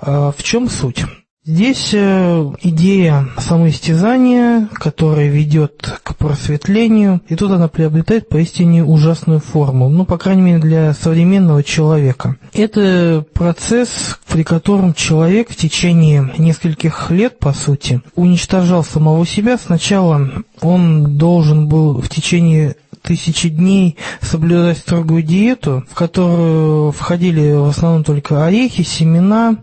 А 0.00 0.32
В 0.36 0.42
чем 0.42 0.68
суть? 0.68 1.04
Здесь 1.48 1.90
э, 1.92 2.52
идея 2.62 3.28
самоистязания, 3.38 4.68
которая 4.72 5.28
ведет 5.28 5.96
к 6.02 6.16
просветлению, 6.16 7.20
и 7.28 7.36
тут 7.36 7.52
она 7.52 7.68
приобретает 7.68 8.28
поистине 8.28 8.82
ужасную 8.82 9.38
форму, 9.38 9.88
ну, 9.88 10.04
по 10.04 10.18
крайней 10.18 10.42
мере, 10.42 10.58
для 10.58 10.92
современного 10.92 11.62
человека. 11.62 12.34
Это 12.52 13.24
процесс, 13.32 14.18
при 14.26 14.42
котором 14.42 14.92
человек 14.92 15.50
в 15.50 15.54
течение 15.54 16.32
нескольких 16.36 17.12
лет, 17.12 17.38
по 17.38 17.52
сути, 17.52 18.02
уничтожал 18.16 18.82
самого 18.82 19.24
себя. 19.24 19.56
Сначала 19.56 20.28
он 20.60 21.16
должен 21.16 21.68
был 21.68 22.00
в 22.00 22.08
течение 22.08 22.74
тысячи 23.02 23.50
дней 23.50 23.96
соблюдать 24.20 24.78
строгую 24.78 25.22
диету, 25.22 25.84
в 25.88 25.94
которую 25.94 26.90
входили 26.90 27.52
в 27.52 27.66
основном 27.66 28.02
только 28.02 28.44
орехи, 28.44 28.82
семена, 28.82 29.58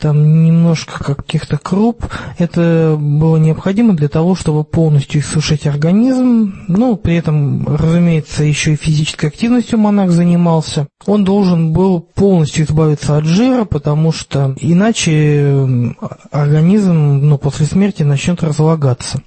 там 0.00 0.44
немножко 0.44 1.02
каких-то 1.02 1.58
круп. 1.58 2.06
Это 2.38 2.96
было 2.98 3.36
необходимо 3.36 3.94
для 3.94 4.08
того, 4.08 4.34
чтобы 4.34 4.64
полностью 4.64 5.20
иссушить 5.20 5.66
организм. 5.66 6.64
Ну, 6.68 6.96
при 6.96 7.16
этом, 7.16 7.66
разумеется, 7.66 8.44
еще 8.44 8.74
и 8.74 8.76
физической 8.76 9.26
активностью 9.26 9.78
монах 9.78 10.10
занимался. 10.10 10.86
Он 11.06 11.24
должен 11.24 11.72
был 11.72 12.00
полностью 12.00 12.64
избавиться 12.64 13.16
от 13.16 13.24
жира, 13.24 13.64
потому 13.64 14.12
что 14.12 14.54
иначе 14.60 15.94
организм 16.30 17.20
ну, 17.22 17.38
после 17.38 17.66
смерти 17.66 18.02
начнет 18.02 18.42
разлагаться. 18.42 19.22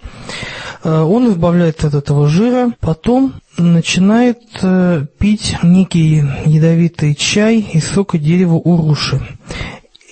Э, 0.84 1.02
он 1.02 1.32
избавляется 1.32 1.88
от 1.88 1.96
этого 1.96 2.28
жира, 2.28 2.72
потом 2.80 3.34
начинает 3.58 4.40
э, 4.62 5.06
пить 5.20 5.58
некий 5.64 6.24
ядовитый 6.46 7.16
чай 7.16 7.60
из 7.60 7.88
сока 7.88 8.18
дерева 8.18 8.56
уруши. 8.56 9.22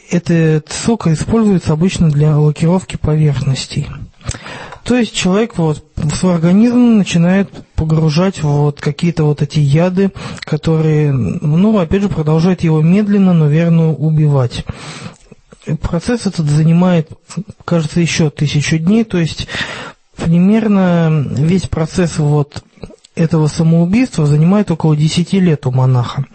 Этот 0.09 0.71
сок 0.71 1.07
используется 1.07 1.73
обычно 1.73 2.09
для 2.09 2.37
лакировки 2.37 2.95
поверхностей. 2.95 3.87
То 4.83 4.97
есть 4.97 5.13
человек 5.13 5.57
вот 5.57 5.83
в 5.97 6.15
свой 6.15 6.33
организм 6.33 6.97
начинает 6.97 7.49
погружать 7.75 8.41
вот 8.41 8.81
какие-то 8.81 9.23
вот 9.23 9.41
эти 9.43 9.59
яды, 9.59 10.11
которые, 10.41 11.11
ну, 11.11 11.77
опять 11.77 12.01
же, 12.01 12.09
продолжают 12.09 12.61
его 12.61 12.81
медленно, 12.81 13.33
но 13.33 13.47
верно 13.47 13.91
убивать. 13.93 14.65
Процесс 15.81 16.25
этот 16.25 16.47
занимает, 16.47 17.09
кажется, 17.65 17.99
еще 17.99 18.31
тысячу 18.31 18.79
дней, 18.79 19.03
то 19.03 19.19
есть 19.19 19.47
примерно 20.15 21.23
весь 21.37 21.67
процесс 21.67 22.17
вот 22.17 22.63
этого 23.15 23.47
самоубийства 23.47 24.25
занимает 24.25 24.71
около 24.71 24.95
10 24.95 25.33
лет 25.33 25.67
у 25.67 25.71
монаха. 25.71 26.25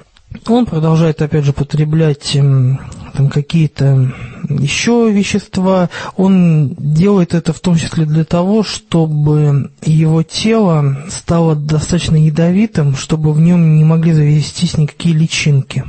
Он 0.47 0.67
продолжает, 0.67 1.23
опять 1.23 1.45
же, 1.45 1.53
потреблять 1.53 2.35
эм, 2.37 2.81
там 3.15 3.29
какие-то 3.29 4.13
еще 4.49 5.11
вещества. 5.11 5.89
Он 6.17 6.75
делает 6.77 7.35
это 7.35 7.53
в 7.53 7.61
том 7.61 7.77
числе 7.77 8.05
для 8.05 8.25
того, 8.25 8.63
чтобы 8.63 9.71
его 9.83 10.23
тело 10.23 11.05
стало 11.09 11.55
достаточно 11.55 12.17
ядовитым, 12.17 12.97
чтобы 12.97 13.33
в 13.33 13.41
нем 13.41 13.77
не 13.77 13.85
могли 13.85 14.13
завестись 14.13 14.77
никакие 14.77 15.15
личинки. 15.15 15.85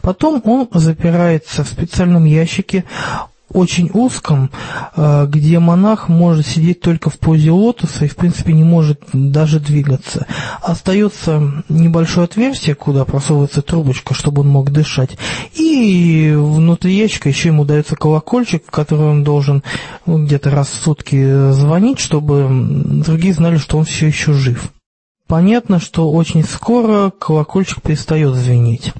Потом 0.00 0.40
он 0.44 0.68
запирается 0.72 1.64
в 1.64 1.68
специальном 1.68 2.24
ящике, 2.24 2.84
очень 3.56 3.90
узком, 3.92 4.50
э, 4.96 5.26
где 5.28 5.58
монах 5.58 6.08
может 6.08 6.46
сидеть 6.46 6.80
только 6.80 7.08
в 7.10 7.18
позе 7.18 7.50
лотоса 7.50 8.04
и, 8.04 8.08
в 8.08 8.16
принципе, 8.16 8.52
не 8.52 8.64
может 8.64 9.00
даже 9.12 9.60
двигаться. 9.60 10.26
Остается 10.62 11.64
небольшое 11.68 12.26
отверстие, 12.26 12.74
куда 12.74 13.04
просовывается 13.04 13.62
трубочка, 13.62 14.14
чтобы 14.14 14.42
он 14.42 14.48
мог 14.48 14.70
дышать. 14.70 15.16
И 15.54 16.34
внутри 16.36 16.94
ящика 16.94 17.28
еще 17.28 17.48
ему 17.48 17.64
дается 17.64 17.96
колокольчик, 17.96 18.64
который 18.66 19.06
он 19.06 19.24
должен 19.24 19.62
ну, 20.04 20.24
где-то 20.24 20.50
раз 20.50 20.68
в 20.68 20.74
сутки 20.74 21.52
звонить, 21.52 21.98
чтобы 21.98 22.48
другие 22.50 23.32
знали, 23.32 23.56
что 23.56 23.78
он 23.78 23.84
все 23.84 24.06
еще 24.06 24.34
жив. 24.34 24.70
Понятно, 25.26 25.80
что 25.80 26.12
очень 26.12 26.44
скоро 26.44 27.10
колокольчик 27.10 27.82
перестает 27.82 28.34
звенеть. 28.34 28.92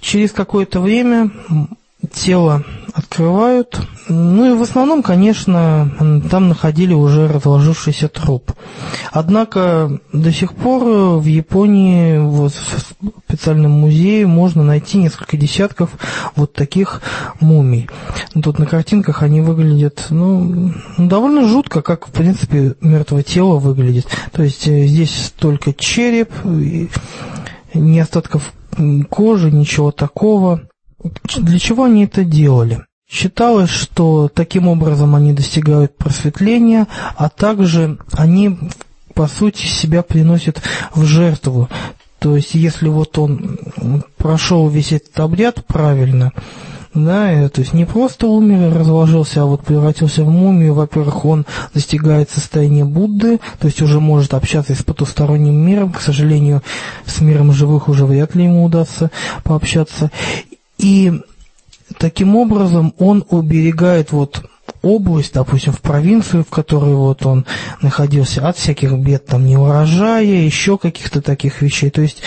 Через 0.00 0.32
какое-то 0.32 0.80
время 0.80 1.30
тело 2.12 2.64
открывают. 2.94 3.80
Ну 4.08 4.52
и 4.52 4.58
в 4.58 4.62
основном, 4.62 5.02
конечно, 5.02 6.20
там 6.30 6.48
находили 6.48 6.92
уже 6.92 7.28
разложившийся 7.28 8.08
труп. 8.08 8.52
Однако 9.12 10.00
до 10.12 10.32
сих 10.32 10.54
пор 10.54 11.18
в 11.18 11.24
Японии 11.26 12.18
вот 12.18 12.52
в 12.52 13.28
специальном 13.28 13.72
музее 13.72 14.26
можно 14.26 14.64
найти 14.64 14.98
несколько 14.98 15.36
десятков 15.36 15.90
вот 16.34 16.52
таких 16.52 17.02
мумий. 17.40 17.88
Тут 18.42 18.58
на 18.58 18.66
картинках 18.66 19.22
они 19.22 19.40
выглядят 19.40 20.06
ну, 20.10 20.72
довольно 20.98 21.46
жутко, 21.46 21.82
как 21.82 22.08
в 22.08 22.10
принципе 22.10 22.74
мертвое 22.80 23.22
тело 23.22 23.58
выглядит. 23.58 24.06
То 24.32 24.42
есть 24.42 24.66
э, 24.66 24.86
здесь 24.86 25.32
только 25.38 25.72
череп, 25.72 26.30
не 27.74 28.00
остатков 28.00 28.52
кожи, 29.08 29.50
ничего 29.50 29.90
такого. 29.92 30.62
Для 31.38 31.58
чего 31.58 31.84
они 31.84 32.04
это 32.04 32.24
делали? 32.24 32.84
Считалось, 33.08 33.70
что 33.70 34.30
таким 34.32 34.68
образом 34.68 35.16
они 35.16 35.32
достигают 35.32 35.96
просветления, 35.96 36.86
а 37.16 37.28
также 37.28 37.98
они, 38.12 38.56
по 39.14 39.26
сути, 39.26 39.66
себя 39.66 40.02
приносят 40.02 40.62
в 40.94 41.04
жертву. 41.04 41.68
То 42.20 42.36
есть, 42.36 42.54
если 42.54 42.88
вот 42.88 43.18
он 43.18 43.58
прошел 44.16 44.68
весь 44.68 44.92
этот 44.92 45.18
обряд 45.18 45.64
правильно, 45.66 46.32
да, 46.92 47.48
то 47.48 47.60
есть 47.60 47.72
не 47.72 47.84
просто 47.84 48.26
умер 48.26 48.68
и 48.68 48.78
разложился, 48.78 49.42
а 49.42 49.46
вот 49.46 49.64
превратился 49.64 50.24
в 50.24 50.28
мумию. 50.28 50.74
Во-первых, 50.74 51.24
он 51.24 51.46
достигает 51.72 52.30
состояния 52.30 52.84
Будды, 52.84 53.38
то 53.60 53.66
есть 53.66 53.80
уже 53.80 54.00
может 54.00 54.34
общаться 54.34 54.74
с 54.74 54.82
потусторонним 54.82 55.54
миром. 55.54 55.92
К 55.92 56.00
сожалению, 56.00 56.62
с 57.06 57.20
миром 57.20 57.52
живых 57.52 57.88
уже 57.88 58.06
вряд 58.06 58.34
ли 58.34 58.44
ему 58.44 58.64
удастся 58.64 59.10
пообщаться. 59.44 60.10
И 60.80 61.12
таким 61.98 62.36
образом 62.36 62.94
он 62.98 63.24
уберегает 63.28 64.12
вот 64.12 64.42
область, 64.82 65.34
допустим, 65.34 65.72
в 65.72 65.80
провинцию, 65.80 66.44
в 66.44 66.48
которой 66.48 66.94
вот 66.94 67.26
он 67.26 67.44
находился, 67.82 68.48
от 68.48 68.56
всяких 68.56 68.92
бед, 68.94 69.26
там, 69.26 69.44
неурожая, 69.44 70.24
еще 70.24 70.78
каких-то 70.78 71.20
таких 71.20 71.60
вещей. 71.60 71.90
То 71.90 72.02
есть 72.02 72.22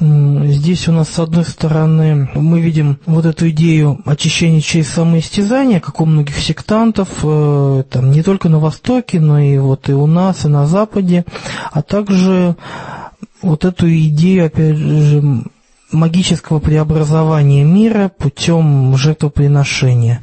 здесь 0.00 0.88
у 0.88 0.92
нас, 0.92 1.10
с 1.10 1.18
одной 1.18 1.44
стороны, 1.44 2.28
мы 2.34 2.60
видим 2.60 2.98
вот 3.06 3.26
эту 3.26 3.48
идею 3.50 4.00
очищения 4.06 4.60
через 4.60 4.88
самоистязание, 4.88 5.80
как 5.80 6.00
у 6.00 6.06
многих 6.06 6.38
сектантов, 6.38 7.08
э, 7.22 7.84
там, 7.90 8.10
не 8.10 8.22
только 8.22 8.48
на 8.48 8.58
Востоке, 8.58 9.20
но 9.20 9.38
и 9.38 9.56
вот 9.58 9.88
и 9.88 9.92
у 9.92 10.06
нас, 10.06 10.44
и 10.44 10.48
на 10.48 10.66
Западе, 10.66 11.24
а 11.70 11.82
также 11.82 12.56
вот 13.40 13.64
эту 13.64 13.88
идею, 13.88 14.46
опять 14.46 14.76
же, 14.76 15.44
магического 15.92 16.58
преобразования 16.58 17.64
мира 17.64 18.10
путем 18.16 18.96
жертвоприношения. 18.96 20.20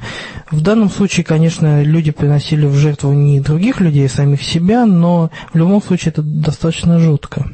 В 0.49 0.61
данном 0.61 0.89
случае, 0.89 1.23
конечно, 1.23 1.83
люди 1.83 2.11
приносили 2.11 2.65
в 2.65 2.75
жертву 2.75 3.13
не 3.13 3.39
других 3.39 3.79
людей, 3.79 4.07
а 4.07 4.09
самих 4.09 4.41
себя, 4.41 4.85
но 4.85 5.29
в 5.53 5.57
любом 5.57 5.81
случае 5.81 6.11
это 6.11 6.21
достаточно 6.21 6.99
жутко. 6.99 7.49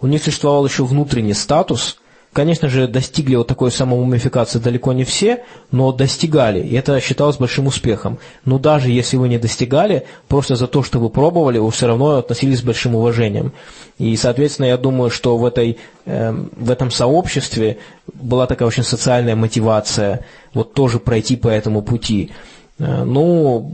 У 0.00 0.06
них 0.06 0.22
существовал 0.22 0.66
еще 0.66 0.84
внутренний 0.84 1.34
статус– 1.34 1.98
Конечно 2.32 2.68
же, 2.68 2.86
достигли 2.86 3.34
вот 3.34 3.48
такой 3.48 3.72
самомумификации 3.72 4.60
далеко 4.60 4.92
не 4.92 5.02
все, 5.02 5.42
но 5.72 5.90
достигали, 5.90 6.60
и 6.60 6.76
это 6.76 7.00
считалось 7.00 7.38
большим 7.38 7.66
успехом. 7.66 8.18
Но 8.44 8.60
даже 8.60 8.88
если 8.88 9.16
вы 9.16 9.28
не 9.28 9.38
достигали, 9.38 10.04
просто 10.28 10.54
за 10.54 10.68
то, 10.68 10.84
что 10.84 11.00
вы 11.00 11.10
пробовали, 11.10 11.58
вы 11.58 11.68
все 11.72 11.88
равно 11.88 12.18
относились 12.18 12.60
с 12.60 12.62
большим 12.62 12.94
уважением. 12.94 13.52
И, 13.98 14.14
соответственно, 14.14 14.66
я 14.66 14.76
думаю, 14.76 15.10
что 15.10 15.36
в, 15.36 15.44
этой, 15.44 15.78
э, 16.06 16.32
в 16.32 16.70
этом 16.70 16.92
сообществе 16.92 17.78
была 18.14 18.46
такая 18.46 18.68
очень 18.68 18.84
социальная 18.84 19.34
мотивация 19.34 20.24
вот 20.54 20.72
тоже 20.72 21.00
пройти 21.00 21.34
по 21.34 21.48
этому 21.48 21.82
пути. 21.82 22.30
Э, 22.78 23.02
ну, 23.02 23.72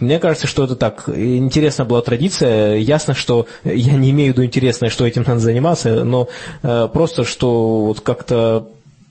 мне 0.00 0.18
кажется, 0.18 0.46
что 0.46 0.64
это 0.64 0.76
так. 0.76 1.08
Интересная 1.08 1.86
была 1.86 2.02
традиция. 2.02 2.76
Ясно, 2.76 3.14
что 3.14 3.46
я 3.64 3.92
не 3.92 4.10
имею 4.10 4.32
в 4.32 4.36
виду 4.36 4.44
интересное, 4.44 4.90
что 4.90 5.06
этим 5.06 5.24
надо 5.26 5.40
заниматься, 5.40 6.04
но 6.04 6.28
э, 6.62 6.88
просто, 6.92 7.24
что 7.24 7.86
вот 7.86 8.00
как-то 8.00 8.66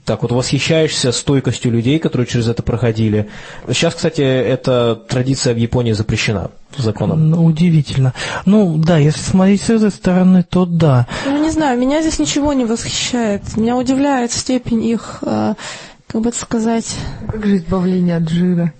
так 0.10 0.24
вот 0.24 0.32
восхищаешься 0.32 1.12
стойкостью 1.12 1.72
людей, 1.72 2.00
которые 2.00 2.26
через 2.26 2.48
это 2.48 2.64
проходили. 2.64 3.30
Сейчас, 3.68 3.94
кстати, 3.94 4.22
эта 4.22 4.96
традиция 4.96 5.54
в 5.54 5.58
Японии 5.58 5.92
запрещена 5.92 6.50
законом. 6.76 7.30
Ну, 7.30 7.46
удивительно. 7.46 8.16
Ну, 8.46 8.76
да, 8.78 8.98
если 8.98 9.22
смотреть 9.22 9.62
с 9.62 9.70
этой 9.70 9.92
стороны, 9.92 10.44
то 10.44 10.66
да. 10.66 11.06
Ну, 11.28 11.44
не 11.44 11.52
знаю, 11.52 11.80
меня 11.80 12.02
здесь 12.02 12.18
ничего 12.18 12.54
не 12.54 12.66
восхищает. 12.66 13.56
Меня 13.56 13.78
удивляет 13.78 14.32
степень 14.32 14.84
их, 14.84 15.20
э, 15.22 15.54
как 16.08 16.22
бы 16.22 16.30
это 16.30 16.40
сказать... 16.40 16.96
Как 17.32 17.46
же 17.46 17.58
избавление 17.58 18.18
от 18.18 18.28
жира? 18.30 18.74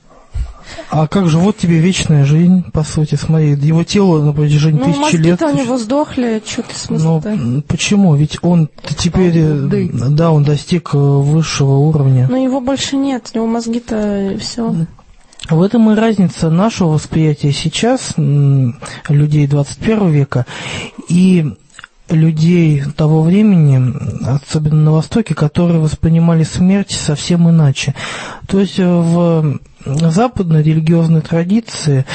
А 0.90 1.08
как 1.08 1.30
же, 1.30 1.38
вот 1.38 1.58
тебе 1.58 1.80
вечная 1.80 2.26
жизнь, 2.26 2.64
по 2.72 2.84
сути, 2.84 3.16
смотри, 3.16 3.52
его 3.52 3.84
тело 3.84 4.24
на 4.24 4.34
протяжении 4.34 4.80
ну, 4.80 4.86
тысячи 4.86 5.16
лет... 5.16 5.40
Ну, 5.40 5.48
у 5.48 5.56
него 5.56 5.78
сдохли, 5.78 6.42
что 6.46 6.64
ты 6.64 6.76
смысл 6.76 7.22
Ну, 7.26 7.62
почему? 7.62 8.16
Ведь 8.16 8.40
он 8.42 8.70
теперь, 8.98 9.42
он, 9.44 10.16
да, 10.16 10.32
он 10.32 10.44
достиг 10.44 10.92
э, 10.94 10.98
высшего 10.98 11.78
уровня. 11.78 12.28
Но 12.30 12.38
его 12.38 12.60
больше 12.60 12.96
нет, 12.96 13.30
у 13.34 13.38
него 13.38 13.48
мозги-то 13.48 14.36
все. 14.40 14.74
В 15.50 15.62
этом 15.62 15.90
и 15.92 15.96
разница 15.96 16.50
нашего 16.50 16.90
восприятия 16.90 17.52
сейчас, 17.52 18.14
людей 18.18 19.48
21 19.48 20.10
века, 20.10 20.46
и 21.08 21.54
людей 22.10 22.84
того 22.96 23.22
времени, 23.22 23.94
особенно 24.28 24.84
на 24.84 24.92
Востоке, 24.92 25.36
которые 25.36 25.80
воспринимали 25.80 26.44
смерть 26.44 26.92
совсем 26.92 27.50
иначе. 27.50 27.96
То 28.48 28.60
есть 28.60 28.80
в 28.80 29.60
западной 29.86 30.64
религиозной 30.64 31.22
традиции 31.22 32.06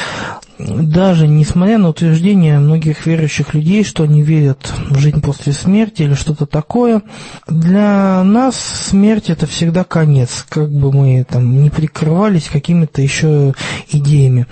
даже 0.58 1.26
несмотря 1.26 1.78
на 1.78 1.88
утверждение 1.88 2.58
многих 2.58 3.06
верующих 3.06 3.54
людей, 3.54 3.82
что 3.82 4.04
они 4.04 4.22
верят 4.22 4.72
в 4.88 4.98
жизнь 4.98 5.20
после 5.20 5.52
смерти 5.52 6.02
или 6.02 6.14
что-то 6.14 6.46
такое, 6.46 7.02
для 7.48 8.22
нас 8.22 8.56
смерть 8.56 9.30
это 9.30 9.46
всегда 9.46 9.84
конец, 9.84 10.46
как 10.48 10.70
бы 10.70 10.92
мы 10.92 11.24
там 11.28 11.62
не 11.62 11.70
прикрывались 11.70 12.48
какими-то 12.48 13.02
еще 13.02 13.54
идеями. 13.90 14.46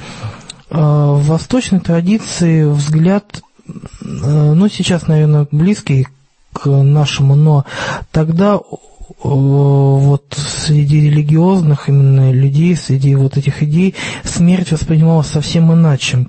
А 0.71 1.13
в 1.13 1.27
восточной 1.27 1.81
традиции 1.81 2.65
взгляд, 2.65 3.25
э, 3.37 3.52
ну 4.01 4.69
сейчас, 4.69 5.07
наверное, 5.07 5.47
близкий 5.51 6.09
к 6.53 6.67
нашему, 6.67 7.35
но 7.35 7.65
тогда 8.11 8.59
вот 9.23 10.25
среди 10.37 11.03
религиозных 11.03 11.89
именно 11.89 12.33
людей, 12.33 12.77
среди 12.77 13.15
вот 13.15 13.37
этих 13.37 13.63
идей, 13.63 13.95
смерть 14.25 14.73
воспринималась 14.73 15.29
совсем 15.29 15.73
иначе. 15.73 16.27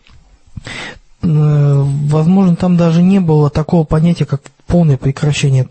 Э, 1.22 1.84
возможно, 1.86 2.56
там 2.56 2.78
даже 2.78 3.02
не 3.02 3.20
было 3.20 3.50
такого 3.50 3.84
понятия, 3.84 4.26
как 4.26 4.42
полное 4.68 4.98
прекращение 4.98 5.68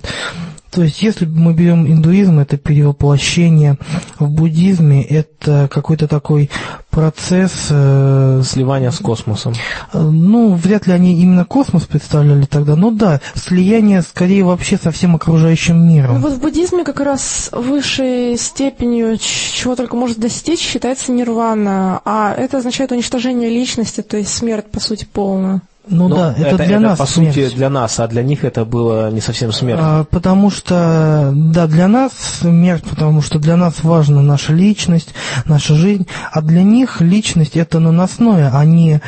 то 0.72 0.82
есть, 0.82 1.02
если 1.02 1.26
мы 1.26 1.52
берем 1.52 1.86
индуизм, 1.86 2.38
это 2.38 2.56
перевоплощение. 2.56 3.76
В 4.18 4.30
буддизме 4.30 5.02
это 5.04 5.68
какой-то 5.70 6.08
такой 6.08 6.48
процесс... 6.88 7.66
Э, 7.68 8.40
Сливания 8.42 8.90
с 8.90 8.98
космосом. 8.98 9.52
Э, 9.92 10.00
ну, 10.00 10.54
вряд 10.54 10.86
ли 10.86 10.94
они 10.94 11.20
именно 11.20 11.44
космос 11.44 11.84
представляли 11.84 12.46
тогда, 12.46 12.74
но 12.74 12.90
да, 12.90 13.20
слияние 13.34 14.00
скорее 14.00 14.44
вообще 14.44 14.78
со 14.78 14.90
всем 14.90 15.14
окружающим 15.14 15.86
миром. 15.86 16.14
Ну, 16.14 16.20
вот 16.20 16.32
в 16.32 16.40
буддизме 16.40 16.84
как 16.84 17.00
раз 17.00 17.50
высшей 17.52 18.38
степенью, 18.38 19.18
чего 19.18 19.76
только 19.76 19.94
может 19.94 20.18
достичь, 20.18 20.60
считается 20.60 21.12
нирвана, 21.12 22.00
а 22.06 22.32
это 22.32 22.56
означает 22.58 22.92
уничтожение 22.92 23.50
личности, 23.50 24.00
то 24.00 24.16
есть 24.16 24.34
смерть, 24.34 24.70
по 24.70 24.80
сути, 24.80 25.06
полная. 25.10 25.60
Ну 25.89 26.07
Но 26.09 26.16
да, 26.16 26.35
это, 26.39 26.49
это 26.49 26.57
для 26.59 26.76
это, 26.76 26.80
нас 26.80 26.99
по 26.99 27.07
смерть. 27.07 27.35
сути 27.35 27.55
для 27.57 27.68
нас, 27.68 27.99
а 27.99 28.07
для 28.07 28.22
них 28.22 28.45
это 28.45 28.64
было 28.64 29.11
не 29.11 29.20
совсем 29.20 29.51
смерть. 29.51 29.80
А, 29.83 30.05
потому 30.05 30.49
что, 30.49 31.33
да, 31.35 31.66
для 31.66 31.89
нас 31.89 32.12
смерть, 32.12 32.85
потому 32.89 33.20
что 33.20 33.41
для 33.41 33.57
нас 33.57 33.83
важна 33.83 34.22
наша 34.22 34.53
личность, 34.53 35.12
наша 35.45 35.74
жизнь, 35.74 36.07
а 36.30 36.41
для 36.41 36.62
них 36.62 37.01
личность 37.01 37.57
это 37.57 37.80
наносное. 37.80 38.57
Они 38.57 39.01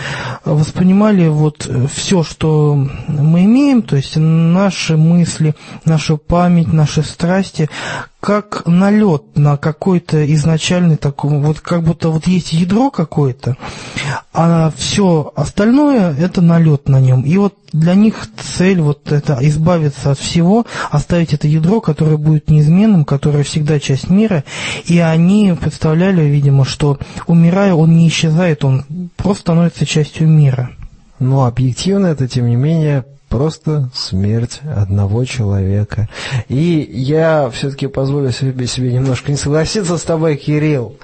воспринимали 0.44 1.28
вот 1.28 1.70
все, 1.94 2.24
что 2.24 2.74
мы 3.06 3.44
имеем, 3.44 3.82
то 3.82 3.94
есть 3.94 4.16
наши 4.16 4.96
мысли, 4.96 5.54
нашу 5.84 6.18
память, 6.18 6.72
наши 6.72 7.04
страсти, 7.04 7.70
как 8.24 8.62
налет 8.64 9.36
на 9.36 9.58
какой-то 9.58 10.24
изначальный 10.32 10.96
такой, 10.96 11.38
вот 11.40 11.60
как 11.60 11.82
будто 11.82 12.08
вот 12.08 12.26
есть 12.26 12.54
ядро 12.54 12.90
какое-то, 12.90 13.58
а 14.32 14.72
все 14.78 15.30
остальное 15.36 16.16
это 16.16 16.40
налет 16.40 16.88
на 16.88 17.00
нем. 17.00 17.20
И 17.20 17.36
вот 17.36 17.54
для 17.74 17.92
них 17.92 18.26
цель 18.42 18.80
вот 18.80 19.12
это 19.12 19.36
избавиться 19.42 20.12
от 20.12 20.18
всего, 20.18 20.64
оставить 20.90 21.34
это 21.34 21.48
ядро, 21.48 21.82
которое 21.82 22.16
будет 22.16 22.48
неизменным, 22.48 23.04
которое 23.04 23.44
всегда 23.44 23.78
часть 23.78 24.08
мира. 24.08 24.42
И 24.86 24.98
они 25.00 25.54
представляли, 25.60 26.22
видимо, 26.22 26.64
что 26.64 26.98
умирая, 27.26 27.74
он 27.74 27.94
не 27.94 28.08
исчезает, 28.08 28.64
он 28.64 29.10
просто 29.16 29.42
становится 29.42 29.84
частью 29.84 30.28
мира. 30.28 30.70
Но 31.18 31.44
объективно 31.44 32.06
это, 32.06 32.26
тем 32.26 32.48
не 32.48 32.56
менее, 32.56 33.04
просто 33.34 33.90
смерть 33.92 34.60
одного 34.76 35.24
человека. 35.24 36.08
И 36.46 36.88
я 36.92 37.50
все-таки 37.50 37.88
позволю 37.88 38.30
себе, 38.30 38.64
себе 38.68 38.92
немножко 38.92 39.32
не 39.32 39.36
согласиться 39.36 39.98
с 39.98 40.02
тобой, 40.02 40.36
Кирилл, 40.36 40.94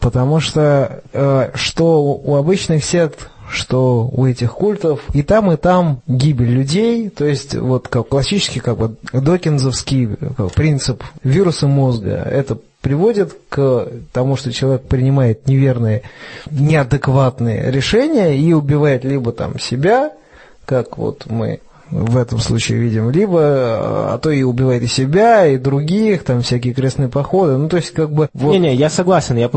потому 0.00 0.40
что 0.40 1.04
э, 1.12 1.50
что 1.54 2.02
у 2.02 2.34
обычных 2.34 2.84
сект 2.84 3.30
что 3.48 4.10
у 4.12 4.26
этих 4.26 4.52
культов 4.52 5.00
и 5.14 5.22
там, 5.22 5.52
и 5.52 5.56
там 5.56 6.02
гибель 6.06 6.50
людей, 6.50 7.08
то 7.10 7.24
есть 7.24 7.54
вот 7.54 7.86
как 7.88 8.08
классический 8.08 8.60
как 8.60 8.76
бы 8.76 8.96
докинзовский 9.12 10.16
как 10.36 10.52
принцип 10.52 11.02
вируса 11.22 11.66
мозга, 11.66 12.28
это 12.28 12.58
приводит 12.82 13.38
к 13.48 13.88
тому, 14.12 14.36
что 14.36 14.52
человек 14.52 14.82
принимает 14.82 15.46
неверные, 15.46 16.02
неадекватные 16.50 17.70
решения 17.70 18.36
и 18.36 18.52
убивает 18.52 19.04
либо 19.04 19.32
там 19.32 19.58
себя, 19.60 20.12
как 20.66 20.98
вот 20.98 21.24
мы 21.30 21.60
в 21.90 22.16
этом 22.16 22.38
случае 22.38 22.78
видим, 22.78 23.10
либо, 23.10 23.40
а 24.12 24.18
то 24.22 24.30
и 24.30 24.42
убивает 24.42 24.82
и 24.82 24.86
себя, 24.86 25.46
и 25.46 25.56
других, 25.56 26.24
там 26.24 26.42
всякие 26.42 26.74
крестные 26.74 27.08
походы, 27.08 27.56
ну, 27.56 27.68
то 27.68 27.76
есть, 27.76 27.92
как 27.92 28.12
бы... 28.12 28.28
Вот... 28.34 28.52
Не-не, 28.52 28.74
я 28.74 28.90
согласен, 28.90 29.36
я, 29.36 29.48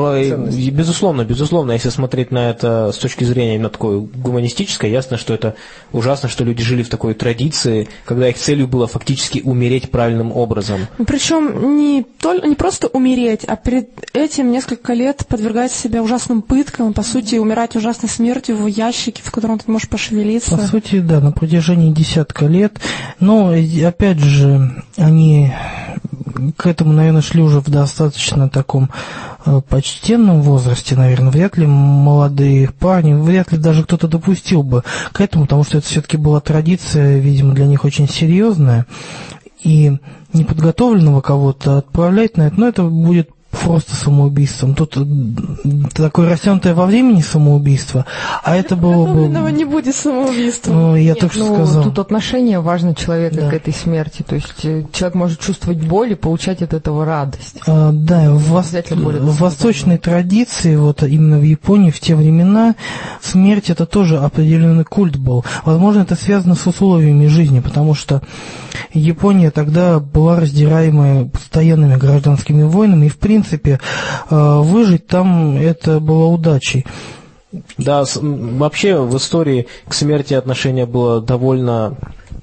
безусловно, 0.71 1.25
безусловно, 1.25 1.73
если 1.73 1.89
смотреть 1.89 2.31
на 2.31 2.49
это 2.49 2.91
с 2.93 2.97
точки 2.97 3.23
зрения 3.23 3.55
именно 3.55 3.69
такой 3.69 3.99
гуманистической, 3.99 4.91
ясно, 4.91 5.17
что 5.17 5.33
это 5.33 5.55
ужасно, 5.91 6.29
что 6.29 6.43
люди 6.43 6.63
жили 6.63 6.83
в 6.83 6.89
такой 6.89 7.15
традиции, 7.15 7.89
когда 8.05 8.29
их 8.29 8.37
целью 8.37 8.67
было 8.67 8.87
фактически 8.87 9.41
умереть 9.43 9.91
правильным 9.91 10.31
образом. 10.31 10.87
Причем 11.05 11.77
не, 11.77 12.03
только, 12.03 12.47
не 12.47 12.55
просто 12.55 12.87
умереть, 12.87 13.43
а 13.45 13.57
перед 13.57 13.89
этим 14.13 14.51
несколько 14.51 14.93
лет 14.93 15.25
подвергать 15.27 15.71
себя 15.71 16.01
ужасным 16.01 16.41
пыткам, 16.41 16.93
по 16.93 17.03
сути, 17.03 17.35
умирать 17.35 17.75
ужасной 17.75 18.09
смертью 18.09 18.55
в 18.55 18.67
ящике, 18.67 19.21
в 19.23 19.31
котором 19.31 19.59
ты 19.59 19.69
можешь 19.69 19.89
пошевелиться. 19.89 20.57
По 20.57 20.63
сути, 20.63 20.99
да, 20.99 21.19
на 21.19 21.31
протяжении 21.31 21.91
десяти 21.91 22.20
десятка 22.21 22.45
лет. 22.45 22.79
Но, 23.19 23.53
опять 23.85 24.19
же, 24.19 24.83
они 24.97 25.53
к 26.57 26.65
этому, 26.65 26.93
наверное, 26.93 27.21
шли 27.21 27.41
уже 27.41 27.59
в 27.59 27.69
достаточно 27.69 28.49
таком 28.49 28.89
э, 29.45 29.61
почтенном 29.67 30.41
возрасте, 30.41 30.95
наверное. 30.95 31.31
Вряд 31.31 31.57
ли 31.57 31.65
молодые 31.67 32.69
парни, 32.69 33.13
вряд 33.13 33.51
ли 33.51 33.57
даже 33.57 33.83
кто-то 33.83 34.07
допустил 34.07 34.63
бы 34.63 34.83
к 35.11 35.21
этому, 35.21 35.45
потому 35.45 35.63
что 35.63 35.77
это 35.77 35.87
все-таки 35.87 36.17
была 36.17 36.39
традиция, 36.39 37.19
видимо, 37.19 37.53
для 37.53 37.67
них 37.67 37.85
очень 37.85 38.09
серьезная. 38.09 38.85
И 39.63 39.97
неподготовленного 40.33 41.21
кого-то 41.21 41.77
отправлять 41.77 42.37
на 42.37 42.47
это, 42.47 42.59
но 42.59 42.67
это 42.67 42.83
будет 42.83 43.29
просто 43.51 43.95
самоубийством. 43.95 44.75
Тут 44.75 44.97
э, 44.97 45.01
такое 45.93 46.29
растянутое 46.29 46.73
во 46.73 46.85
времени 46.85 47.21
самоубийство, 47.21 48.05
а 48.43 48.55
это 48.55 48.75
было 48.75 49.05
бы... 49.13 49.51
не 49.51 49.65
будет 49.65 49.95
самоубийством. 49.95 50.75
Ну, 50.75 50.95
я 50.95 51.11
Нет, 51.11 51.19
только 51.19 51.35
что 51.35 51.47
ну, 51.47 51.55
сказал. 51.55 51.83
Тут 51.83 51.99
отношение 51.99 52.59
важно 52.59 52.95
человека 52.95 53.41
да. 53.41 53.49
к 53.49 53.53
этой 53.53 53.73
смерти. 53.73 54.23
То 54.27 54.35
есть 54.35 54.63
э, 54.63 54.85
человек 54.93 55.15
может 55.15 55.39
чувствовать 55.39 55.79
боль 55.79 56.13
и 56.13 56.15
получать 56.15 56.61
от 56.61 56.73
этого 56.73 57.05
радость. 57.05 57.57
А, 57.67 57.91
да, 57.91 58.31
в, 58.31 58.41
вос... 58.49 58.71
в 58.71 59.37
восточной 59.39 59.97
традиции, 59.97 60.75
вот 60.75 61.03
именно 61.03 61.37
в 61.37 61.43
Японии 61.43 61.91
в 61.91 61.99
те 61.99 62.15
времена, 62.15 62.75
смерть 63.21 63.69
это 63.69 63.85
тоже 63.85 64.17
определенный 64.17 64.85
культ 64.85 65.17
был. 65.17 65.45
Возможно, 65.65 66.01
это 66.01 66.15
связано 66.15 66.55
с 66.55 66.65
условиями 66.65 67.27
жизни, 67.27 67.59
потому 67.59 67.93
что 67.93 68.21
Япония 68.93 69.51
тогда 69.51 69.99
была 69.99 70.39
раздираемая 70.39 71.25
постоянными 71.25 71.95
гражданскими 71.95 72.63
войнами, 72.63 73.05
и 73.07 73.09
в 73.09 73.17
принципе 73.17 73.40
э, 74.29 74.59
выжить 74.61 75.07
там 75.07 75.57
это 75.57 75.99
было 75.99 76.25
удачей. 76.25 76.85
Да, 77.77 78.03
вообще 78.15 79.01
в 79.01 79.17
истории 79.17 79.67
к 79.87 79.93
смерти 79.93 80.33
отношение 80.33 80.85
было 80.85 81.21
довольно 81.21 81.97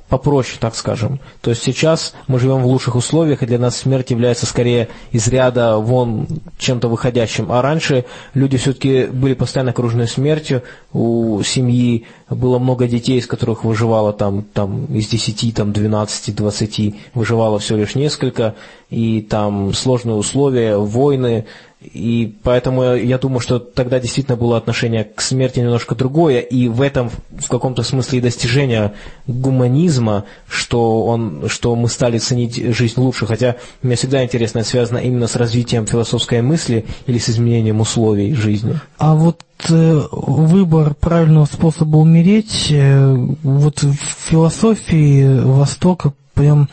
попроще, 0.08 0.58
так 0.60 0.74
скажем. 0.74 1.20
То 1.40 1.50
есть 1.50 1.62
сейчас 1.62 2.14
мы 2.26 2.38
живем 2.38 2.62
в 2.62 2.66
лучших 2.66 2.96
условиях, 2.96 3.42
и 3.42 3.46
для 3.46 3.58
нас 3.58 3.76
смерть 3.76 4.10
является 4.10 4.46
скорее 4.46 4.88
из 5.12 5.28
ряда 5.28 5.76
вон 5.76 6.26
чем-то 6.58 6.88
выходящим. 6.88 7.52
А 7.52 7.62
раньше 7.62 8.04
люди 8.34 8.56
все-таки 8.56 9.06
были 9.06 9.34
постоянно 9.34 9.70
окружены 9.70 10.06
смертью, 10.06 10.62
у 10.92 11.42
семьи 11.42 12.06
было 12.30 12.58
много 12.58 12.86
детей, 12.86 13.18
из 13.18 13.26
которых 13.26 13.64
выживало 13.64 14.12
там, 14.12 14.42
там 14.42 14.86
из 14.86 15.08
10, 15.08 15.54
там, 15.54 15.72
12, 15.72 16.34
20, 16.34 16.94
выживало 17.14 17.58
всего 17.58 17.78
лишь 17.78 17.94
несколько, 17.94 18.54
и 18.90 19.20
там 19.20 19.74
сложные 19.74 20.16
условия, 20.16 20.76
войны, 20.76 21.46
и 21.80 22.34
поэтому 22.42 22.94
я 22.94 23.18
думаю, 23.18 23.38
что 23.38 23.60
тогда 23.60 24.00
действительно 24.00 24.36
было 24.36 24.56
отношение 24.56 25.04
к 25.04 25.20
смерти 25.20 25.60
немножко 25.60 25.94
другое, 25.94 26.40
и 26.40 26.66
в 26.66 26.82
этом 26.82 27.10
в 27.30 27.48
каком-то 27.48 27.84
смысле 27.84 28.18
и 28.18 28.22
достижение 28.22 28.94
гуманизма, 29.28 30.24
что, 30.48 31.04
он, 31.04 31.44
что 31.48 31.76
мы 31.76 31.88
стали 31.88 32.18
ценить 32.18 32.56
жизнь 32.74 33.00
лучше, 33.00 33.26
хотя 33.26 33.56
мне 33.82 33.94
всегда 33.94 34.24
интересно, 34.24 34.58
это 34.58 34.68
связано 34.68 34.98
именно 34.98 35.28
с 35.28 35.36
развитием 35.36 35.86
философской 35.86 36.42
мысли 36.42 36.84
или 37.06 37.18
с 37.18 37.30
изменением 37.30 37.80
условий 37.80 38.34
жизни. 38.34 38.80
А 38.98 39.14
вот 39.14 39.40
э, 39.68 40.00
выбор 40.10 40.94
правильного 40.94 41.44
способа 41.44 41.98
умереть, 41.98 42.68
э, 42.70 43.14
вот 43.44 43.82
в 43.82 43.96
философии 44.28 45.42
Востока 45.42 46.12
прям 46.38 46.68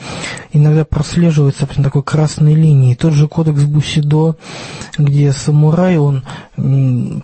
иногда 0.53 0.85
прослеживается 0.85 1.65
прям 1.65 1.83
такой 1.83 2.03
красной 2.03 2.53
линией. 2.53 2.93
Тот 2.95 3.13
же 3.13 3.27
кодекс 3.27 3.63
Бусидо, 3.63 4.35
где 4.95 5.31
самурай, 5.31 5.97
он, 5.97 6.23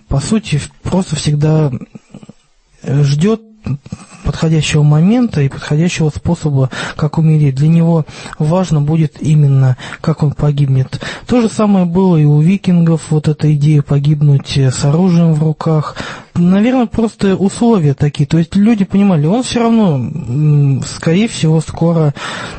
по 0.08 0.18
сути, 0.18 0.60
просто 0.82 1.14
всегда 1.14 1.70
ждет 2.84 3.42
подходящего 4.24 4.82
момента 4.82 5.40
и 5.40 5.48
подходящего 5.48 6.08
способа, 6.08 6.68
как 6.96 7.18
умереть. 7.18 7.54
Для 7.54 7.68
него 7.68 8.06
важно 8.40 8.80
будет 8.80 9.22
именно, 9.22 9.76
как 10.00 10.24
он 10.24 10.32
погибнет. 10.32 11.00
То 11.28 11.40
же 11.40 11.48
самое 11.48 11.84
было 11.84 12.16
и 12.16 12.24
у 12.24 12.40
викингов, 12.40 13.02
вот 13.10 13.28
эта 13.28 13.54
идея 13.54 13.82
погибнуть 13.82 14.56
с 14.56 14.84
оружием 14.84 15.34
в 15.34 15.42
руках. 15.44 15.96
Наверное, 16.34 16.86
просто 16.86 17.36
условия 17.36 17.94
такие. 17.94 18.26
То 18.26 18.38
есть 18.38 18.56
люди 18.56 18.84
понимали, 18.84 19.26
он 19.26 19.42
все 19.42 19.60
равно, 19.60 20.80
скорее 20.86 21.28
всего, 21.28 21.60
скоро 21.60 22.14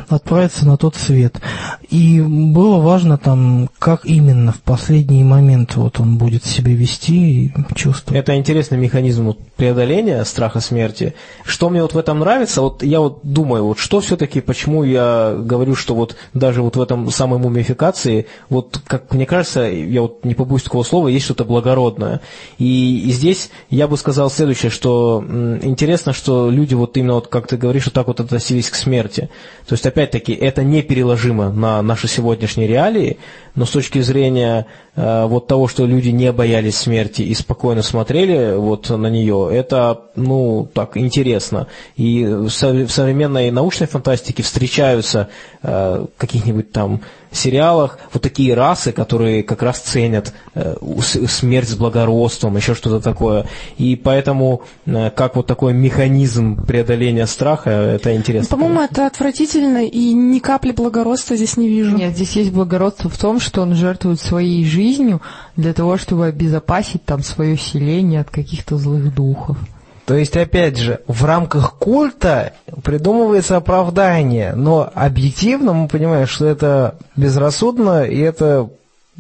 отправится 0.09 0.65
на 0.67 0.78
тот 0.78 0.95
свет. 0.95 1.41
И 1.89 2.21
было 2.21 2.78
важно 2.80 3.17
там, 3.17 3.69
как 3.80 4.05
именно 4.05 4.51
в 4.51 4.61
последний 4.61 5.24
момент 5.24 5.76
вот 5.76 5.99
он 5.99 6.17
будет 6.17 6.45
себя 6.45 6.74
вести 6.74 7.45
и 7.45 7.53
чувствовать. 7.76 8.21
Это 8.21 8.36
интересный 8.36 8.78
механизм 8.78 9.36
преодоления 9.55 10.24
страха 10.24 10.59
смерти. 10.59 11.15
Что 11.43 11.69
мне 11.69 11.82
вот 11.82 11.93
в 11.93 11.97
этом 11.97 12.19
нравится, 12.19 12.61
вот 12.61 12.84
я 12.84 12.99
вот 12.99 13.21
думаю, 13.24 13.65
вот 13.65 13.80
что 13.80 14.01
все-таки, 14.01 14.41
почему 14.41 14.84
я 14.84 15.36
говорю, 15.38 15.76
что 15.76 15.95
вот 15.95 16.15
даже 16.34 16.61
вот 16.61 16.76
в 16.76 16.82
этом 16.82 17.09
самой 17.11 17.39
мумификации, 17.39 18.28
вот 18.49 18.82
как 18.86 19.13
мне 19.13 19.26
кажется, 19.26 19.61
я 19.61 20.01
вот 20.01 20.26
не 20.26 20.36
побоюсь 20.36 20.63
такого 20.63 20.84
слова, 20.84 21.07
есть 21.07 21.26
что-то 21.26 21.45
благородное. 21.45 22.21
И, 22.57 23.03
и 23.07 23.11
здесь 23.11 23.49
я 23.74 23.88
бы 23.88 23.97
сказал 23.97 24.30
следующее, 24.30 24.69
что 24.69 25.24
интересно, 25.63 26.13
что 26.13 26.51
люди 26.51 26.76
вот 26.76 26.95
именно, 26.95 27.15
вот, 27.15 27.28
как 27.28 27.47
ты 27.47 27.57
говоришь, 27.57 27.86
вот 27.86 27.93
так 27.95 28.05
вот 28.05 28.19
относились 28.19 28.69
к 28.69 28.76
смерти. 28.76 29.30
То 29.65 29.74
есть, 29.74 29.86
опять-таки, 29.86 30.32
это 30.32 30.63
не 30.63 30.84
переложимо 30.84 31.51
на 31.51 31.82
наши 31.82 32.07
сегодняшние 32.07 32.67
реалии, 32.67 33.17
но 33.55 33.65
с 33.65 33.71
точки 33.71 33.99
зрения 34.01 34.67
э, 34.95 35.26
вот 35.26 35.47
того, 35.47 35.67
что 35.67 35.88
люди 35.88 36.09
не 36.09 36.32
боялись 36.32 36.78
смерти 36.78 37.24
и 37.24 37.34
спокойно 37.34 37.82
смотрели 37.82 38.55
вот 38.55 38.89
на 38.91 39.07
нее, 39.07 39.49
это, 39.51 40.01
ну, 40.15 40.69
так, 40.71 40.95
интересно. 40.95 41.65
И 41.95 42.24
в 42.26 42.49
современной 42.49 43.49
научной 43.49 43.88
фантастике 43.88 44.43
встречаются 44.43 45.30
э, 45.63 46.05
каких-нибудь 46.17 46.71
там 46.71 47.01
сериалах 47.34 47.99
вот 48.11 48.21
такие 48.21 48.53
расы, 48.53 48.91
которые 48.91 49.43
как 49.43 49.61
раз 49.61 49.79
ценят 49.79 50.34
э, 50.55 50.75
смерть 51.01 51.69
с 51.69 51.75
благородством, 51.75 52.55
еще 52.57 52.75
что-то 52.75 52.99
такое. 53.01 53.45
И 53.77 53.95
поэтому 53.95 54.63
э, 54.86 55.09
как 55.11 55.36
вот 55.36 55.47
такой 55.47 55.73
механизм 55.73 56.65
преодоления 56.65 57.27
страха, 57.27 57.69
это 57.69 58.15
интересно. 58.15 58.57
По-моему, 58.57 58.81
это 58.81 59.07
отвратительно, 59.07 59.86
и 59.86 60.13
ни 60.13 60.39
капли 60.39 60.71
благородства 60.71 61.36
здесь 61.36 61.57
не 61.57 61.67
вижу. 61.69 61.95
Нет, 61.95 62.15
здесь 62.15 62.34
есть 62.34 62.51
благородство 62.51 63.09
в 63.09 63.17
том, 63.17 63.39
что 63.39 63.61
он 63.61 63.75
жертвует 63.75 64.19
своей 64.19 64.65
жизнью 64.65 65.21
для 65.55 65.73
того, 65.73 65.97
чтобы 65.97 66.27
обезопасить 66.27 67.03
там 67.05 67.23
свое 67.23 67.57
селение 67.57 68.21
от 68.21 68.29
каких-то 68.29 68.77
злых 68.77 69.13
духов. 69.13 69.57
То 70.05 70.15
есть, 70.15 70.35
опять 70.35 70.77
же, 70.77 70.99
в 71.07 71.23
рамках 71.23 71.75
культа 71.77 72.53
придумывается 72.83 73.55
оправдание, 73.55 74.53
но 74.53 74.91
объективно 74.93 75.73
мы 75.73 75.87
понимаем, 75.87 76.27
что 76.27 76.45
это 76.45 76.95
безрассудно 77.15 78.03
и 78.03 78.19
это, 78.19 78.69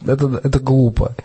это, 0.05 0.41
это 0.43 0.59
глупо. 0.59 1.15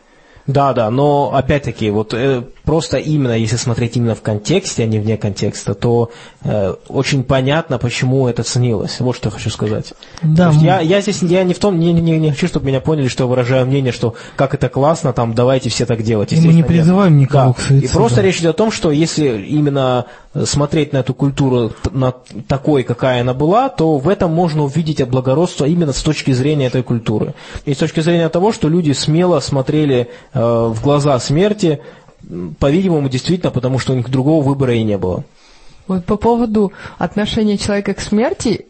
Да, 0.49 0.73
да, 0.73 0.91
но 0.91 1.31
опять-таки, 1.35 1.91
вот 1.91 2.15
э, 2.15 2.43
просто 2.65 2.97
именно, 2.97 3.33
если 3.33 3.57
смотреть 3.57 3.99
именно 3.99 4.15
в 4.15 4.23
контексте, 4.23 4.83
а 4.83 4.87
не 4.87 4.99
вне 4.99 5.19
контекста, 5.19 5.75
то 5.75 6.11
э, 6.43 6.75
очень 6.89 7.23
понятно, 7.23 7.77
почему 7.77 8.27
это 8.29 8.43
ценилось. 8.45 8.99
Вот 9.01 9.15
что 9.15 9.29
я 9.29 9.33
хочу 9.33 9.51
сказать. 9.51 9.93
Да, 10.23 10.51
мы... 10.51 10.65
я, 10.65 10.81
я 10.81 11.03
здесь 11.03 11.21
я 11.21 11.45
не 11.45 11.53
в 11.53 11.59
том, 11.59 11.79
не, 11.79 11.93
не, 11.93 12.19
не 12.19 12.31
хочу, 12.31 12.49
чтобы 12.49 12.67
меня 12.67 12.81
поняли, 12.81 13.09
что 13.09 13.25
я 13.25 13.29
выражаю 13.29 13.67
мнение, 13.67 13.93
что 13.93 14.15
как 14.37 14.55
это 14.55 14.71
классно, 14.71 15.13
там 15.13 15.35
давайте 15.35 15.69
все 15.69 15.85
так 15.85 16.03
делать. 16.03 16.33
И 16.33 16.41
мы 16.41 16.55
не 16.55 16.63
призываем 16.63 17.19
никого 17.19 17.49
да. 17.49 17.53
к 17.53 17.61
суициду. 17.61 17.87
И 17.87 17.95
просто 17.95 18.23
речь 18.23 18.39
идет 18.39 18.55
о 18.55 18.59
том, 18.59 18.73
что 18.73 18.91
если 18.91 19.43
именно 19.43 20.07
смотреть 20.45 20.93
на 20.93 20.99
эту 20.99 21.15
культуру 21.15 21.73
на 21.91 22.13
такой, 22.47 22.83
какая 22.83 23.23
она 23.23 23.35
была, 23.35 23.69
то 23.69 23.99
в 23.99 24.09
этом 24.09 24.33
можно 24.33 24.65
увидеть 24.65 25.03
благородство 25.09 25.65
именно 25.65 25.93
с 25.93 26.03
точки 26.03 26.33
зрения 26.33 26.67
этой 26.67 26.83
культуры. 26.83 27.35
И 27.65 27.75
с 27.75 27.79
точки 27.79 28.01
зрения 28.01 28.29
того, 28.29 28.53
что 28.53 28.69
люди 28.69 28.93
смело 28.93 29.41
смотрели 29.41 30.09
э, 30.35 30.41
в 30.41 30.83
глаза 30.83 31.19
смерти, 31.19 31.81
по-видимому, 32.59 33.09
действительно, 33.09 33.51
потому 33.51 33.79
что 33.79 33.93
у 33.93 33.97
них 33.97 34.11
другого 34.11 34.45
выбора 34.45 34.75
и 34.75 34.83
не 34.83 34.99
было. 34.99 35.25
Вот 35.87 36.05
по 36.05 36.17
поводу 36.17 36.73
отношения 36.99 37.57
человека 37.57 37.95
к 37.95 38.01
смерти, 38.01 38.67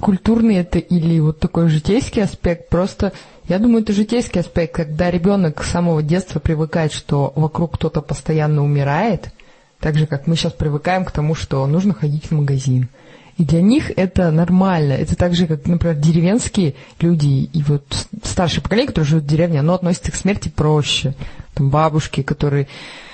культурный 0.00 0.56
это 0.56 0.78
или 0.78 1.18
вот 1.18 1.38
такой 1.38 1.68
житейский 1.68 2.22
аспект, 2.22 2.70
просто 2.70 3.12
я 3.48 3.58
думаю, 3.58 3.82
это 3.82 3.92
житейский 3.92 4.40
аспект, 4.40 4.74
когда 4.74 5.10
ребенок 5.10 5.62
с 5.62 5.70
самого 5.70 6.02
детства 6.02 6.38
привыкает, 6.38 6.92
что 6.92 7.32
вокруг 7.36 7.74
кто-то 7.74 8.00
постоянно 8.00 8.64
умирает– 8.64 9.28
так 9.82 9.98
же, 9.98 10.06
как 10.06 10.28
мы 10.28 10.36
сейчас 10.36 10.52
привыкаем 10.52 11.04
к 11.04 11.10
тому, 11.10 11.34
что 11.34 11.66
нужно 11.66 11.92
ходить 11.92 12.26
в 12.26 12.30
магазин. 12.30 12.88
И 13.36 13.44
для 13.44 13.60
них 13.60 13.90
это 13.96 14.30
нормально. 14.30 14.92
Это 14.92 15.16
так 15.16 15.34
же, 15.34 15.48
как, 15.48 15.66
например, 15.66 15.96
деревенские 15.96 16.74
люди 17.00 17.50
и 17.52 17.62
вот 17.64 17.82
старшее 18.22 18.62
поколение, 18.62 18.86
которые 18.86 19.08
живут 19.08 19.24
в 19.24 19.26
деревне, 19.26 19.58
оно 19.58 19.74
относится 19.74 20.12
к 20.12 20.14
смерти 20.14 20.48
проще. 20.48 21.14
Там 21.54 21.68
бабушки, 21.68 22.22
которые... 22.22 22.68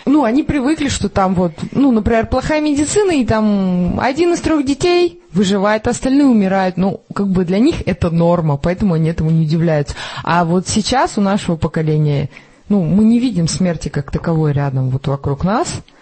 Ну, 0.05 0.25
они 0.25 0.43
привыкли, 0.43 0.89
что 0.89 1.09
там 1.09 1.35
вот, 1.35 1.53
ну, 1.73 1.91
например, 1.91 2.27
плохая 2.27 2.61
медицина, 2.61 3.13
и 3.13 3.25
там 3.25 3.99
один 3.99 4.35
из 4.35 4.41
трех 4.41 4.67
детей 4.67 5.23
выживает, 5.33 5.87
а 5.87 5.91
остальные 5.91 6.27
умирают. 6.27 6.77
Ну, 6.77 7.01
как 7.15 7.29
бы 7.29 7.47
для 7.47 7.59
них 7.59 7.77
это 7.87 8.11
норма, 8.11 8.59
поэтому 8.59 8.95
они 8.95 9.09
этому 9.09 9.31
не 9.31 9.47
удивляются. 9.47 9.95
А 10.23 10.45
вот 10.45 10.69
сейчас 10.69 11.17
у 11.17 11.23
нашего 11.23 11.57
поколения, 11.57 12.29
ну, 12.69 12.85
мы 12.85 13.05
не 13.05 13.21
видим 13.21 13.49
смерти 13.49 13.89
как 13.89 14.11
таковой 14.11 14.53
рядом 14.53 14.91
вот 14.91 15.07
вокруг 15.07 15.45
нас– 15.45 15.81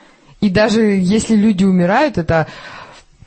и 0.41 0.51
даже 0.51 0.83
если 0.83 1.35
люди 1.35 1.65
умирают, 1.65 2.19
это 2.19 2.47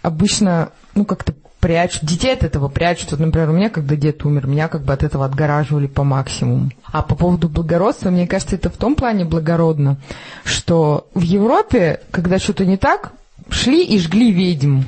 обычно, 0.01 0.72
ну, 0.95 1.05
как-то 1.05 1.34
прячут, 1.60 2.05
детей 2.05 2.34
от 2.34 2.43
этого 2.43 2.70
прячут. 2.70 3.12
Вот, 3.12 3.20
например, 3.20 3.49
у 3.49 3.53
меня, 3.53 3.70
когда 3.70 3.95
дед 3.95 4.24
умер, 4.26 4.47
меня 4.47 4.68
как 4.68 4.84
бы 4.84 4.93
от 4.93 5.03
этого 5.03 5.26
отгораживали 5.26 5.88
по 5.88 6.03
максимуму. 6.03 6.72
А 6.86 7.01
по 7.01 7.16
поводу 7.16 7.49
благородства, 7.49 8.10
мне 8.10 8.28
кажется, 8.28 8.55
это 8.55 8.70
в 8.70 8.78
том 8.78 8.95
плане 8.95 9.26
благородно, 9.26 9.97
что 10.43 11.07
в 11.14 11.22
Европе, 11.22 12.01
когда 12.12 12.39
что-то 12.39 12.66
не 12.66 12.78
так, 12.78 13.12
шли 13.49 13.84
и 13.84 13.99
жгли 13.99 14.32
ведьм. 14.32 14.84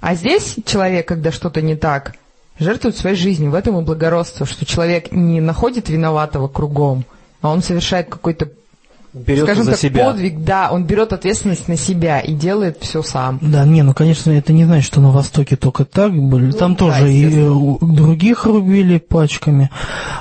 А 0.00 0.14
здесь 0.14 0.56
человек, 0.64 1.06
когда 1.08 1.30
что-то 1.30 1.62
не 1.62 1.76
так, 1.76 2.14
жертвует 2.58 2.96
своей 2.96 3.16
жизнью. 3.16 3.50
В 3.50 3.54
этом 3.54 3.78
и 3.78 3.84
благородство, 3.84 4.46
что 4.46 4.64
человек 4.66 5.12
не 5.12 5.40
находит 5.40 5.88
виноватого 5.88 6.48
кругом, 6.48 7.04
а 7.40 7.50
он 7.50 7.62
совершает 7.62 8.08
какой-то 8.08 8.50
берет 9.12 9.44
скажем 9.44 9.64
за 9.64 9.72
так, 9.72 9.80
себя. 9.80 10.06
подвиг, 10.06 10.40
да, 10.44 10.70
он 10.70 10.84
берет 10.84 11.12
ответственность 11.12 11.68
на 11.68 11.76
себя 11.76 12.20
и 12.20 12.32
делает 12.32 12.78
все 12.80 13.02
сам. 13.02 13.38
Да, 13.42 13.64
не, 13.64 13.82
ну, 13.82 13.92
конечно, 13.92 14.30
это 14.30 14.52
не 14.52 14.64
значит, 14.64 14.86
что 14.86 15.00
на 15.00 15.10
Востоке 15.10 15.56
только 15.56 15.84
так 15.84 16.16
были. 16.16 16.46
Ну, 16.46 16.52
Там 16.52 16.74
да, 16.74 16.78
тоже 16.78 17.12
и 17.12 17.28
других 17.80 18.44
рубили 18.46 18.98
пачками. 18.98 19.70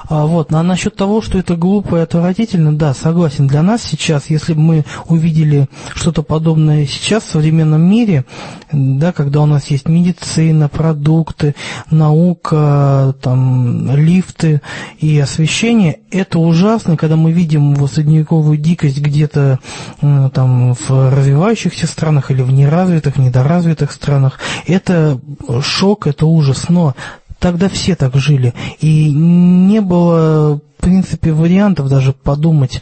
А, 0.09 0.25
вот, 0.25 0.51
а 0.53 0.63
насчет 0.63 0.95
того, 0.95 1.21
что 1.21 1.37
это 1.37 1.55
глупо 1.55 1.97
и 1.97 2.01
отвратительно, 2.01 2.75
да, 2.75 2.93
согласен. 2.93 3.47
Для 3.47 3.61
нас 3.61 3.83
сейчас, 3.83 4.29
если 4.29 4.53
бы 4.53 4.61
мы 4.61 4.85
увидели 5.07 5.67
что-то 5.93 6.23
подобное 6.23 6.85
сейчас 6.85 7.23
в 7.23 7.29
современном 7.29 7.81
мире, 7.81 8.25
да, 8.71 9.11
когда 9.11 9.41
у 9.41 9.45
нас 9.45 9.67
есть 9.67 9.87
медицина, 9.87 10.67
продукты, 10.67 11.55
наука, 11.91 13.15
там, 13.21 13.95
лифты 13.95 14.61
и 14.99 15.19
освещение, 15.19 15.99
это 16.11 16.39
ужасно, 16.39 16.97
когда 16.97 17.15
мы 17.15 17.31
видим 17.31 17.75
в 17.75 17.87
средневековую 17.87 18.57
дикость 18.57 18.78
дикость 18.79 18.99
где-то 18.99 19.59
э, 20.01 20.29
там 20.33 20.73
в 20.73 20.89
развивающихся 20.89 21.87
странах 21.87 22.31
или 22.31 22.41
в 22.41 22.51
неразвитых, 22.51 23.17
недоразвитых 23.17 23.91
странах. 23.91 24.39
Это 24.67 25.19
шок, 25.61 26.07
это 26.07 26.25
ужас, 26.25 26.69
но 26.69 26.95
тогда 27.39 27.69
все 27.69 27.95
так 27.95 28.15
жили. 28.15 28.53
И 28.79 29.11
не 29.11 29.81
было, 29.81 30.55
в 30.55 30.81
принципе, 30.81 31.31
вариантов 31.31 31.89
даже 31.89 32.13
подумать 32.13 32.81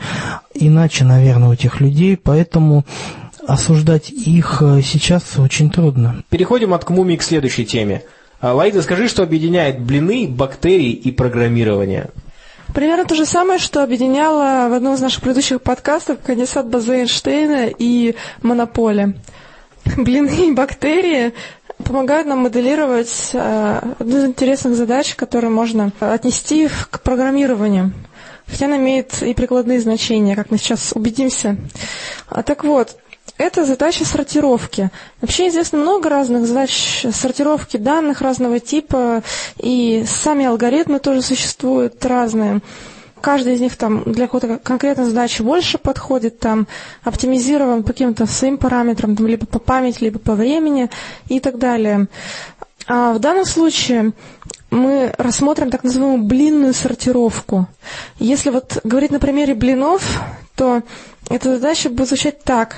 иначе, 0.54 1.04
наверное, 1.04 1.50
у 1.50 1.56
тех 1.56 1.80
людей, 1.82 2.18
поэтому 2.18 2.86
осуждать 3.48 4.10
их 4.10 4.62
э, 4.62 4.82
сейчас 4.84 5.24
очень 5.38 5.70
трудно. 5.70 6.24
Переходим 6.30 6.74
от 6.74 6.90
мумии 6.90 7.16
к 7.16 7.24
следующей 7.24 7.66
теме. 7.66 8.04
А, 8.40 8.54
Лаида, 8.54 8.82
скажи, 8.82 9.08
что 9.08 9.24
объединяет 9.24 9.80
блины, 9.80 10.28
бактерии 10.28 10.92
и 10.92 11.12
программирование? 11.12 12.10
Примерно 12.78 13.06
то 13.06 13.16
же 13.16 13.26
самое, 13.26 13.58
что 13.58 13.82
объединяло 13.82 14.70
в 14.70 14.74
одном 14.74 14.94
из 14.94 15.02
наших 15.02 15.24
предыдущих 15.24 15.64
подкастов 15.64 16.20
конденсат 16.24 16.68
базы 16.68 16.98
Эйнштейна 16.98 17.72
и 17.76 18.14
монополия. 18.44 19.16
Блины 19.98 20.30
и 20.50 20.52
бактерии 20.52 21.34
помогают 21.84 22.28
нам 22.28 22.44
моделировать 22.44 23.32
э, 23.34 23.80
одну 23.98 24.18
из 24.20 24.26
интересных 24.26 24.76
задач, 24.76 25.16
которые 25.16 25.50
можно 25.50 25.92
отнести 26.00 26.70
к 26.92 27.02
программированию. 27.02 27.94
Хотя 28.46 28.68
она 28.68 28.78
имеет 28.78 29.24
и 29.24 29.34
прикладные 29.34 29.80
значения, 29.80 30.36
как 30.36 30.52
мы 30.52 30.60
сейчас 30.60 30.92
убедимся. 30.94 31.58
А 32.30 32.44
так 32.44 32.64
вот, 32.64 32.96
это 33.38 33.66
задача 33.66 34.06
сортировки. 34.06 34.90
Вообще 35.22 35.50
известно 35.50 35.80
много 35.80 36.10
разных 36.10 36.46
задач 36.48 37.06
сортировки 37.12 37.78
данных 37.78 38.22
разного 38.22 38.60
типа, 38.60 39.24
и 39.58 40.04
сами 40.08 40.46
алгоритмы 40.46 41.00
тоже 41.00 41.22
существуют 41.22 42.04
разные. 42.06 42.62
Каждый 43.22 43.56
из 43.56 43.62
них 43.62 43.76
там 43.76 44.04
для 44.06 44.28
какой-то 44.28 44.58
конкретной 44.58 45.06
задачи 45.06 45.42
больше 45.42 45.78
подходит, 45.78 46.40
там 46.40 46.68
оптимизирован 47.04 47.84
по 47.84 47.92
каким-то 47.92 48.26
своим 48.26 48.58
параметрам, 48.58 49.16
там, 49.16 49.28
либо 49.28 49.46
по 49.46 49.60
памяти, 49.60 50.04
либо 50.04 50.20
по 50.20 50.34
времени 50.34 50.90
и 51.28 51.40
так 51.40 51.58
далее. 51.58 52.08
А 52.88 53.14
в 53.14 53.20
данном 53.20 53.46
случае 53.46 54.14
мы 54.70 55.14
рассмотрим 55.18 55.72
так 55.72 55.84
называемую 55.84 56.24
блинную 56.24 56.74
сортировку. 56.74 57.68
Если 58.20 58.50
вот 58.50 58.80
говорить 58.84 59.12
на 59.12 59.20
примере 59.20 59.56
блинов, 59.56 60.22
то 60.56 60.84
эта 61.30 61.56
задача 61.56 61.90
будет 61.90 62.08
звучать 62.08 62.44
так. 62.44 62.78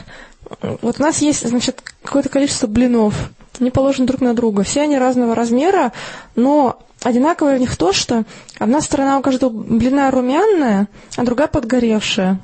Вот 0.81 0.99
у 0.99 1.01
нас 1.01 1.19
есть, 1.19 1.47
значит, 1.47 1.81
какое-то 2.03 2.29
количество 2.29 2.67
блинов, 2.67 3.13
они 3.59 3.71
положены 3.71 4.07
друг 4.07 4.21
на 4.21 4.33
друга. 4.33 4.63
Все 4.63 4.81
они 4.81 4.97
разного 4.97 5.35
размера, 5.35 5.91
но 6.35 6.79
одинаковое 7.03 7.57
в 7.57 7.59
них 7.59 7.75
то, 7.77 7.93
что 7.93 8.23
одна 8.57 8.81
сторона 8.81 9.19
у 9.19 9.21
каждого 9.21 9.49
блина 9.49 10.09
румяная, 10.11 10.87
а 11.17 11.23
другая 11.23 11.47
подгоревшая. 11.47 12.39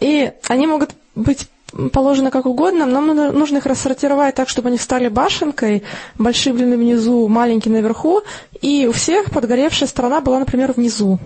И 0.00 0.32
они 0.48 0.66
могут 0.66 0.90
быть 1.14 1.48
положены 1.92 2.30
как 2.30 2.46
угодно, 2.46 2.86
нам 2.86 3.14
нужно 3.14 3.58
их 3.58 3.66
рассортировать 3.66 4.34
так, 4.34 4.48
чтобы 4.48 4.68
они 4.68 4.78
стали 4.78 5.08
башенкой, 5.08 5.82
большие 6.16 6.54
блины 6.54 6.76
внизу, 6.76 7.28
маленькие 7.28 7.74
наверху, 7.74 8.22
и 8.60 8.86
у 8.86 8.92
всех 8.92 9.30
подгоревшая 9.30 9.88
сторона 9.88 10.20
была, 10.20 10.38
например, 10.38 10.72
внизу. 10.72 11.18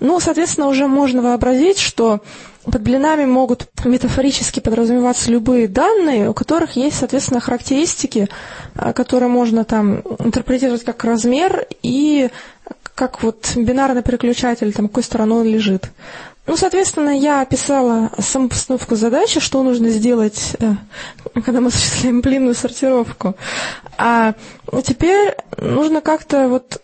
Ну, 0.00 0.20
соответственно, 0.20 0.68
уже 0.68 0.86
можно 0.86 1.22
вообразить, 1.22 1.78
что 1.78 2.20
под 2.64 2.82
блинами 2.82 3.26
могут 3.26 3.68
метафорически 3.84 4.60
подразумеваться 4.60 5.30
любые 5.30 5.68
данные, 5.68 6.30
у 6.30 6.34
которых 6.34 6.76
есть, 6.76 6.96
соответственно, 6.98 7.40
характеристики, 7.40 8.28
а, 8.74 8.92
которые 8.92 9.28
можно 9.28 9.64
там 9.64 10.02
интерпретировать 10.18 10.84
как 10.84 11.04
размер 11.04 11.66
и 11.82 12.30
как 12.94 13.22
вот 13.22 13.52
бинарный 13.56 14.02
переключатель, 14.02 14.72
там, 14.72 14.88
какой 14.88 15.02
стороной 15.02 15.40
он 15.40 15.46
лежит. 15.46 15.90
Ну, 16.46 16.58
соответственно, 16.58 17.18
я 17.18 17.40
описала 17.40 18.10
саму 18.18 18.50
постановку 18.50 18.96
задачи, 18.96 19.40
что 19.40 19.62
нужно 19.62 19.88
сделать, 19.88 20.54
э, 20.60 20.74
когда 21.42 21.60
мы 21.60 21.68
осуществляем 21.68 22.20
блинную 22.20 22.54
сортировку. 22.54 23.34
А 23.96 24.34
теперь 24.84 25.34
нужно 25.56 26.02
как-то 26.02 26.48
вот 26.48 26.82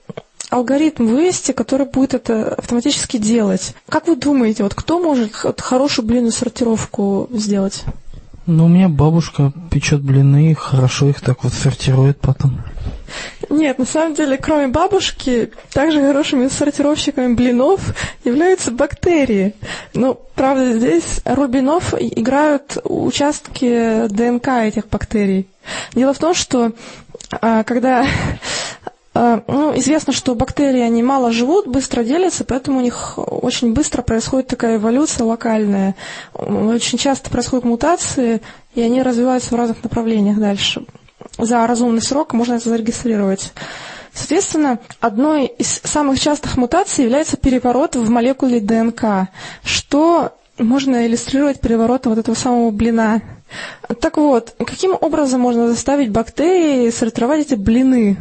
алгоритм 0.51 1.07
вывести, 1.07 1.53
который 1.53 1.87
будет 1.87 2.15
это 2.15 2.55
автоматически 2.55 3.17
делать. 3.17 3.75
Как 3.89 4.07
вы 4.07 4.17
думаете, 4.17 4.63
вот 4.63 4.75
кто 4.75 5.01
может 5.01 5.33
хорошую 5.59 6.05
блинную 6.07 6.33
сортировку 6.33 7.29
сделать? 7.33 7.85
Ну, 8.47 8.65
у 8.65 8.69
меня 8.69 8.89
бабушка 8.89 9.53
печет 9.71 10.03
блины, 10.03 10.55
хорошо 10.55 11.09
их 11.09 11.21
так 11.21 11.45
вот 11.45 11.53
сортирует 11.53 12.21
потом. 12.21 12.61
Нет, 13.49 13.79
на 13.79 13.85
самом 13.85 14.15
деле, 14.15 14.39
кроме 14.39 14.69
бабушки, 14.69 15.51
также 15.73 16.01
хорошими 16.01 16.49
сортировщиками 16.49 17.35
блинов 17.35 17.81
являются 18.25 18.71
бактерии. 18.71 19.55
Ну, 19.95 20.19
правда, 20.35 20.73
здесь 20.73 21.21
роль 21.25 21.49
блинов 21.49 21.95
играют 21.95 22.79
участки 22.85 24.09
ДНК 24.09 24.49
этих 24.49 24.89
бактерий. 24.89 25.49
Дело 25.95 26.15
в 26.15 26.19
том, 26.19 26.35
что 26.35 26.73
а, 27.41 27.63
когда 27.65 28.07
ну, 29.47 29.77
известно, 29.77 30.15
что 30.15 30.35
бактерии, 30.35 30.81
они 30.81 31.03
мало 31.03 31.31
живут, 31.31 31.67
быстро 31.67 32.05
делятся, 32.05 32.45
поэтому 32.45 32.79
у 32.79 32.81
них 32.81 33.19
очень 33.19 33.75
быстро 33.75 34.01
происходит 34.01 34.47
такая 34.47 34.77
эволюция 34.77 35.25
локальная. 35.25 35.95
Очень 36.33 36.97
часто 36.97 37.29
происходят 37.29 37.67
мутации, 37.67 38.41
и 38.75 38.81
они 38.81 39.03
развиваются 39.03 39.55
в 39.55 39.59
разных 39.59 39.83
направлениях 39.83 40.39
дальше. 40.39 40.87
За 41.37 41.67
разумный 41.67 42.01
срок 42.01 42.33
можно 42.33 42.55
это 42.55 42.69
зарегистрировать. 42.71 43.53
Соответственно, 44.13 44.79
одной 45.01 45.47
из 45.47 45.81
самых 45.85 46.19
частых 46.19 46.57
мутаций 46.57 47.05
является 47.05 47.37
переворот 47.37 47.97
в 47.97 48.09
молекуле 48.09 48.61
ДНК, 48.61 49.29
что 49.63 50.33
можно 50.59 51.07
иллюстрировать 51.07 51.61
переворотом 51.61 52.13
вот 52.15 52.19
этого 52.19 52.35
самого 52.35 52.71
блина. 52.71 53.23
Так 54.01 54.17
вот, 54.17 54.55
каким 54.59 54.97
образом 54.99 55.41
можно 55.41 55.69
заставить 55.69 56.11
бактерии 56.11 56.91
сортировать 56.91 57.47
эти 57.47 57.55
блины? 57.55 58.17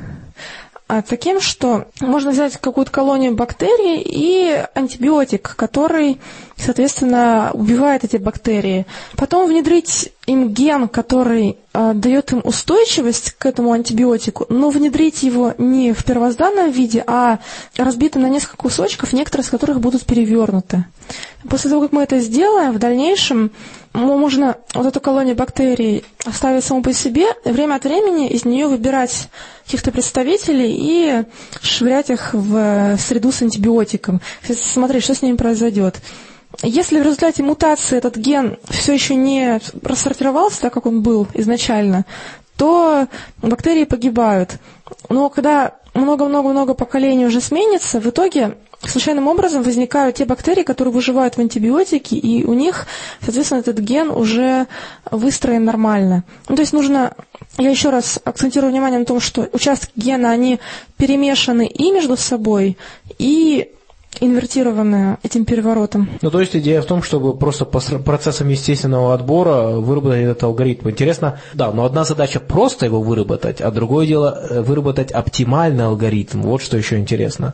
А 0.89 1.03
таким, 1.03 1.39
что 1.39 1.85
можно 2.01 2.31
взять 2.31 2.57
какую-то 2.57 2.91
колонию 2.91 3.35
бактерий 3.35 4.01
и 4.03 4.65
антибиотик, 4.73 5.55
который, 5.55 6.19
соответственно, 6.57 7.51
убивает 7.53 8.03
эти 8.03 8.17
бактерии. 8.17 8.87
Потом 9.15 9.47
внедрить 9.47 10.11
им 10.29 10.49
ген, 10.49 10.87
который 10.87 11.57
э, 11.73 11.93
дает 11.95 12.31
им 12.31 12.41
устойчивость 12.43 13.31
к 13.31 13.47
этому 13.47 13.71
антибиотику, 13.71 14.45
но 14.49 14.69
внедрить 14.69 15.23
его 15.23 15.55
не 15.57 15.91
в 15.91 16.05
первозданном 16.05 16.69
виде, 16.69 17.03
а 17.07 17.39
разбитым 17.77 18.21
на 18.21 18.29
несколько 18.29 18.57
кусочков, 18.57 19.11
некоторые 19.11 19.43
из 19.43 19.49
которых 19.49 19.79
будут 19.79 20.05
перевернуты. 20.05 20.85
После 21.49 21.71
того, 21.71 21.81
как 21.81 21.93
мы 21.93 22.03
это 22.03 22.19
сделаем, 22.19 22.73
в 22.73 22.79
дальнейшем 22.79 23.51
можно 23.93 24.57
вот 24.75 24.85
эту 24.85 25.01
колонию 25.01 25.35
бактерий 25.35 26.05
оставить 26.25 26.63
саму 26.63 26.83
по 26.83 26.93
себе, 26.93 27.25
время 27.43 27.75
от 27.75 27.85
времени 27.85 28.29
из 28.29 28.45
нее 28.45 28.67
выбирать 28.67 29.29
каких-то 29.65 29.91
представителей 29.91 30.75
и 30.77 31.23
швырять 31.61 32.11
их 32.11 32.33
в 32.33 32.97
среду 32.99 33.31
с 33.31 33.41
антибиотиком. 33.41 34.21
Смотреть, 34.43 35.03
что 35.03 35.15
с 35.15 35.23
ними 35.23 35.37
произойдет. 35.37 35.95
Если 36.61 36.99
в 36.99 37.03
результате 37.03 37.41
мутации 37.41 37.97
этот 37.97 38.17
ген 38.17 38.57
все 38.69 38.93
еще 38.93 39.15
не 39.15 39.59
рассортировался 39.81 40.61
так, 40.61 40.73
как 40.73 40.85
он 40.85 41.01
был 41.01 41.27
изначально, 41.33 42.05
то 42.57 43.07
бактерии 43.41 43.85
погибают. 43.85 44.57
Но 45.07 45.29
когда 45.29 45.75
много-много-много 45.93 46.73
поколений 46.73 47.25
уже 47.25 47.39
сменится, 47.39 48.01
в 48.01 48.07
итоге 48.07 48.57
случайным 48.83 49.27
образом 49.27 49.63
возникают 49.63 50.17
те 50.17 50.25
бактерии, 50.25 50.63
которые 50.63 50.93
выживают 50.93 51.35
в 51.35 51.39
антибиотике, 51.39 52.17
и 52.17 52.45
у 52.45 52.53
них, 52.53 52.87
соответственно, 53.21 53.59
этот 53.59 53.79
ген 53.79 54.09
уже 54.09 54.67
выстроен 55.11 55.63
нормально. 55.65 56.23
Ну, 56.47 56.55
то 56.55 56.61
есть 56.61 56.73
нужно, 56.73 57.13
я 57.57 57.69
еще 57.69 57.89
раз 57.89 58.19
акцентирую 58.23 58.71
внимание 58.71 58.99
на 58.99 59.05
том, 59.05 59.19
что 59.19 59.47
участки 59.53 59.91
гена, 59.95 60.31
они 60.31 60.59
перемешаны 60.97 61.67
и 61.67 61.91
между 61.91 62.17
собой, 62.17 62.77
и 63.17 63.71
инвертированы 64.19 65.17
этим 65.23 65.45
переворотом. 65.45 66.09
Ну, 66.21 66.31
то 66.31 66.39
есть 66.39 66.55
идея 66.55 66.81
в 66.81 66.85
том, 66.85 67.03
чтобы 67.03 67.37
просто 67.37 67.65
по 67.65 67.79
процессам 67.79 68.49
естественного 68.49 69.13
отбора 69.13 69.79
выработать 69.79 70.23
этот 70.23 70.43
алгоритм. 70.43 70.89
Интересно, 70.89 71.39
да, 71.53 71.71
но 71.71 71.85
одна 71.85 72.03
задача 72.03 72.39
просто 72.39 72.85
его 72.85 73.01
выработать, 73.01 73.61
а 73.61 73.71
другое 73.71 74.07
дело 74.07 74.47
э, 74.49 74.61
выработать 74.61 75.11
оптимальный 75.11 75.85
алгоритм. 75.85 76.41
Вот 76.41 76.61
что 76.61 76.77
еще 76.77 76.97
интересно. 76.97 77.53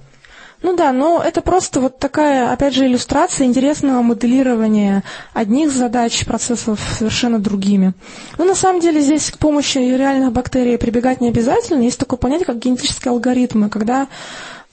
Ну 0.61 0.75
да, 0.75 0.91
но 0.93 1.21
это 1.23 1.41
просто 1.41 1.79
вот 1.79 1.99
такая, 1.99 2.51
опять 2.51 2.73
же, 2.73 2.87
иллюстрация 2.87 3.45
интересного 3.45 4.01
моделирования 4.01 5.03
одних 5.33 5.71
задач 5.71 6.25
процессов 6.25 6.79
совершенно 6.97 7.37
другими. 7.37 7.93
Но 8.37 8.45
на 8.45 8.55
самом 8.55 8.79
деле 8.79 9.01
здесь 9.01 9.29
к 9.29 9.37
помощи 9.37 9.77
реальных 9.77 10.31
бактерий 10.31 10.77
прибегать 10.77 11.21
не 11.21 11.27
обязательно. 11.27 11.83
Есть 11.83 11.99
такое 11.99 12.17
понятие, 12.17 12.45
как 12.45 12.59
генетические 12.59 13.11
алгоритмы, 13.11 13.69
когда 13.69 14.07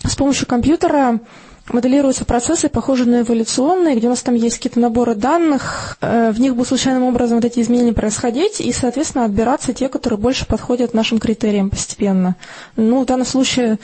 с 0.05 0.17
помощью 0.17 0.47
компьютера 0.47 1.21
моделируются 1.69 2.25
процессы, 2.25 2.69
похожие 2.69 3.09
на 3.09 3.21
эволюционные, 3.23 3.97
где 3.97 4.07
у 4.07 4.11
нас 4.11 4.23
там 4.23 4.35
есть 4.35 4.57
какие-то 4.57 4.81
наборы 4.81 5.15
данных, 5.15 5.97
э, 6.01 6.31
в 6.33 6.41
них 6.41 6.55
будут 6.55 6.69
случайным 6.69 7.05
образом 7.05 7.37
вот 7.39 7.45
эти 7.45 7.61
изменения 7.61 7.93
происходить, 7.93 8.61
и, 8.61 8.73
соответственно, 8.73 9.25
отбираться 9.25 9.73
те, 9.73 9.89
которые 9.89 10.19
больше 10.19 10.47
подходят 10.47 10.95
нашим 10.95 11.19
критериям 11.19 11.71
постепенно. 11.71 12.37
Ну, 12.77 13.03
в 13.03 13.07
данном 13.07 13.27
случае 13.27 13.79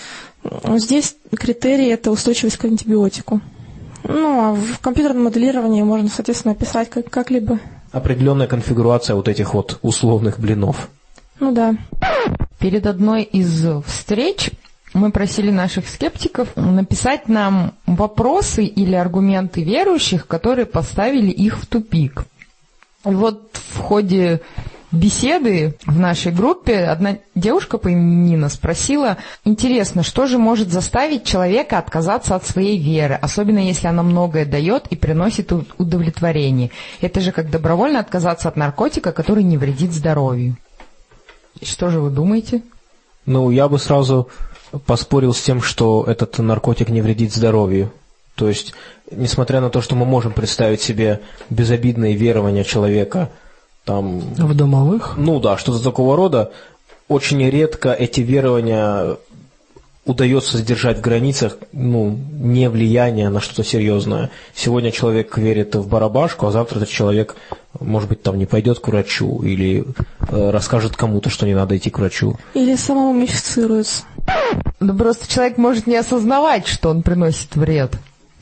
здесь 0.76 1.16
критерий– 1.36 1.86
это 1.88 2.10
устойчивость 2.10 2.56
к 2.56 2.64
антибиотику. 2.64 3.40
Ну, 4.04 4.40
а 4.40 4.52
в 4.54 4.80
компьютерном 4.80 5.24
моделировании 5.24 5.82
можно, 5.82 6.08
соответственно, 6.08 6.52
описать 6.52 6.88
как- 6.88 7.10
как-либо. 7.10 7.58
Определенная 7.92 8.46
конфигурация 8.46 9.16
вот 9.16 9.28
этих 9.28 9.54
вот 9.54 9.78
условных 9.82 10.38
блинов. 10.38 10.88
Ну 11.40 11.52
да. 11.52 11.74
Перед 12.58 12.86
одной 12.86 13.22
из 13.22 13.66
встреч 13.86 14.50
мы 14.94 15.10
просили 15.10 15.50
наших 15.50 15.88
скептиков 15.88 16.48
написать 16.56 17.28
нам 17.28 17.74
вопросы 17.86 18.64
или 18.64 18.94
аргументы 18.94 19.62
верующих, 19.62 20.26
которые 20.26 20.66
поставили 20.66 21.30
их 21.30 21.58
в 21.58 21.66
тупик. 21.66 22.24
Вот 23.04 23.50
в 23.54 23.78
ходе 23.78 24.40
беседы 24.90 25.76
в 25.86 25.98
нашей 25.98 26.32
группе 26.32 26.84
одна 26.84 27.18
девушка 27.34 27.78
по 27.78 27.88
имени 27.88 28.30
Нина 28.30 28.48
спросила, 28.48 29.18
интересно, 29.44 30.02
что 30.02 30.26
же 30.26 30.38
может 30.38 30.70
заставить 30.70 31.24
человека 31.24 31.78
отказаться 31.78 32.34
от 32.34 32.46
своей 32.46 32.78
веры, 32.78 33.14
особенно 33.14 33.58
если 33.58 33.86
она 33.86 34.02
многое 34.02 34.46
дает 34.46 34.86
и 34.88 34.96
приносит 34.96 35.52
удовлетворение. 35.52 36.70
Это 37.00 37.20
же 37.20 37.32
как 37.32 37.50
добровольно 37.50 38.00
отказаться 38.00 38.48
от 38.48 38.56
наркотика, 38.56 39.12
который 39.12 39.42
не 39.42 39.58
вредит 39.58 39.92
здоровью. 39.92 40.56
Что 41.62 41.90
же 41.90 42.00
вы 42.00 42.10
думаете? 42.10 42.62
Ну, 43.26 43.50
я 43.50 43.68
бы 43.68 43.78
сразу 43.78 44.30
поспорил 44.86 45.34
с 45.34 45.40
тем, 45.40 45.62
что 45.62 46.04
этот 46.06 46.38
наркотик 46.38 46.88
не 46.88 47.00
вредит 47.00 47.32
здоровью. 47.32 47.92
То 48.34 48.48
есть, 48.48 48.74
несмотря 49.10 49.60
на 49.60 49.68
то, 49.70 49.80
что 49.80 49.94
мы 49.96 50.04
можем 50.06 50.32
представить 50.32 50.80
себе 50.80 51.20
безобидные 51.50 52.14
верования 52.14 52.64
человека, 52.64 53.30
там 53.84 54.20
В 54.20 54.54
домовых? 54.54 55.14
ну 55.16 55.40
да, 55.40 55.56
что-то 55.56 55.82
такого 55.82 56.16
рода. 56.16 56.52
Очень 57.08 57.48
редко 57.48 57.92
эти 57.92 58.20
верования 58.20 59.16
удается 60.08 60.56
сдержать 60.56 60.98
в 60.98 61.00
границах, 61.02 61.58
ну, 61.72 62.18
не 62.32 62.68
влияния 62.70 63.28
на 63.28 63.40
что-то 63.40 63.62
серьезное. 63.62 64.30
Сегодня 64.54 64.90
человек 64.90 65.36
верит 65.36 65.74
в 65.74 65.86
барабашку, 65.86 66.46
а 66.46 66.50
завтра 66.50 66.78
этот 66.78 66.88
человек, 66.88 67.36
может 67.78 68.08
быть, 68.08 68.22
там 68.22 68.38
не 68.38 68.46
пойдет 68.46 68.80
к 68.80 68.88
врачу 68.88 69.42
или 69.42 69.84
э, 70.30 70.50
расскажет 70.50 70.96
кому-то, 70.96 71.28
что 71.28 71.46
не 71.46 71.54
надо 71.54 71.76
идти 71.76 71.90
к 71.90 71.98
врачу. 71.98 72.38
Или 72.54 72.74
самому 72.74 73.12
мифицируется. 73.12 74.04
Ну, 74.80 74.96
просто 74.96 75.30
человек 75.30 75.58
может 75.58 75.86
не 75.86 75.96
осознавать, 75.96 76.66
что 76.66 76.88
он 76.88 77.02
приносит 77.02 77.54
вред 77.54 77.92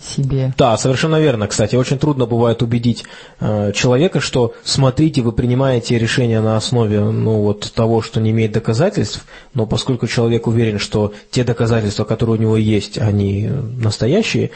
себе. 0.01 0.53
Да, 0.57 0.77
совершенно 0.77 1.21
верно. 1.21 1.47
Кстати, 1.47 1.77
очень 1.77 1.99
трудно 1.99 2.27
бывает 2.27 2.63
убедить 2.63 3.05
э, 3.41 3.73
человека, 3.75 4.21
что 4.21 4.55
смотрите, 4.65 5.23
вы 5.23 5.33
принимаете 5.33 5.99
решение 5.99 6.41
на 6.41 6.57
основе 6.57 7.01
ну, 7.01 7.43
вот, 7.43 7.73
того, 7.75 8.03
что 8.03 8.21
не 8.21 8.31
имеет 8.31 8.53
доказательств, 8.53 9.25
но 9.55 9.67
поскольку 9.67 10.07
человек 10.07 10.47
уверен, 10.47 10.79
что 10.79 11.13
те 11.31 11.45
доказательства, 11.45 12.05
которые 12.05 12.37
у 12.37 12.41
него 12.41 12.57
есть, 12.57 12.99
они 12.99 13.49
настоящие, 13.49 14.51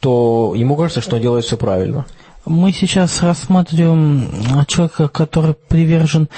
то 0.00 0.54
ему 0.56 0.76
кажется, 0.76 1.00
что 1.00 1.16
он 1.16 1.22
делает 1.22 1.44
все 1.44 1.56
правильно. 1.56 2.06
Мы 2.46 2.72
сейчас 2.72 3.22
рассматриваем 3.22 4.64
человека, 4.66 5.08
который 5.08 5.54
привержен 5.54 6.28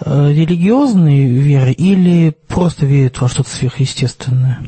э, 0.00 0.32
религиозной 0.32 1.24
вере 1.24 1.72
или 1.72 2.34
просто 2.48 2.84
верит 2.84 3.20
во 3.20 3.28
что-то 3.28 3.50
сверхъестественное? 3.50 4.58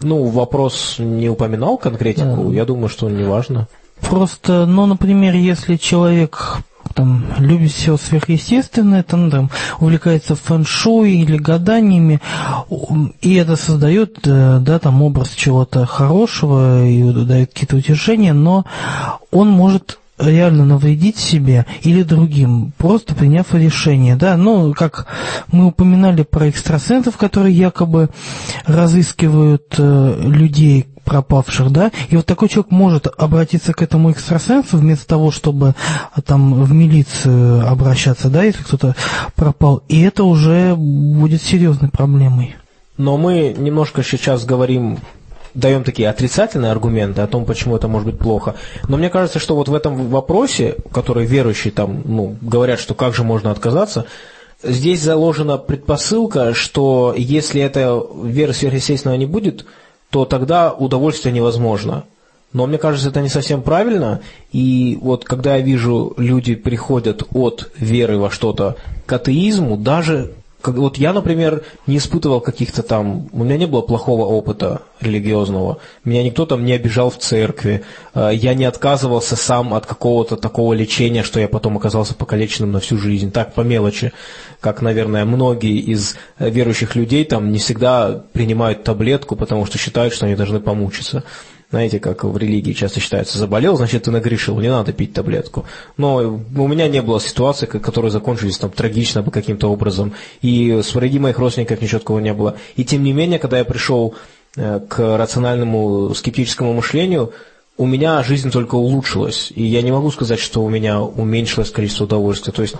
Ну, 0.00 0.24
вопрос 0.24 0.96
не 0.98 1.28
упоминал 1.28 1.76
конкретику, 1.76 2.44
Да. 2.48 2.54
я 2.54 2.64
думаю, 2.64 2.88
что 2.88 3.08
не 3.10 3.24
важно. 3.24 3.66
Просто, 4.00 4.64
ну, 4.66 4.86
например, 4.86 5.34
если 5.34 5.76
человек 5.76 6.62
там, 6.94 7.24
любит 7.38 7.72
все 7.72 7.96
сверхъестественное, 7.96 9.02
там, 9.02 9.30
там, 9.30 9.50
увлекается 9.80 10.34
фэн-шуй 10.34 11.12
или 11.12 11.36
гаданиями, 11.36 12.20
и 13.20 13.34
это 13.34 13.56
создает, 13.56 14.18
э, 14.26 14.58
да, 14.60 14.78
там, 14.78 15.02
образ 15.02 15.30
чего-то 15.30 15.86
хорошего 15.86 16.84
и 16.84 17.12
дает 17.24 17.52
какие-то 17.52 17.76
утешения, 17.76 18.32
но 18.32 18.64
он 19.30 19.48
может 19.48 19.97
реально 20.18 20.64
навредить 20.64 21.16
себе 21.16 21.66
или 21.82 22.02
другим, 22.02 22.72
просто 22.76 23.14
приняв 23.14 23.54
решение, 23.54 24.16
да, 24.16 24.36
ну, 24.36 24.74
как 24.74 25.06
мы 25.52 25.66
упоминали 25.66 26.22
про 26.22 26.48
экстрасенсов, 26.48 27.16
которые 27.16 27.54
якобы 27.54 28.10
разыскивают 28.66 29.74
э, 29.78 30.20
людей 30.22 30.86
пропавших, 31.04 31.70
да, 31.70 31.90
и 32.10 32.16
вот 32.16 32.26
такой 32.26 32.48
человек 32.50 32.70
может 32.70 33.06
обратиться 33.16 33.72
к 33.72 33.80
этому 33.80 34.10
экстрасенсу 34.12 34.76
вместо 34.76 35.06
того, 35.06 35.30
чтобы 35.30 35.74
а, 36.12 36.20
там 36.20 36.62
в 36.62 36.72
милицию 36.72 37.66
обращаться, 37.66 38.28
да, 38.28 38.42
если 38.42 38.62
кто-то 38.62 38.94
пропал, 39.34 39.82
и 39.88 40.02
это 40.02 40.24
уже 40.24 40.74
будет 40.76 41.40
серьезной 41.40 41.90
проблемой. 41.90 42.56
Но 42.98 43.16
мы 43.16 43.54
немножко 43.56 44.02
сейчас 44.02 44.44
говорим, 44.44 44.98
даем 45.58 45.82
такие 45.82 46.08
отрицательные 46.08 46.70
аргументы 46.70 47.20
о 47.20 47.26
том, 47.26 47.44
почему 47.44 47.76
это 47.76 47.88
может 47.88 48.06
быть 48.06 48.18
плохо. 48.18 48.54
Но 48.86 48.96
мне 48.96 49.10
кажется, 49.10 49.38
что 49.38 49.56
вот 49.56 49.68
в 49.68 49.74
этом 49.74 50.08
вопросе, 50.08 50.76
который 50.92 51.26
верующие 51.26 51.72
там, 51.72 52.02
ну, 52.04 52.36
говорят, 52.40 52.78
что 52.78 52.94
как 52.94 53.14
же 53.14 53.24
можно 53.24 53.50
отказаться, 53.50 54.06
здесь 54.62 55.02
заложена 55.02 55.58
предпосылка, 55.58 56.54
что 56.54 57.12
если 57.16 57.60
эта 57.60 58.00
вера 58.22 58.52
сверхъестественного 58.52 59.18
не 59.18 59.26
будет, 59.26 59.66
то 60.10 60.24
тогда 60.24 60.72
удовольствие 60.72 61.34
невозможно. 61.34 62.04
Но 62.52 62.66
мне 62.66 62.78
кажется, 62.78 63.08
это 63.08 63.20
не 63.20 63.28
совсем 63.28 63.62
правильно. 63.62 64.20
И 64.52 64.96
вот 65.02 65.24
когда 65.24 65.56
я 65.56 65.62
вижу, 65.62 66.14
люди 66.16 66.54
приходят 66.54 67.24
от 67.34 67.70
веры 67.76 68.16
во 68.16 68.30
что-то 68.30 68.76
к 69.06 69.12
атеизму, 69.12 69.76
даже 69.76 70.32
вот 70.64 70.98
я, 70.98 71.12
например, 71.12 71.62
не 71.86 71.98
испытывал 71.98 72.40
каких-то 72.40 72.82
там, 72.82 73.28
у 73.32 73.44
меня 73.44 73.56
не 73.56 73.66
было 73.66 73.80
плохого 73.80 74.24
опыта 74.26 74.82
религиозного, 75.00 75.78
меня 76.04 76.22
никто 76.22 76.46
там 76.46 76.64
не 76.64 76.72
обижал 76.72 77.10
в 77.10 77.18
церкви, 77.18 77.84
э, 78.14 78.30
я 78.34 78.54
не 78.54 78.64
отказывался 78.64 79.36
сам 79.36 79.72
от 79.72 79.86
какого-то 79.86 80.36
такого 80.36 80.72
лечения, 80.72 81.22
что 81.22 81.38
я 81.38 81.48
потом 81.48 81.76
оказался 81.76 82.14
покалеченным 82.14 82.72
на 82.72 82.80
всю 82.80 82.98
жизнь, 82.98 83.30
так 83.30 83.54
по 83.54 83.60
мелочи, 83.60 84.12
как, 84.60 84.82
наверное, 84.82 85.24
многие 85.24 85.78
из 85.78 86.16
верующих 86.38 86.96
людей 86.96 87.24
там 87.24 87.52
не 87.52 87.58
всегда 87.58 88.24
принимают 88.32 88.82
таблетку, 88.82 89.36
потому 89.36 89.64
что 89.66 89.78
считают, 89.78 90.12
что 90.12 90.26
они 90.26 90.34
должны 90.34 90.58
помучиться. 90.58 91.22
Знаете, 91.70 92.00
как 92.00 92.24
в 92.24 92.36
религии 92.38 92.72
часто 92.72 92.98
считается, 92.98 93.36
заболел, 93.36 93.76
значит, 93.76 94.04
ты 94.04 94.10
нагрешил, 94.10 94.58
не 94.58 94.70
надо 94.70 94.94
пить 94.94 95.12
таблетку. 95.12 95.66
Но 95.98 96.16
у 96.16 96.66
меня 96.66 96.88
не 96.88 97.02
было 97.02 97.20
ситуации, 97.20 97.66
которые 97.66 98.10
закончились 98.10 98.56
там 98.56 98.70
трагично 98.70 99.22
бы 99.22 99.30
каким-то 99.30 99.70
образом, 99.70 100.14
и 100.40 100.80
среди 100.82 101.18
моих 101.18 101.38
родственников 101.38 101.82
ничего 101.82 101.98
такого 101.98 102.20
не 102.20 102.32
было. 102.32 102.56
И 102.76 102.84
тем 102.86 103.02
не 103.02 103.12
менее, 103.12 103.38
когда 103.38 103.58
я 103.58 103.66
пришел 103.66 104.14
э, 104.56 104.80
к 104.88 105.18
рациональному 105.18 106.14
скептическому 106.14 106.72
мышлению, 106.72 107.34
у 107.76 107.84
меня 107.84 108.22
жизнь 108.22 108.50
только 108.50 108.76
улучшилась, 108.76 109.52
и 109.54 109.62
я 109.62 109.82
не 109.82 109.92
могу 109.92 110.10
сказать, 110.10 110.40
что 110.40 110.64
у 110.64 110.70
меня 110.70 111.02
уменьшилось 111.02 111.70
количество 111.70 112.04
удовольствия. 112.04 112.52
То 112.54 112.62
есть, 112.62 112.74
э, 112.74 112.78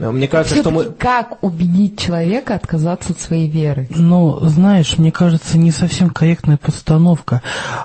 мне 0.00 0.28
кажется, 0.28 0.56
что 0.56 0.70
мы... 0.70 0.84
Как 0.84 1.42
убедить 1.42 1.98
человека 1.98 2.54
отказаться 2.54 3.12
от 3.12 3.20
своей 3.20 3.48
веры? 3.48 3.86
Но, 3.90 4.40
знаешь, 4.40 4.96
мне 4.96 5.12
кажется, 5.12 5.58
не 5.58 5.70
совсем 5.70 6.10
корректная 6.10 6.56
постановка, 6.56 7.42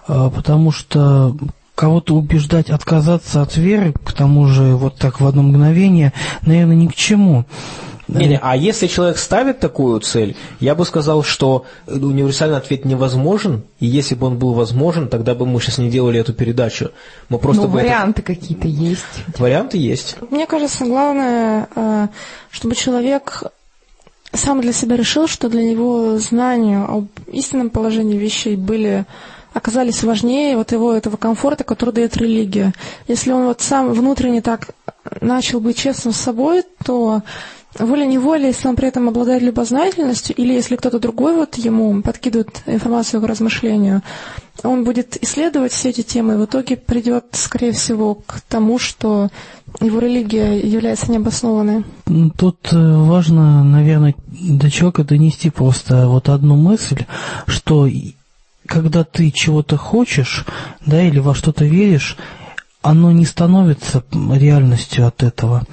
а, 0.08 0.30
потому 0.30 0.72
что 0.72 1.36
кого-то 1.76 2.16
убеждать 2.16 2.70
отказаться 2.70 3.42
от 3.42 3.58
веры, 3.58 3.94
к 3.94 4.14
тому 4.14 4.48
же 4.48 4.76
вот 4.76 4.98
так 4.98 5.20
в 5.20 5.28
одно 5.28 5.44
мгновение, 5.44 6.14
наверное, 6.42 6.76
ни 6.76 6.88
к 6.88 6.96
чему. 6.96 7.46
Не-не, 8.08 8.40
а 8.42 8.56
если 8.56 8.88
человек 8.88 9.18
ставит 9.18 9.60
такую 9.60 10.00
цель, 10.00 10.36
я 10.60 10.76
бы 10.76 10.86
сказал, 10.86 11.24
что 11.24 11.66
универсальный 11.88 12.58
ответ 12.58 12.86
невозможен, 12.86 13.64
и 13.80 13.86
если 13.86 14.16
бы 14.16 14.28
он 14.28 14.38
был 14.38 14.54
возможен, 14.54 15.08
тогда 15.08 15.34
бы 15.34 15.46
мы 15.46 15.60
сейчас 15.60 15.80
не 15.80 15.90
делали 15.90 16.20
эту 16.20 16.34
передачу. 16.34 16.92
Мы 17.30 17.40
просто 17.40 17.64
ну, 17.64 17.68
бы 17.70 17.80
это- 17.80 17.88
варианты 17.88 18.22
какие-то 18.22 18.68
есть. 18.68 19.04
Варианты 19.38 19.78
есть. 19.78 20.18
Мне 20.30 20.46
кажется, 20.46 20.86
главное, 20.86 21.68
э, 21.76 22.08
чтобы 22.52 22.76
человек 22.76 23.44
сам 24.34 24.62
для 24.62 24.74
себя 24.74 24.96
решил, 24.98 25.28
что 25.28 25.50
для 25.50 25.64
него 25.64 26.18
знания 26.18 26.84
об 26.84 27.08
истинном 27.28 27.70
положении 27.70 28.18
вещей 28.18 28.56
были 28.56 29.06
оказались 29.54 30.04
важнее 30.04 30.58
вот 30.58 30.74
его 30.74 30.94
этого 30.94 31.16
комфорта, 31.16 31.64
который 31.64 31.92
дает 31.92 32.18
религия. 32.18 32.74
Если 33.08 33.32
он 33.32 33.46
вот 33.46 33.62
сам 33.62 33.94
внутренне 33.94 34.42
так 34.42 34.72
начал 35.22 35.62
быть 35.62 35.78
честным 35.78 36.14
с 36.14 36.18
собой, 36.18 36.64
то 36.84 37.22
волей-неволей, 37.80 38.48
если 38.48 38.68
он 38.68 38.76
при 38.76 38.88
этом 38.88 39.08
обладает 39.08 39.42
любознательностью, 39.42 40.36
или 40.36 40.54
если 40.54 40.76
кто-то 40.76 41.00
другой 41.00 41.36
вот 41.36 41.56
ему 41.56 42.02
подкидывает 42.02 42.62
информацию 42.66 43.22
к 43.22 43.26
размышлению, 43.26 44.02
он 44.64 44.84
будет 44.84 45.22
исследовать 45.22 45.74
все 45.74 45.90
эти 45.90 46.02
темы, 46.02 46.34
и 46.34 46.38
в 46.38 46.46
итоге 46.46 46.78
придет, 46.78 47.26
скорее 47.34 47.74
всего, 47.74 48.16
к 48.16 48.42
тому, 48.48 48.80
что 48.80 49.30
его 49.82 50.00
религия 50.00 50.60
является 50.60 51.12
необоснованной. 51.12 51.84
Ну, 52.06 52.30
Тут 52.30 52.70
э, 52.72 52.78
важно, 52.78 53.64
наверное, 53.64 54.16
до 54.28 54.72
человека 54.72 55.04
донести 55.04 55.50
просто 55.50 56.08
вот 56.08 56.30
одну 56.30 56.56
мысль, 56.56 57.06
что 57.46 57.90
когда 58.66 59.04
ты 59.04 59.32
чего-то 59.32 59.78
хочешь, 59.78 60.46
да, 60.86 61.02
или 61.02 61.20
во 61.20 61.36
что-то 61.36 61.66
веришь, 61.66 62.18
оно 62.82 63.12
не 63.12 63.26
становится 63.26 64.04
реальностью 64.12 65.08
от 65.08 65.24
этого. 65.24 65.66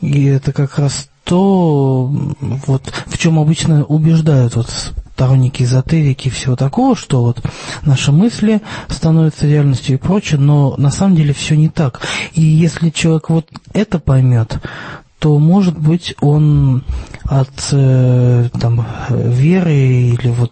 И 0.00 0.24
это 0.24 0.52
как 0.52 0.78
раз 0.78 1.09
то, 1.30 2.10
м, 2.12 2.60
вот, 2.66 2.92
в 3.06 3.16
чем 3.16 3.38
обычно 3.38 3.84
убеждают 3.84 4.56
вот 4.56 4.68
сторонники 4.68 5.62
эзотерики 5.62 6.26
и 6.26 6.30
всего 6.30 6.56
такого, 6.56 6.96
что 6.96 7.22
вот 7.22 7.40
наши 7.82 8.10
мысли 8.10 8.62
становятся 8.88 9.46
реальностью 9.46 9.94
и 9.94 9.98
прочее, 9.98 10.40
но 10.40 10.74
на 10.76 10.90
самом 10.90 11.14
деле 11.14 11.32
все 11.32 11.54
не 11.54 11.68
так. 11.68 12.00
И 12.32 12.42
если 12.42 12.90
человек 12.90 13.30
вот 13.30 13.46
это 13.72 14.00
поймет, 14.00 14.58
то, 15.20 15.38
может 15.38 15.78
быть, 15.78 16.16
он 16.22 16.82
от 17.24 17.68
э, 17.72 18.48
там, 18.58 18.86
веры 19.10 19.74
или 19.74 20.28
вот, 20.30 20.50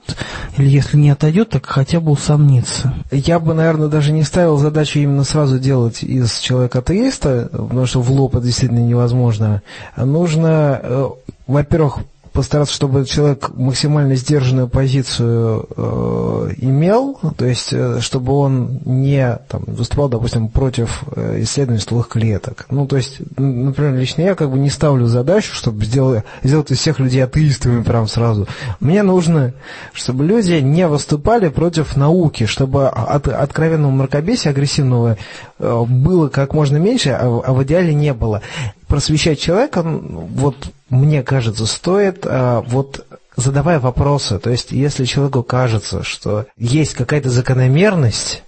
или 0.59 0.69
если 0.69 0.99
не 0.99 1.09
отойдет, 1.09 1.49
так 1.49 1.65
хотя 1.65 2.01
бы 2.01 2.13
усомнится. 2.13 2.95
Я 3.11 3.41
бы, 3.41 3.55
наверное, 3.55 3.89
даже 3.89 4.13
не 4.13 4.23
ставил 4.23 4.59
задачу 4.59 4.99
именно 4.99 5.25
сразу 5.25 5.59
делать 5.59 6.03
из 6.03 6.39
человека 6.39 6.81
атеиста, 6.81 7.49
потому 7.51 7.87
что 7.87 8.03
в 8.03 8.11
лоб 8.13 8.37
это 8.37 8.45
действительно 8.45 8.87
невозможно. 8.87 9.63
Нужно, 9.97 10.79
э, 10.83 11.09
во-первых, 11.47 12.01
постараться, 12.33 12.75
чтобы 12.75 13.05
человек 13.05 13.51
максимально 13.55 14.15
сдержанную 14.15 14.69
позицию 14.69 15.69
э, 15.77 16.51
имел, 16.59 17.19
то 17.37 17.45
есть 17.45 17.73
э, 17.73 18.01
чтобы 18.01 18.33
он 18.33 18.81
не 18.85 19.39
там, 19.49 19.65
выступал, 19.67 20.09
допустим, 20.09 20.49
против 20.49 21.03
э, 21.15 21.41
исследований 21.43 21.81
стволовых 21.81 22.09
клеток. 22.09 22.67
Ну, 22.71 22.87
то 22.87 22.97
есть, 22.97 23.21
например, 23.37 23.95
лично 23.95 24.23
я 24.23 24.35
как 24.35 24.51
бы 24.51 24.59
не 24.59 24.71
ставлю 24.71 25.07
задачу, 25.07 25.55
чтобы 25.55 25.85
сделать, 25.85 26.25
сделать 26.43 26.71
из 26.71 26.79
всех 26.79 26.99
людей 26.99 27.23
атеистами 27.25 27.83
прям 27.83 28.07
сразу. 28.09 28.47
Мне 28.81 29.03
нужно, 29.03 29.55
чтобы 29.93 30.25
люди 30.25 30.55
не 30.55 30.87
выступали 30.87 31.49
против 31.49 31.97
науки, 31.97 32.47
чтобы 32.47 32.89
от 32.89 33.29
откровенного 33.29 33.91
мракобесия, 33.91 34.51
агрессивного, 34.51 35.17
э, 35.59 35.85
было 35.89 36.29
как 36.29 36.55
можно 36.55 36.77
меньше, 36.77 37.11
а, 37.11 37.43
а 37.45 37.53
в 37.53 37.63
идеале 37.65 37.95
не 37.95 38.15
было 38.15 38.43
просвещать 38.87 39.39
человека, 39.39 39.83
вот 39.83 40.57
мне 40.91 41.23
кажется, 41.23 41.67
стоит 41.67 42.25
а, 42.25 42.63
вот 42.63 43.05
задавая 43.37 43.79
вопросы. 43.79 44.39
То 44.39 44.51
есть, 44.51 44.73
если 44.73 45.05
человеку 45.05 45.43
кажется, 45.43 46.03
что 46.03 46.47
есть 46.57 46.95
какая-то 46.95 47.31
закономерность 47.31 48.43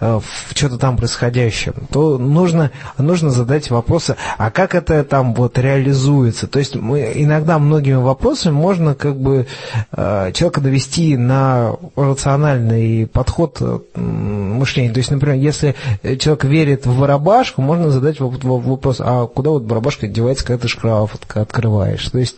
в 0.00 0.22
что-то 0.54 0.78
там 0.78 0.96
происходящем, 0.96 1.74
то 1.90 2.18
нужно, 2.18 2.70
нужно 2.98 3.30
задать 3.30 3.70
вопросы, 3.70 4.16
а 4.38 4.50
как 4.50 4.74
это 4.74 5.04
там 5.04 5.34
вот 5.34 5.58
реализуется? 5.58 6.46
То 6.46 6.58
есть, 6.58 6.74
мы, 6.76 7.12
иногда 7.14 7.58
многими 7.58 7.96
вопросами 7.96 8.52
можно 8.52 8.94
как 8.94 9.16
бы 9.16 9.46
э, 9.92 10.32
человека 10.32 10.60
довести 10.60 11.16
на 11.16 11.76
рациональный 11.96 13.06
подход 13.06 13.60
мышления. 13.94 14.92
То 14.92 14.98
есть, 14.98 15.10
например, 15.10 15.36
если 15.36 15.74
человек 16.18 16.44
верит 16.44 16.86
в 16.86 16.98
барабашку, 16.98 17.62
можно 17.62 17.90
задать 17.90 18.20
вопрос, 18.20 18.96
а 19.00 19.26
куда 19.26 19.50
вот 19.50 19.62
барабашка 19.64 20.06
девается, 20.06 20.44
когда 20.44 20.62
ты 20.62 20.68
шкаф 20.68 21.16
открываешь? 21.34 22.08
То 22.08 22.18
есть, 22.18 22.36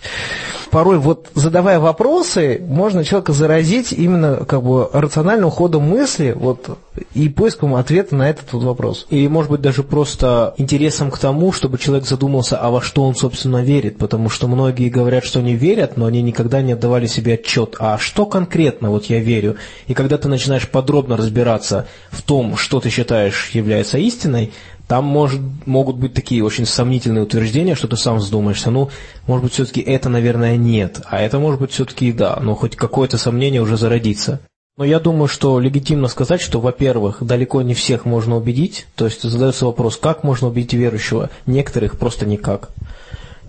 порой 0.70 0.98
вот 0.98 1.28
задавая 1.34 1.78
вопросы, 1.78 2.60
можно 2.66 3.04
человека 3.04 3.32
заразить 3.32 3.92
именно 3.92 4.44
как 4.44 4.62
бы 4.62 4.88
рациональным 4.92 5.50
ходом 5.50 5.82
мысли 5.82 6.32
вот, 6.36 6.78
и 7.14 7.28
поиском 7.28 7.74
ответа 7.74 8.14
на 8.16 8.28
этот 8.28 8.52
вот 8.52 8.62
вопрос. 8.62 9.06
Или, 9.10 9.26
может 9.26 9.50
быть, 9.50 9.60
даже 9.60 9.82
просто 9.82 10.54
интересом 10.56 11.10
к 11.10 11.18
тому, 11.18 11.52
чтобы 11.52 11.78
человек 11.78 12.06
задумался, 12.06 12.56
а 12.58 12.70
во 12.70 12.80
что 12.80 13.04
он, 13.04 13.14
собственно, 13.14 13.62
верит, 13.62 13.98
потому 13.98 14.28
что 14.28 14.48
многие 14.48 14.88
говорят, 14.88 15.24
что 15.24 15.40
они 15.40 15.54
верят, 15.54 15.96
но 15.96 16.06
они 16.06 16.22
никогда 16.22 16.62
не 16.62 16.72
отдавали 16.72 17.06
себе 17.06 17.34
отчет, 17.34 17.76
а 17.78 17.98
что 17.98 18.26
конкретно 18.26 18.90
вот 18.90 19.06
я 19.06 19.20
верю. 19.20 19.56
И 19.86 19.94
когда 19.94 20.18
ты 20.18 20.28
начинаешь 20.28 20.68
подробно 20.68 21.16
разбираться 21.16 21.86
в 22.10 22.22
том, 22.22 22.56
что 22.56 22.80
ты 22.80 22.90
считаешь 22.90 23.50
является 23.52 23.98
истиной, 23.98 24.52
там 24.88 25.04
может, 25.04 25.40
могут 25.64 25.96
быть 25.96 26.14
такие 26.14 26.44
очень 26.44 26.64
сомнительные 26.64 27.24
утверждения, 27.24 27.74
что 27.74 27.88
ты 27.88 27.96
сам 27.96 28.18
вздумаешься. 28.18 28.70
Ну, 28.70 28.90
может 29.26 29.44
быть, 29.44 29.52
все-таки 29.52 29.80
это, 29.80 30.08
наверное, 30.08 30.56
нет, 30.56 31.00
а 31.06 31.20
это 31.20 31.38
может 31.38 31.60
быть 31.60 31.72
все-таки 31.72 32.12
да, 32.12 32.38
но 32.40 32.54
хоть 32.54 32.76
какое-то 32.76 33.18
сомнение 33.18 33.60
уже 33.60 33.76
зародится. 33.76 34.40
Но 34.76 34.84
я 34.84 35.00
думаю, 35.00 35.26
что 35.26 35.58
легитимно 35.58 36.06
сказать, 36.06 36.42
что, 36.42 36.60
во-первых, 36.60 37.22
далеко 37.22 37.62
не 37.62 37.72
всех 37.72 38.04
можно 38.04 38.36
убедить, 38.36 38.86
то 38.94 39.06
есть 39.06 39.22
задается 39.22 39.64
вопрос, 39.64 39.96
как 39.96 40.22
можно 40.22 40.48
убедить 40.48 40.74
верующего, 40.74 41.30
некоторых 41.46 41.98
просто 41.98 42.26
никак. 42.26 42.68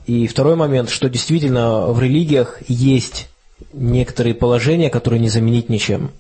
И 0.06 0.26
второй 0.28 0.56
момент, 0.56 0.90
что 0.90 1.10
действительно 1.10 1.88
в 1.88 2.02
религиях 2.02 2.62
есть 2.70 3.28
некоторые 3.74 4.36
положения, 4.36 4.90
которые 4.90 5.20
не 5.20 5.28
заменить 5.28 5.68
ничем. 5.68 6.12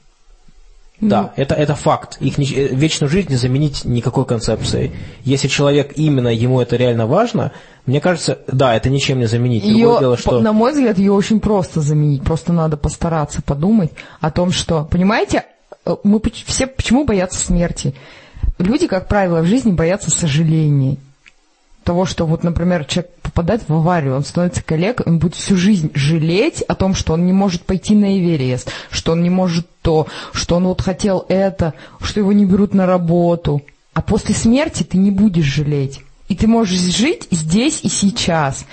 Да, 0.99 1.31
это, 1.35 1.53
это 1.53 1.75
факт. 1.75 2.17
Их 2.19 2.37
не, 2.39 2.47
э, 2.47 2.67
вечную 2.73 3.09
жизнь 3.09 3.29
не 3.29 3.35
заменить 3.35 3.85
никакой 3.85 4.25
концепцией. 4.25 4.91
Если 5.23 5.47
человек 5.47 5.93
именно, 5.95 6.29
ему 6.29 6.59
это 6.59 6.75
реально 6.75 7.05
важно, 7.05 7.51
мне 7.85 8.01
кажется, 8.01 8.39
да, 8.47 8.75
это 8.75 8.89
ничем 8.89 9.19
не 9.19 9.27
заменить. 9.27 9.63
Ее, 9.63 9.97
дело, 9.99 10.17
что... 10.17 10.39
На 10.39 10.53
мой 10.53 10.71
взгляд, 10.71 10.97
ее 10.97 11.11
очень 11.11 11.39
просто 11.39 11.81
заменить. 11.81 12.23
Просто 12.23 12.51
надо 12.51 12.77
постараться 12.77 13.41
подумать 13.43 13.91
о 14.21 14.31
том, 14.31 14.51
что... 14.51 14.87
Понимаете, 14.89 15.45
э, 15.85 15.95
мы 16.03 16.19
все 16.45 16.65
почему 16.65 17.05
боятся 17.05 17.39
смерти? 17.39 17.93
Люди, 18.57 18.87
как 18.87 19.07
правило, 19.07 19.41
в 19.41 19.45
жизни 19.45 19.71
боятся 19.71 20.09
сожаления 20.09 20.97
того, 21.87 22.05
что 22.05 22.25
вот, 22.25 22.43
например, 22.43 22.83
человек 22.83 23.11
попадает 23.21 23.61
в 23.69 23.73
аварию, 23.73 24.15
он 24.15 24.25
становится 24.25 24.61
коллегой, 24.61 25.05
он 25.05 25.19
будет 25.19 25.35
всю 25.35 25.55
жизнь 25.55 25.89
жалеть 25.93 26.61
о 26.63 26.75
том, 26.75 26.93
что 26.93 27.13
он 27.13 27.25
не 27.25 27.31
может 27.31 27.61
пойти 27.61 27.95
на 27.95 28.17
Эверест, 28.19 28.69
что 28.89 29.13
он 29.13 29.23
не 29.23 29.29
может 29.29 29.67
то, 29.88 30.05
что 30.33 30.57
он 30.57 30.65
вот 30.65 30.81
хотел 30.81 31.25
это, 31.29 31.73
что 32.01 32.19
его 32.19 32.33
не 32.33 32.43
берут 32.43 32.73
на 32.73 32.85
работу. 32.85 33.61
А 33.93 34.01
после 34.01 34.35
смерти 34.35 34.83
ты 34.83 34.97
не 34.97 35.11
будешь 35.11 35.45
жалеть. 35.45 36.01
И 36.27 36.35
ты 36.35 36.45
можешь 36.45 36.77
жить 36.77 37.25
здесь 37.31 37.79
и 37.83 37.88
сейчас. 37.88 38.65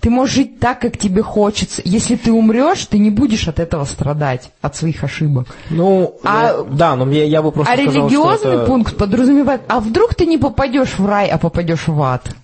Ты 0.00 0.08
можешь 0.08 0.34
жить 0.34 0.60
так, 0.60 0.80
как 0.80 0.96
тебе 0.96 1.20
хочется. 1.20 1.82
Если 1.84 2.16
ты 2.16 2.32
умрешь, 2.32 2.86
ты 2.86 2.96
не 2.96 3.10
будешь 3.10 3.48
от 3.48 3.60
этого 3.60 3.84
страдать, 3.84 4.50
от 4.62 4.74
своих 4.74 5.04
ошибок. 5.04 5.46
Ну, 5.68 6.14
а, 6.24 6.42
я, 6.42 6.62
да, 6.62 6.96
но 6.96 7.12
я, 7.12 7.24
я 7.24 7.42
бы 7.42 7.52
просто 7.52 7.70
А 7.70 7.76
сказал, 7.76 7.92
религиозный 7.92 8.54
это... 8.54 8.64
пункт 8.64 8.96
подразумевает, 8.96 9.60
а 9.68 9.78
вдруг 9.78 10.14
ты 10.14 10.24
не 10.24 10.38
попадешь 10.38 10.98
в 10.98 11.04
рай, 11.04 11.28
а 11.28 11.36
попадешь 11.36 11.86
в 11.86 12.02
ад? 12.02 12.34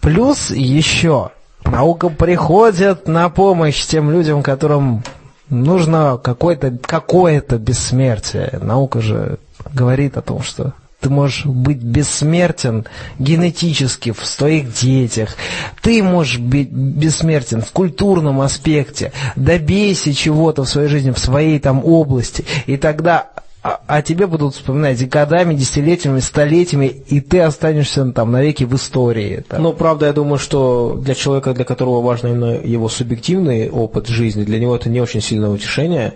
Плюс 0.00 0.50
еще 0.50 1.30
наука 1.64 2.08
приходит 2.08 3.06
на 3.06 3.28
помощь 3.28 3.86
тем 3.86 4.10
людям, 4.10 4.42
которым 4.42 5.04
нужно 5.50 6.18
какое-то 6.22 6.76
какое 6.80 7.40
бессмертие. 7.40 8.58
Наука 8.62 9.00
же 9.00 9.38
говорит 9.72 10.16
о 10.16 10.22
том, 10.22 10.42
что 10.42 10.72
ты 11.00 11.10
можешь 11.10 11.46
быть 11.46 11.78
бессмертен 11.78 12.84
генетически 13.18 14.10
в 14.10 14.24
своих 14.24 14.72
детях. 14.74 15.36
Ты 15.80 16.02
можешь 16.02 16.38
быть 16.38 16.70
бессмертен 16.70 17.62
в 17.62 17.70
культурном 17.70 18.40
аспекте. 18.40 19.12
Добейся 19.36 20.12
чего-то 20.12 20.64
в 20.64 20.68
своей 20.68 20.88
жизни, 20.88 21.12
в 21.12 21.18
своей 21.18 21.60
там 21.60 21.84
области. 21.84 22.44
И 22.66 22.76
тогда 22.76 23.30
а, 23.60 23.80
а 23.86 24.02
тебе 24.02 24.26
будут 24.26 24.54
вспоминать 24.54 25.06
годами, 25.08 25.54
десятилетиями, 25.54 26.20
столетиями, 26.20 26.86
и 26.86 27.20
ты 27.20 27.40
останешься 27.40 28.04
там 28.12 28.30
навеки 28.30 28.64
в 28.64 28.74
истории. 28.74 29.44
Там. 29.48 29.62
Ну, 29.62 29.72
правда, 29.72 30.06
я 30.06 30.12
думаю, 30.12 30.38
что 30.38 30.96
для 31.02 31.14
человека, 31.14 31.54
для 31.54 31.64
которого 31.64 32.00
важен 32.00 32.28
именно 32.28 32.54
его 32.54 32.88
субъективный 32.88 33.68
опыт 33.68 34.06
жизни, 34.06 34.44
для 34.44 34.60
него 34.60 34.76
это 34.76 34.88
не 34.88 35.00
очень 35.00 35.20
сильное 35.20 35.50
утешение. 35.50 36.14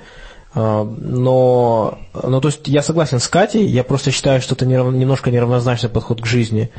А, 0.54 0.84
но, 0.84 1.98
ну, 2.14 2.40
то 2.40 2.48
есть 2.48 2.68
я 2.68 2.80
согласен 2.80 3.18
с 3.18 3.26
Катей, 3.26 3.66
я 3.66 3.82
просто 3.82 4.12
считаю, 4.12 4.40
что 4.40 4.54
это 4.54 4.64
немножко 4.64 5.32
неравнозначный 5.32 5.90
подход 5.90 6.20
к 6.22 6.26
жизни. 6.26 6.70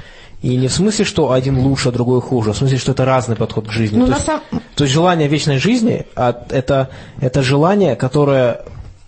И 0.42 0.56
не 0.56 0.68
в 0.70 0.74
смысле, 0.74 1.04
что 1.04 1.32
один 1.32 1.60
лучше, 1.60 1.90
а 1.90 1.92
другой 1.92 2.22
хуже, 2.22 2.52
а 2.52 2.54
в 2.54 2.58
смысле, 2.58 2.78
что 2.78 2.94
это 2.94 3.04
разный 3.04 3.36
подход 3.36 3.68
к 3.68 3.72
жизни. 3.72 3.98
Ну, 3.98 4.08
то, 4.08 4.14
есть, 4.14 4.26
сам... 4.26 4.42
то 4.76 4.84
есть 4.86 4.94
желание 4.94 5.28
вечной 5.28 5.58
жизни, 5.58 6.06
а 6.16 6.46
это, 6.50 6.90
это 7.20 7.42
желание, 7.44 7.96
которое 7.96 8.64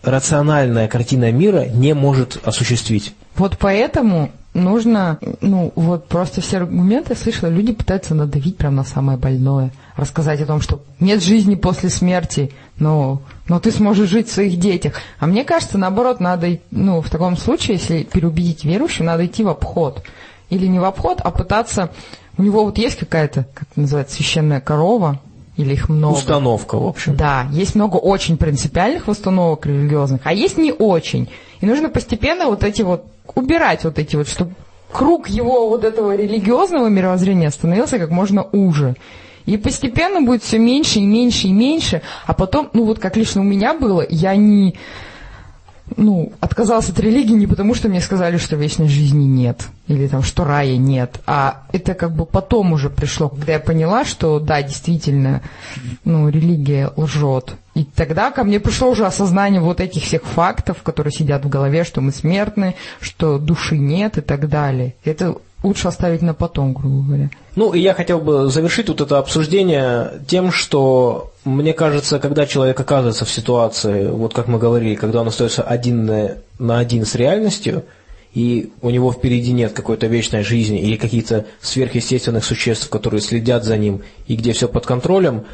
рациональная 0.06 0.88
картина 0.88 1.32
мира 1.32 1.66
не 1.66 1.94
может 1.94 2.40
осуществить. 2.44 3.14
Вот 3.36 3.58
поэтому 3.60 4.32
нужно, 4.54 5.20
ну, 5.42 5.72
вот 5.76 6.08
просто 6.08 6.42
все 6.42 6.58
аргументы, 6.58 7.14
я 7.14 7.16
слышала, 7.16 7.50
люди 7.50 7.74
пытаются 7.74 8.16
надавить 8.16 8.58
прямо 8.58 8.78
на 8.78 8.84
самое 8.84 9.18
больное. 9.18 9.72
Рассказать 9.96 10.42
о 10.42 10.46
том, 10.46 10.62
что 10.62 10.82
нет 11.00 11.24
жизни 11.24 11.56
после 11.56 11.90
смерти, 11.90 12.52
но, 12.78 13.22
но 13.48 13.60
ты 13.60 13.72
сможешь 13.72 14.10
жить 14.10 14.30
в 14.30 14.34
своих 14.34 14.60
детях. 14.60 14.96
А 15.20 15.28
мне 15.28 15.44
кажется, 15.44 15.78
наоборот, 15.78 16.20
надо, 16.20 16.60
ну, 16.72 17.02
в 17.02 17.10
таком 17.10 17.38
случае, 17.38 17.78
если 17.78 18.04
переубедить 18.04 18.64
верующего, 18.64 19.06
надо 19.06 19.26
идти 19.26 19.44
в 19.44 19.50
обход. 19.50 20.04
Или 20.50 20.68
не 20.68 20.80
в 20.80 20.86
обход, 20.86 21.22
а 21.24 21.32
пытаться... 21.32 21.92
У 22.38 22.44
него 22.44 22.66
вот 22.66 22.78
есть 22.78 22.98
какая-то, 22.98 23.48
как 23.54 23.70
называется, 23.78 24.16
священная 24.16 24.60
корова, 24.60 25.22
или 25.58 25.74
их 25.74 25.90
много. 25.90 26.16
Установка, 26.16 26.78
в 26.78 26.86
общем. 26.86 27.16
Да, 27.16 27.48
есть 27.52 27.76
много 27.76 27.98
очень 27.98 28.38
принципиальных 28.38 29.08
установок 29.08 29.66
религиозных, 29.66 30.22
а 30.24 30.34
есть 30.34 30.58
не 30.58 30.72
очень. 30.72 31.30
И 31.62 31.66
нужно 31.66 31.90
постепенно 31.90 32.48
вот 32.48 32.64
эти 32.64 32.82
вот 32.82 33.06
убирать 33.34 33.84
вот 33.84 33.98
эти 33.98 34.16
вот, 34.16 34.28
чтобы 34.28 34.54
круг 34.92 35.30
его 35.30 35.70
вот 35.70 35.84
этого 35.84 36.16
религиозного 36.16 36.88
мировоззрения 36.88 37.50
становился 37.50 38.00
как 38.00 38.12
можно 38.12 38.44
уже. 38.52 38.96
И 39.46 39.58
постепенно 39.58 40.22
будет 40.22 40.44
все 40.44 40.58
меньше 40.58 41.00
и 41.00 41.06
меньше 41.06 41.48
и 41.48 41.54
меньше, 41.54 42.02
а 42.26 42.34
потом, 42.34 42.70
ну 42.74 42.84
вот 42.86 43.00
как 43.00 43.16
лично 43.16 43.42
у 43.42 43.44
меня 43.44 43.76
было, 43.76 44.06
я 44.10 44.36
не 44.36 44.76
ну, 45.98 46.34
отказался 46.40 46.92
от 46.92 47.00
религии 47.00 47.34
не 47.34 47.48
потому, 47.48 47.74
что 47.74 47.90
мне 47.90 48.02
сказали, 48.02 48.38
что 48.38 48.56
вечной 48.56 48.88
жизни 48.88 49.24
нет, 49.26 49.68
или 49.88 50.08
там, 50.08 50.24
что 50.24 50.44
рая 50.44 50.78
нет, 50.78 51.20
а 51.26 51.64
это 51.72 51.94
как 51.94 52.14
бы 52.14 52.26
потом 52.26 52.74
уже 52.74 52.90
пришло, 52.90 53.30
когда 53.30 53.54
я 53.54 53.60
поняла, 53.60 54.06
что 54.06 54.40
да, 54.40 54.62
действительно, 54.62 55.42
ну, 56.04 56.30
религия 56.30 56.92
лжет. 56.96 57.56
И 57.74 57.84
тогда 57.84 58.32
ко 58.32 58.44
мне 58.44 58.60
пришло 58.60 58.90
уже 58.90 59.06
осознание 59.06 59.60
вот 59.60 59.82
этих 59.82 60.04
всех 60.04 60.24
фактов, 60.24 60.82
которые 60.82 61.12
сидят 61.12 61.44
в 61.44 61.50
голове, 61.50 61.84
что 61.84 62.02
мы 62.02 62.12
смертны, 62.12 62.76
что 63.02 63.38
души 63.38 63.78
нет 63.78 64.18
и 64.18 64.22
так 64.22 64.48
далее. 64.48 64.96
Это 65.04 65.36
лучше 65.62 65.88
оставить 65.88 66.22
на 66.22 66.34
потом, 66.34 66.74
грубо 66.74 67.06
говоря. 67.06 67.30
Ну, 67.56 67.74
и 67.74 67.80
я 67.80 67.94
хотел 67.94 68.20
бы 68.20 68.50
завершить 68.50 68.88
вот 68.88 69.02
это 69.02 69.18
обсуждение 69.18 70.22
тем, 70.28 70.52
что 70.52 71.34
мне 71.46 71.74
кажется, 71.74 72.20
когда 72.20 72.46
человек 72.46 72.80
оказывается 72.80 73.24
в 73.24 73.30
ситуации, 73.30 74.08
вот 74.08 74.34
как 74.34 74.48
мы 74.48 74.58
говорили, 74.58 74.96
когда 74.96 75.22
он 75.22 75.28
остается 75.28 75.62
один 75.62 76.06
на, 76.06 76.38
на 76.58 76.80
один 76.80 77.06
с 77.06 77.16
реальностью, 77.16 77.86
и 78.34 78.74
у 78.82 78.90
него 78.90 79.14
впереди 79.14 79.54
нет 79.54 79.72
какой-то 79.72 80.08
вечной 80.08 80.44
жизни 80.44 80.82
или 80.82 80.98
каких-то 80.98 81.46
сверхъестественных 81.62 82.44
существ, 82.44 82.90
которые 82.90 83.22
следят 83.22 83.64
за 83.64 83.78
ним, 83.78 84.02
и 84.28 84.36
где 84.36 84.52
все 84.52 84.68
под 84.68 84.86
контролем, 84.86 85.46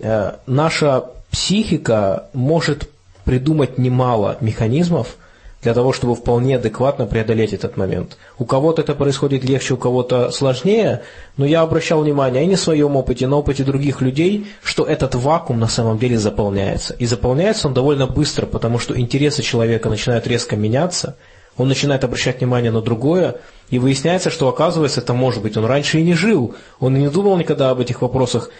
э, 0.00 0.32
наша 0.46 1.04
психика 1.30 2.28
может 2.32 2.88
придумать 3.24 3.78
немало 3.78 4.38
механизмов 4.40 5.16
для 5.62 5.74
того, 5.74 5.92
чтобы 5.92 6.14
вполне 6.14 6.56
адекватно 6.56 7.06
преодолеть 7.06 7.52
этот 7.52 7.76
момент. 7.76 8.16
У 8.38 8.44
кого-то 8.44 8.82
это 8.82 8.94
происходит 8.94 9.44
легче, 9.44 9.74
у 9.74 9.76
кого-то 9.76 10.30
сложнее, 10.30 11.02
но 11.36 11.46
я 11.46 11.60
обращал 11.60 12.02
внимание 12.02 12.44
и 12.44 12.50
на 12.50 12.56
своем 12.56 12.96
опыте, 12.96 13.24
и 13.24 13.28
на 13.28 13.36
опыте 13.36 13.62
других 13.62 14.00
людей, 14.00 14.48
что 14.62 14.84
этот 14.84 15.14
вакуум 15.14 15.60
на 15.60 15.68
самом 15.68 15.98
деле 15.98 16.18
заполняется. 16.18 16.94
И 16.94 17.06
заполняется 17.06 17.68
он 17.68 17.74
довольно 17.74 18.06
быстро, 18.06 18.46
потому 18.46 18.78
что 18.78 18.98
интересы 18.98 19.42
человека 19.42 19.88
начинают 19.88 20.26
резко 20.26 20.56
меняться, 20.56 21.16
он 21.56 21.68
начинает 21.68 22.02
обращать 22.02 22.40
внимание 22.40 22.72
на 22.72 22.80
другое, 22.80 23.36
и 23.70 23.78
выясняется, 23.78 24.30
что 24.30 24.48
оказывается, 24.48 25.00
это 25.00 25.14
может 25.14 25.42
быть, 25.42 25.56
он 25.56 25.64
раньше 25.64 26.00
и 26.00 26.02
не 26.02 26.14
жил, 26.14 26.54
он 26.80 26.96
и 26.96 27.00
не 27.00 27.08
думал 27.08 27.36
никогда 27.36 27.70
об 27.70 27.78
этих 27.78 28.02
вопросах 28.02 28.50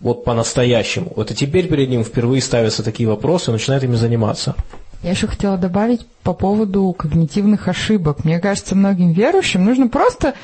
вот 0.00 0.24
по-настоящему. 0.24 1.12
Вот 1.16 1.30
и 1.30 1.34
теперь 1.34 1.68
перед 1.68 1.88
ним 1.88 2.04
впервые 2.04 2.40
ставятся 2.42 2.82
такие 2.82 3.08
вопросы, 3.08 3.50
и 3.50 3.52
начинает 3.52 3.84
ими 3.84 3.96
заниматься. 3.96 4.54
Я 5.02 5.10
еще 5.10 5.26
хотела 5.26 5.58
добавить 5.58 6.06
по 6.22 6.32
поводу 6.32 6.94
когнитивных 6.96 7.66
ошибок. 7.66 8.24
Мне 8.24 8.38
кажется, 8.38 8.76
многим 8.76 9.12
верующим 9.12 9.64
нужно 9.64 9.88
просто 9.88 10.34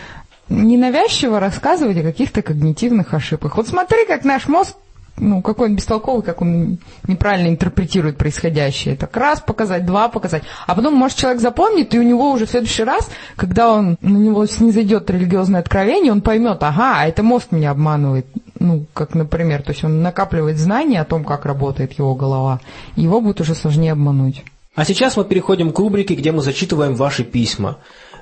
ненавязчиво 0.49 1.39
рассказывать 1.39 1.99
о 1.99 2.03
каких-то 2.03 2.43
когнитивных 2.43 3.15
ошибках. 3.15 3.57
Вот 3.57 3.69
смотри, 3.69 4.05
как 4.07 4.25
наш 4.25 4.49
мозг 4.49 4.75
ну, 5.21 5.43
какой 5.43 5.69
он 5.69 5.77
бестолковый, 5.77 6.23
как 6.23 6.41
он 6.43 6.79
неправильно 7.07 7.49
интерпретирует 7.49 8.17
происходящее. 8.17 8.97
Так 8.97 9.17
раз 9.17 9.41
показать, 9.41 9.85
два 9.85 10.09
показать. 10.09 10.43
А 10.67 10.75
потом, 10.75 10.95
может, 10.95 11.19
человек 11.19 11.41
запомнит, 11.41 11.95
и 11.95 11.99
у 11.99 12.03
него 12.03 12.31
уже 12.31 12.47
в 12.47 12.51
следующий 12.51 12.85
раз, 12.85 13.09
когда 13.37 13.73
он 13.73 13.99
на 14.01 14.17
него 14.17 14.47
снизойдет 14.47 15.11
религиозное 15.11 15.61
откровение, 15.61 16.13
он 16.13 16.21
поймет, 16.21 16.63
ага, 16.63 17.01
а 17.01 17.07
это 17.07 17.23
мозг 17.23 17.49
меня 17.51 17.71
обманывает. 17.71 18.27
Ну, 18.61 18.87
как, 18.93 19.15
например, 19.15 19.63
то 19.63 19.71
есть 19.71 19.85
он 19.85 20.03
накапливает 20.03 20.59
знания 20.59 21.01
о 21.01 21.05
том, 21.05 21.25
как 21.25 21.45
работает 21.45 21.93
его 21.93 22.15
голова, 22.15 22.61
его 22.97 23.21
будет 23.21 23.41
уже 23.41 23.55
сложнее 23.55 23.93
обмануть. 23.93 24.45
А 24.75 24.85
сейчас 24.85 25.17
мы 25.17 25.25
переходим 25.25 25.73
к 25.73 25.79
рубрике, 25.79 26.15
где 26.15 26.31
мы 26.31 26.43
зачитываем 26.43 26.95
ваши 26.95 27.25
письма. 27.25 27.79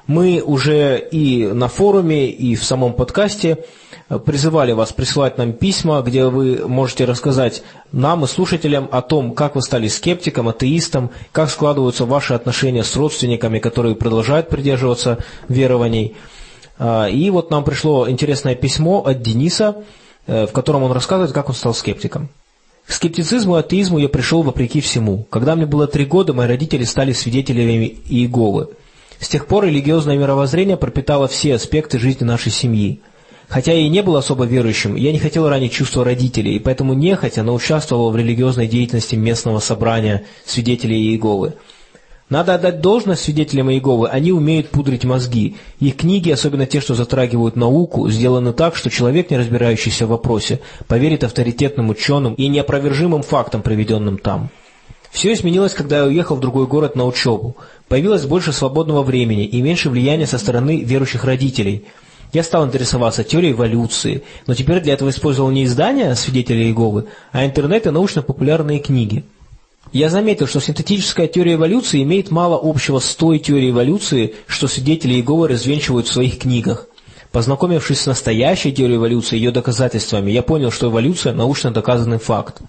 Мы 0.06 0.40
уже 0.40 0.98
и 1.10 1.46
на 1.46 1.68
форуме, 1.68 2.30
и 2.30 2.54
в 2.54 2.64
самом 2.64 2.92
подкасте 2.92 3.64
призывали 4.24 4.72
вас 4.72 4.92
присылать 4.92 5.36
нам 5.36 5.52
письма, 5.52 6.00
где 6.00 6.26
вы 6.26 6.66
можете 6.68 7.04
рассказать 7.04 7.62
нам 7.90 8.24
и 8.24 8.28
слушателям 8.28 8.88
о 8.92 9.02
том, 9.02 9.34
как 9.34 9.56
вы 9.56 9.62
стали 9.62 9.88
скептиком, 9.88 10.48
атеистом, 10.48 11.10
как 11.32 11.50
складываются 11.50 12.06
ваши 12.06 12.34
отношения 12.34 12.84
с 12.84 12.94
родственниками, 12.96 13.58
которые 13.58 13.96
продолжают 13.96 14.48
придерживаться 14.48 15.18
верований. 15.48 16.14
А, 16.78 17.08
и 17.08 17.28
вот 17.30 17.50
нам 17.50 17.64
пришло 17.64 18.08
интересное 18.08 18.54
письмо 18.54 19.02
от 19.04 19.22
Дениса, 19.22 19.82
в 20.26 20.48
котором 20.48 20.82
он 20.82 20.92
рассказывает, 20.92 21.32
как 21.32 21.48
он 21.48 21.54
стал 21.54 21.74
скептиком. 21.74 22.28
К 22.86 22.92
скептицизму 22.92 23.56
и 23.56 23.60
атеизму 23.60 23.98
я 23.98 24.08
пришел 24.08 24.42
вопреки 24.42 24.80
всему. 24.80 25.26
Когда 25.30 25.56
мне 25.56 25.66
было 25.66 25.86
три 25.86 26.04
года, 26.04 26.32
мои 26.32 26.46
родители 26.46 26.84
стали 26.84 27.12
свидетелями 27.12 27.96
Иеговы. 28.06 28.68
С 29.18 29.28
тех 29.28 29.46
пор 29.46 29.64
религиозное 29.64 30.16
мировоззрение 30.16 30.76
пропитало 30.76 31.26
все 31.26 31.54
аспекты 31.54 31.98
жизни 31.98 32.24
нашей 32.24 32.52
семьи. 32.52 33.00
Хотя 33.48 33.72
я 33.72 33.80
и 33.80 33.88
не 33.88 34.02
был 34.02 34.16
особо 34.16 34.44
верующим, 34.44 34.96
я 34.96 35.12
не 35.12 35.18
хотел 35.18 35.48
ранить 35.48 35.72
чувства 35.72 36.04
родителей, 36.04 36.56
и 36.56 36.58
поэтому 36.58 36.94
нехотя, 36.94 37.42
но 37.42 37.54
участвовал 37.54 38.10
в 38.10 38.16
религиозной 38.16 38.66
деятельности 38.66 39.14
местного 39.14 39.60
собрания 39.60 40.24
свидетелей 40.44 40.96
Иеговы. 40.96 41.54
Надо 42.28 42.54
отдать 42.54 42.80
должность 42.80 43.22
свидетелям 43.22 43.70
Иеговы, 43.70 44.08
они 44.08 44.32
умеют 44.32 44.70
пудрить 44.70 45.04
мозги. 45.04 45.56
Их 45.78 45.96
книги, 45.96 46.30
особенно 46.30 46.66
те, 46.66 46.80
что 46.80 46.94
затрагивают 46.94 47.54
науку, 47.54 48.08
сделаны 48.10 48.52
так, 48.52 48.74
что 48.74 48.90
человек, 48.90 49.30
не 49.30 49.36
разбирающийся 49.36 50.06
в 50.06 50.10
вопросе, 50.10 50.60
поверит 50.88 51.22
авторитетным 51.22 51.88
ученым 51.88 52.34
и 52.34 52.48
неопровержимым 52.48 53.22
фактам, 53.22 53.62
приведенным 53.62 54.18
там. 54.18 54.50
Все 55.12 55.32
изменилось, 55.32 55.72
когда 55.72 55.98
я 55.98 56.04
уехал 56.04 56.34
в 56.34 56.40
другой 56.40 56.66
город 56.66 56.96
на 56.96 57.06
учебу. 57.06 57.56
Появилось 57.86 58.24
больше 58.24 58.52
свободного 58.52 59.04
времени 59.04 59.46
и 59.46 59.62
меньше 59.62 59.88
влияния 59.88 60.26
со 60.26 60.38
стороны 60.38 60.82
верующих 60.82 61.24
родителей– 61.24 61.84
я 62.32 62.42
стал 62.42 62.66
интересоваться 62.66 63.24
теорией 63.24 63.52
эволюции, 63.52 64.22
но 64.46 64.54
теперь 64.54 64.80
для 64.80 64.94
этого 64.94 65.10
использовал 65.10 65.50
не 65.50 65.64
издания 65.64 66.14
свидетелей 66.14 66.66
Иеговы, 66.66 67.06
а 67.32 67.46
интернет 67.46 67.86
и 67.86 67.90
научно-популярные 67.90 68.80
книги. 68.80 69.24
Я 69.92 70.10
заметил, 70.10 70.46
что 70.46 70.60
синтетическая 70.60 71.26
теория 71.26 71.54
эволюции 71.54 72.02
имеет 72.02 72.30
мало 72.30 72.58
общего 72.62 72.98
с 72.98 73.14
той 73.14 73.38
теорией 73.38 73.70
эволюции, 73.70 74.34
что 74.46 74.68
свидетели 74.68 75.14
Иеговы 75.14 75.48
развенчивают 75.48 76.06
в 76.06 76.12
своих 76.12 76.38
книгах. 76.38 76.88
Познакомившись 77.32 78.00
с 78.00 78.06
настоящей 78.06 78.72
теорией 78.72 78.96
эволюции 78.96 79.36
и 79.36 79.40
ее 79.40 79.50
доказательствами, 79.50 80.30
я 80.30 80.42
понял, 80.42 80.70
что 80.70 80.88
эволюция– 80.88 81.32
научно 81.34 81.70
доказанный 81.70 82.18
факт. 82.18 82.62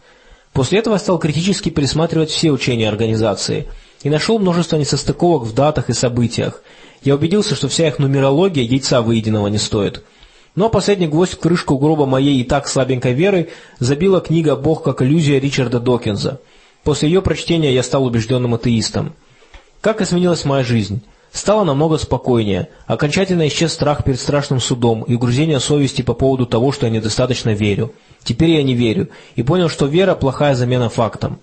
После 0.53 0.79
этого 0.79 0.95
я 0.95 0.99
стал 0.99 1.19
критически 1.19 1.69
пересматривать 1.69 2.29
все 2.29 2.51
учения 2.51 2.87
организации 2.89 3.67
и 4.03 4.09
нашел 4.09 4.39
множество 4.39 4.77
несостыковок 4.77 5.43
в 5.43 5.53
датах 5.53 5.89
и 5.89 5.93
событиях– 5.93 6.61
я 7.03 7.15
убедился, 7.15 7.55
что 7.55 7.67
вся 7.67 7.87
их 7.87 7.99
нумерология 7.99 8.63
яйца 8.63 9.01
выеденного 9.01 9.47
не 9.47 9.57
стоит. 9.57 10.03
Но 10.55 10.63
ну, 10.63 10.65
а 10.65 10.69
последний 10.69 11.07
гвоздь 11.07 11.33
в 11.33 11.39
крышку 11.39 11.77
гроба 11.77 12.05
моей 12.05 12.41
и 12.41 12.43
так 12.43 12.67
слабенькой 12.67 13.13
веры 13.13 13.49
забила 13.79 14.19
книга 14.21 14.55
«Бог 14.55 14.83
как 14.83 15.01
иллюзия» 15.01 15.39
Ричарда 15.39 15.79
Докинза. 15.79 16.41
После 16.87 17.09
ее 17.09 17.21
прочтения 17.21 17.73
я 17.73 17.83
стал 17.83 18.05
убежденным 18.05 18.53
атеистом. 18.53 19.13
Как 19.81 19.99
изменилась 19.99 20.45
моя 20.45 20.63
жизнь? 20.63 21.01
Стало 21.33 21.65
намного 21.65 21.97
спокойнее. 21.97 22.69
Окончательно 22.85 23.45
исчез 23.49 23.73
страх 23.73 24.05
перед 24.05 24.21
страшным 24.21 24.61
судом 24.61 25.03
и 25.03 25.15
угрызение 25.15 25.59
совести 25.59 26.01
по 26.01 26.13
поводу 26.13 26.45
того, 26.45 26.71
что 26.71 26.85
я 26.85 26.89
недостаточно 26.93 27.49
верю. 27.49 27.91
Теперь 28.23 28.51
я 28.51 28.63
не 28.63 28.73
верю. 28.73 29.09
И 29.35 29.43
понял, 29.43 29.67
что 29.67 29.85
вера– 29.85 30.15
плохая 30.15 30.55
замена 30.55 30.87
фактам. 30.87 31.39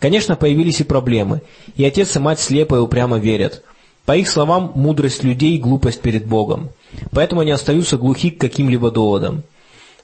Конечно, 0.00 0.34
появились 0.34 0.80
и 0.80 0.84
проблемы. 0.84 1.42
И 1.76 1.84
отец 1.84 2.16
и 2.16 2.18
мать 2.18 2.40
слепо 2.40 2.74
и 2.74 2.80
упрямо 2.80 3.18
верят. 3.18 3.62
По 4.04 4.16
их 4.16 4.28
словам, 4.28 4.72
мудрость 4.74 5.22
людей– 5.22 5.58
глупость 5.60 6.00
перед 6.00 6.26
Богом. 6.26 6.70
Поэтому 7.12 7.42
они 7.42 7.52
остаются 7.52 7.98
глухи 7.98 8.32
к 8.32 8.40
каким-либо 8.40 8.90
доводам. 8.90 9.44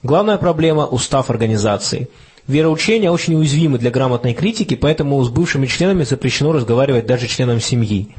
Главная 0.03 0.37
проблема– 0.37 0.85
устав 0.89 1.29
организации. 1.29 2.07
Вероучения 2.47 3.09
очень 3.09 3.35
уязвимы 3.35 3.79
для 3.79 3.89
грамотной 3.89 4.33
критики, 4.33 4.75
поэтому 4.75 5.23
с 5.23 5.29
бывшими 5.29 5.65
членами 5.65 6.03
запрещено 6.03 6.51
разговаривать 6.51 7.07
даже 7.07 7.27
членам 7.27 7.59
семьи. 7.59 8.15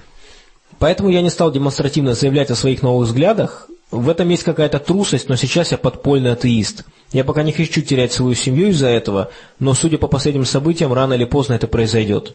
Поэтому 0.79 1.11
я 1.11 1.22
не 1.22 1.31
стал 1.31 1.53
демонстративно 1.53 2.14
заявлять 2.14 2.51
о 2.51 2.57
своих 2.57 2.83
новых 2.83 3.09
взглядах. 3.09 3.68
В 3.93 4.09
этом 4.09 4.29
есть 4.29 4.43
какая-то 4.43 4.81
трусость, 4.81 5.29
но 5.29 5.37
сейчас 5.37 5.70
я 5.70 5.79
подпольный 5.79 6.33
атеист. 6.33 6.85
Я 7.12 7.22
пока 7.22 7.45
не 7.45 7.53
хочу 7.53 7.83
терять 7.83 8.12
свою 8.12 8.35
семью 8.35 8.68
из-за 8.70 8.89
этого, 8.89 9.31
но, 9.61 9.74
судя 9.74 9.97
по 9.97 10.09
последним 10.09 10.45
событиям, 10.45 10.93
рано 10.93 11.14
или 11.14 11.24
поздно 11.24 11.55
это 11.55 11.68
произойдет. 11.68 12.35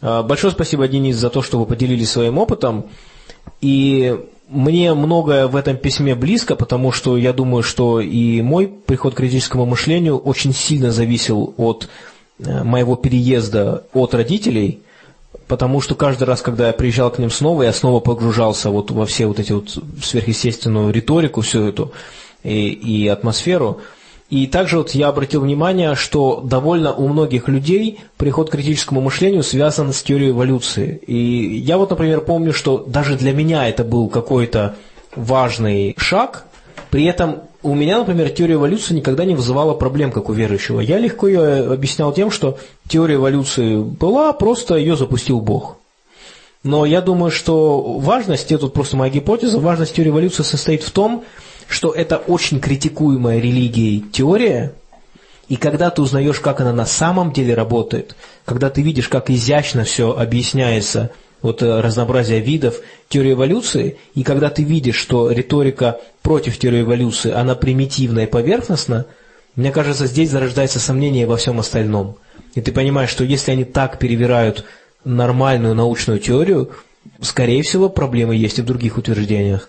А, 0.00 0.22
большое 0.22 0.52
спасибо, 0.52 0.88
Денис, 0.88 1.16
за 1.16 1.28
то, 1.28 1.42
что 1.42 1.58
вы 1.58 1.66
поделились 1.66 2.10
своим 2.10 2.38
опытом. 2.38 2.86
И 3.60 4.18
мне 4.48 4.94
многое 4.94 5.46
в 5.46 5.56
этом 5.56 5.76
письме 5.76 6.14
близко, 6.14 6.56
потому 6.56 6.90
что 6.92 7.16
я 7.16 7.32
думаю, 7.32 7.62
что 7.62 8.00
и 8.00 8.40
мой 8.42 8.66
приход 8.68 9.14
к 9.14 9.18
критическому 9.18 9.66
мышлению 9.66 10.18
очень 10.18 10.54
сильно 10.54 10.90
зависел 10.90 11.54
от 11.56 11.88
э, 12.38 12.64
моего 12.64 12.96
переезда 12.96 13.84
от 13.92 14.14
родителей, 14.14 14.80
потому 15.46 15.80
что 15.80 15.94
каждый 15.94 16.24
раз, 16.24 16.40
когда 16.40 16.68
я 16.68 16.72
приезжал 16.72 17.10
к 17.10 17.18
ним 17.18 17.30
снова, 17.30 17.62
я 17.64 17.72
снова 17.72 18.00
погружался 18.00 18.70
вот 18.70 18.90
во 18.90 19.04
все 19.06 19.26
вот 19.26 19.38
эти 19.38 19.52
вот 19.52 19.78
сверхъестественную 20.02 20.92
риторику, 20.92 21.42
всю 21.42 21.66
эту 21.66 21.92
и, 22.42 22.68
и 22.68 23.08
атмосферу– 23.08 23.80
и 24.30 24.46
также 24.46 24.78
вот 24.78 24.90
я 24.90 25.08
обратил 25.08 25.40
внимание, 25.40 25.94
что 25.94 26.40
довольно 26.44 26.92
у 26.92 27.08
многих 27.08 27.48
людей 27.48 28.00
приход 28.18 28.50
к 28.50 28.52
критическому 28.52 29.00
мышлению 29.00 29.42
связан 29.42 29.92
с 29.92 30.02
теорией 30.02 30.30
эволюции. 30.30 31.00
И 31.06 31.56
я 31.58 31.78
вот, 31.78 31.88
например, 31.90 32.20
помню, 32.20 32.52
что 32.52 32.84
даже 32.86 33.16
для 33.16 33.32
меня 33.32 33.68
это 33.68 33.84
был 33.84 34.08
какой-то 34.08 34.74
важный 35.16 35.94
шаг, 35.96 36.44
при 36.90 37.04
этом 37.04 37.42
у 37.62 37.74
меня, 37.74 37.98
например, 37.98 38.28
теория 38.30 38.54
эволюции 38.54 38.94
никогда 38.94 39.24
не 39.24 39.34
вызывала 39.34 39.74
проблем, 39.74 40.12
как 40.12 40.28
у 40.28 40.32
верующего. 40.32 40.80
Я 40.80 40.98
легко 40.98 41.26
ее 41.26 41.72
объяснял 41.72 42.12
тем, 42.12 42.30
что 42.30 42.58
теория 42.86 43.16
эволюции 43.16 43.76
была, 43.76 44.32
просто 44.32 44.76
ее 44.76 44.96
запустил 44.96 45.40
Бог. 45.40 45.78
Но 46.62 46.84
я 46.84 47.00
думаю, 47.00 47.30
что 47.30 47.98
важность, 47.98 48.52
это 48.52 48.62
тут 48.62 48.74
просто 48.74 48.96
моя 48.96 49.10
гипотеза, 49.10 49.58
важность 49.58 49.94
теории 49.94 50.10
эволюции 50.10 50.42
состоит 50.42 50.82
в 50.82 50.90
том, 50.90 51.24
что 51.68 51.92
это 51.92 52.16
очень 52.16 52.60
критикуемая 52.60 53.38
религией 53.38 54.00
теория, 54.00 54.72
и 55.48 55.56
когда 55.56 55.90
ты 55.90 56.02
узнаешь, 56.02 56.40
как 56.40 56.60
она 56.60 56.72
на 56.72 56.86
самом 56.86 57.32
деле 57.32 57.54
работает, 57.54 58.16
когда 58.44 58.70
ты 58.70 58.82
видишь, 58.82 59.08
как 59.08 59.30
изящно 59.30 59.84
все 59.84 60.16
объясняется, 60.16 61.10
вот 61.40 61.62
э, 61.62 61.80
разнообразие 61.80 62.40
видов 62.40 62.80
теории 63.08 63.32
эволюции, 63.32 63.96
и 64.14 64.24
когда 64.24 64.50
ты 64.50 64.62
видишь, 64.64 64.96
что 64.96 65.30
риторика 65.30 66.00
против 66.22 66.58
теории 66.58 66.82
эволюции, 66.82 67.30
она 67.30 67.54
примитивна 67.54 68.20
и 68.20 68.26
поверхностна, 68.26 69.06
мне 69.54 69.70
кажется, 69.70 70.06
здесь 70.06 70.30
зарождается 70.30 70.80
сомнение 70.80 71.26
во 71.26 71.36
всем 71.36 71.60
остальном. 71.60 72.16
И 72.54 72.60
ты 72.60 72.72
понимаешь, 72.72 73.10
что 73.10 73.24
если 73.24 73.52
они 73.52 73.64
так 73.64 73.98
перевирают 73.98 74.64
нормальную 75.04 75.74
научную 75.74 76.18
теорию, 76.18 76.70
скорее 77.20 77.62
всего, 77.62 77.88
проблемы 77.88 78.36
есть 78.36 78.58
и 78.58 78.62
в 78.62 78.66
других 78.66 78.98
утверждениях. 78.98 79.68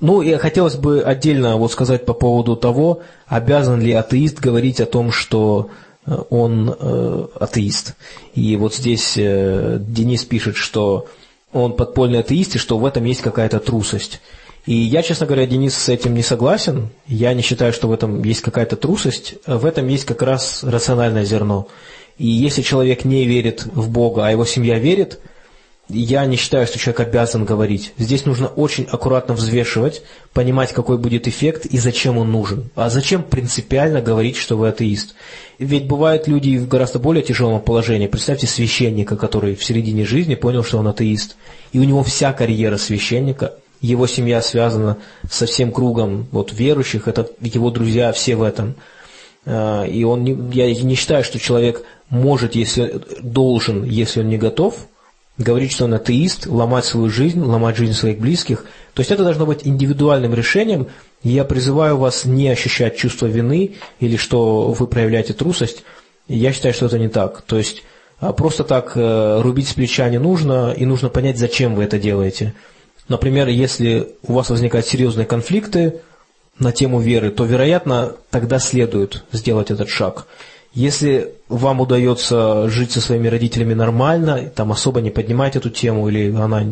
Ну, 0.00 0.20
и 0.20 0.34
хотелось 0.36 0.74
бы 0.74 1.02
отдельно 1.02 1.56
вот 1.56 1.72
сказать 1.72 2.04
по 2.04 2.12
поводу 2.12 2.54
того, 2.54 3.02
обязан 3.26 3.80
ли 3.80 3.92
атеист 3.92 4.40
говорить 4.40 4.80
о 4.80 4.86
том, 4.86 5.10
что 5.10 5.70
э, 6.04 6.16
он 6.28 6.74
э, 6.78 7.26
атеист. 7.40 7.94
И 8.34 8.56
вот 8.56 8.74
здесь 8.74 9.14
э, 9.16 9.78
Денис 9.80 10.24
пишет, 10.24 10.56
что 10.56 11.06
он 11.52 11.72
подпольный 11.72 12.20
атеист, 12.20 12.56
и 12.56 12.58
что 12.58 12.76
в 12.76 12.84
этом 12.84 13.04
есть 13.04 13.22
какая-то 13.22 13.58
трусость. 13.58 14.20
И 14.66 14.74
я, 14.74 15.02
честно 15.02 15.26
говоря, 15.26 15.46
Денис, 15.46 15.74
с 15.74 15.88
этим 15.88 16.14
не 16.14 16.22
согласен. 16.22 16.90
Я 17.06 17.32
не 17.32 17.40
считаю, 17.40 17.72
что 17.72 17.88
в 17.88 17.92
этом 17.92 18.22
есть 18.22 18.42
какая-то 18.42 18.76
трусость. 18.76 19.36
В 19.46 19.64
этом 19.64 19.86
есть 19.88 20.04
как 20.04 20.20
раз 20.22 20.62
рациональное 20.62 21.24
зерно. 21.24 21.68
И 22.18 22.26
если 22.26 22.62
человек 22.62 23.04
не 23.04 23.24
верит 23.24 23.64
в 23.64 23.88
Бога, 23.88 24.26
а 24.26 24.30
его 24.30 24.44
семья 24.44 24.78
верит– 24.78 25.20
я 25.88 26.26
не 26.26 26.36
считаю, 26.36 26.66
что 26.66 26.78
человек 26.78 27.00
обязан 27.00 27.44
говорить. 27.44 27.92
Здесь 27.96 28.24
нужно 28.24 28.48
очень 28.48 28.88
аккуратно 28.90 29.34
взвешивать, 29.34 30.02
понимать, 30.32 30.72
какой 30.72 30.98
будет 30.98 31.28
эффект 31.28 31.64
и 31.66 31.78
зачем 31.78 32.18
он 32.18 32.32
нужен. 32.32 32.70
А 32.74 32.90
зачем 32.90 33.22
принципиально 33.22 34.00
говорить, 34.00 34.36
что 34.36 34.56
вы 34.56 34.68
атеист? 34.68 35.14
Ведь 35.58 35.86
бывают 35.86 36.26
люди 36.26 36.58
в 36.58 36.66
гораздо 36.66 36.98
более 36.98 37.22
тяжелом 37.22 37.60
положении. 37.60 38.08
Представьте 38.08 38.48
священника, 38.48 39.16
который 39.16 39.54
в 39.54 39.64
середине 39.64 40.04
жизни 40.04 40.34
понял, 40.34 40.64
что 40.64 40.78
он 40.78 40.88
атеист. 40.88 41.36
И 41.72 41.78
у 41.78 41.84
него 41.84 42.02
вся 42.02 42.32
карьера 42.32 42.78
священника, 42.78 43.54
его 43.80 44.08
семья 44.08 44.42
связана 44.42 44.98
со 45.30 45.46
всем 45.46 45.70
кругом 45.70 46.26
вот, 46.32 46.52
верующих, 46.52 47.06
это 47.06 47.28
его 47.40 47.70
друзья, 47.70 48.12
все 48.12 48.34
в 48.34 48.42
этом. 48.42 48.74
А, 49.44 49.84
и 49.84 50.02
он 50.02 50.24
не, 50.24 50.36
я 50.52 50.66
не 50.74 50.96
считаю, 50.96 51.22
что 51.22 51.38
человек 51.38 51.84
может, 52.08 52.56
если 52.56 53.00
должен, 53.22 53.84
если 53.84 54.20
он 54.20 54.28
не 54.28 54.38
готов– 54.38 54.74
говорить, 55.38 55.72
что 55.72 55.84
он 55.84 55.94
атеист, 55.94 56.46
ломать 56.46 56.84
свою 56.84 57.10
жизнь, 57.10 57.40
ломать 57.40 57.76
жизнь 57.76 57.92
своих 57.92 58.18
близких. 58.18 58.64
То 58.94 59.00
есть 59.00 59.10
это 59.10 59.24
должно 59.24 59.46
быть 59.46 59.66
индивидуальным 59.66 60.34
решением. 60.34 60.88
Я 61.22 61.44
призываю 61.44 61.96
вас 61.98 62.24
не 62.24 62.48
ощущать 62.48 62.96
чувство 62.96 63.26
вины 63.26 63.74
или 64.00 64.16
что 64.16 64.72
вы 64.72 64.86
проявляете 64.86 65.34
трусость. 65.34 65.84
Я 66.28 66.52
считаю, 66.52 66.74
что 66.74 66.86
это 66.86 66.98
не 66.98 67.08
так. 67.08 67.42
То 67.42 67.58
есть 67.58 67.82
а, 68.18 68.32
просто 68.32 68.64
так 68.64 68.92
э, 68.94 69.40
рубить 69.42 69.68
с 69.68 69.74
плеча 69.74 70.08
не 70.08 70.18
нужно, 70.18 70.74
и 70.76 70.86
нужно 70.86 71.10
понять, 71.10 71.38
зачем 71.38 71.74
вы 71.74 71.84
это 71.84 71.98
делаете. 71.98 72.54
Например, 73.08 73.48
если 73.48 74.08
у 74.22 74.32
вас 74.32 74.50
возникают 74.50 74.86
серьезные 74.86 75.26
конфликты 75.26 76.00
на 76.58 76.72
тему 76.72 76.98
веры, 77.00 77.30
то, 77.30 77.44
вероятно, 77.44 78.14
тогда 78.30 78.58
следует 78.58 79.24
сделать 79.32 79.70
этот 79.70 79.90
шаг. 79.90 80.26
Если 80.76 81.32
вам 81.48 81.80
удается 81.80 82.68
жить 82.68 82.92
со 82.92 83.00
своими 83.00 83.28
родителями 83.28 83.72
нормально, 83.72 84.50
там 84.54 84.72
особо 84.72 85.00
не 85.00 85.10
поднимать 85.10 85.56
эту 85.56 85.70
тему, 85.70 86.06
или 86.06 86.30
она 86.36 86.66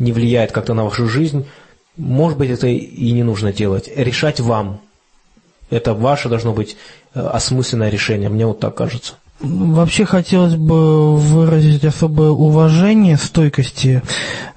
не 0.00 0.10
влияет 0.10 0.50
как-то 0.50 0.74
на 0.74 0.82
вашу 0.82 1.08
жизнь, 1.08 1.46
может 1.96 2.38
быть, 2.38 2.50
это 2.50 2.66
и 2.66 3.12
не 3.12 3.22
нужно 3.22 3.52
делать. 3.52 3.88
Решать 3.94 4.40
вам. 4.40 4.80
Это 5.70 5.94
ваше 5.94 6.28
должно 6.28 6.52
быть 6.54 6.76
э, 7.14 7.20
осмысленное 7.20 7.88
решение, 7.88 8.28
мне 8.28 8.46
вот 8.46 8.58
так 8.58 8.74
кажется. 8.74 9.14
Вообще 9.40 10.06
хотелось 10.06 10.54
бы 10.54 11.14
выразить 11.16 11.84
особое 11.84 12.30
уважение 12.30 13.18
стойкости 13.18 14.02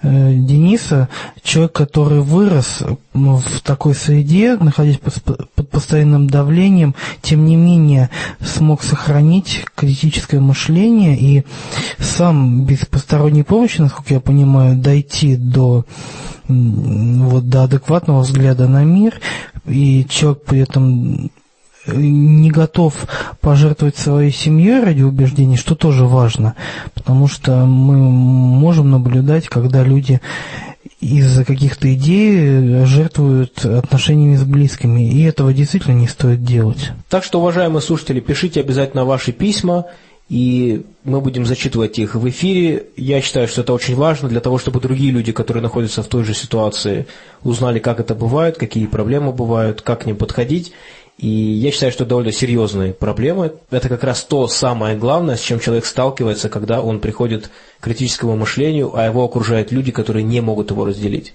э, 0.01 0.33
Дениса, 0.33 1.09
человек, 1.43 1.73
который 1.73 2.21
вырос 2.21 2.83
в 3.13 3.61
такой 3.61 3.93
среде, 3.93 4.55
находясь 4.55 4.97
под, 4.97 5.49
под 5.53 5.69
постоянным 5.69 6.29
давлением, 6.29 6.95
тем 7.21 7.45
не 7.45 7.57
менее 7.57 8.09
смог 8.39 8.81
сохранить 8.81 9.65
критическое 9.75 10.39
мышление 10.39 11.17
и 11.19 11.43
сам 11.97 12.63
без 12.65 12.85
посторонней 12.85 13.43
помощи, 13.43 13.81
насколько 13.81 14.13
я 14.13 14.21
понимаю, 14.21 14.77
дойти 14.77 15.35
до 15.35 15.85
вот 16.47 17.47
до 17.47 17.63
адекватного 17.63 18.21
взгляда 18.21 18.67
на 18.67 18.83
мир, 18.83 19.19
и 19.67 20.05
человек 20.09 20.43
при 20.45 20.61
этом 20.61 21.29
не 21.95 22.51
готов 22.51 22.95
пожертвовать 23.41 23.97
своей 23.97 24.31
семьей 24.31 24.83
ради 24.83 25.01
убеждений, 25.01 25.57
что 25.57 25.75
тоже 25.75 26.05
важно, 26.05 26.55
потому 26.93 27.27
что 27.27 27.65
мы 27.65 27.97
можем 27.97 28.91
наблюдать, 28.91 29.47
когда 29.47 29.83
люди 29.83 30.21
из-за 31.01 31.45
каких-то 31.45 31.93
идей 31.93 32.85
жертвуют 32.85 33.65
отношениями 33.65 34.35
с 34.35 34.43
близкими, 34.43 35.09
и 35.09 35.23
этого 35.23 35.53
действительно 35.53 35.93
не 35.93 36.07
стоит 36.07 36.43
делать. 36.43 36.91
Так 37.09 37.23
что, 37.23 37.39
уважаемые 37.39 37.81
слушатели, 37.81 38.19
пишите 38.19 38.59
обязательно 38.59 39.05
ваши 39.05 39.31
письма, 39.31 39.85
и 40.29 40.85
мы 41.03 41.21
будем 41.21 41.45
зачитывать 41.45 41.97
их 41.97 42.13
в 42.13 42.29
эфире. 42.29 42.85
Я 42.95 43.19
считаю, 43.19 43.47
что 43.47 43.61
это 43.61 43.73
очень 43.73 43.95
важно 43.95 44.29
для 44.29 44.41
того, 44.41 44.59
чтобы 44.59 44.79
другие 44.79 45.11
люди, 45.11 45.31
которые 45.31 45.63
находятся 45.63 46.03
в 46.03 46.07
той 46.07 46.23
же 46.23 46.35
ситуации, 46.35 47.07
узнали, 47.43 47.79
как 47.79 47.99
это 47.99 48.13
бывает, 48.13 48.57
какие 48.57 48.85
проблемы 48.85 49.31
бывают, 49.31 49.81
как 49.81 50.03
к 50.03 50.05
ним 50.05 50.17
подходить. 50.17 50.71
И 51.19 51.27
я 51.27 51.71
считаю, 51.71 51.91
что 51.91 52.05
довольно 52.05 52.31
серьезные 52.31 52.93
проблемы. 52.93 53.51
Это 53.71 53.89
как 53.89 54.05
раз 54.05 54.23
то 54.23 54.47
самое 54.47 54.95
главное, 54.95 55.35
с 55.35 55.41
чем 55.41 55.59
человек 55.59 55.85
сталкивается, 55.85 56.47
когда 56.47 56.81
он 56.81 56.99
приходит 56.99 57.49
к 57.79 57.83
критическому 57.83 58.37
мышлению, 58.37 58.91
а 58.95 59.05
его 59.05 59.25
окружают 59.25 59.73
люди, 59.73 59.91
которые 59.91 60.23
не 60.23 60.39
могут 60.39 60.71
его 60.71 60.85
разделить. 60.85 61.33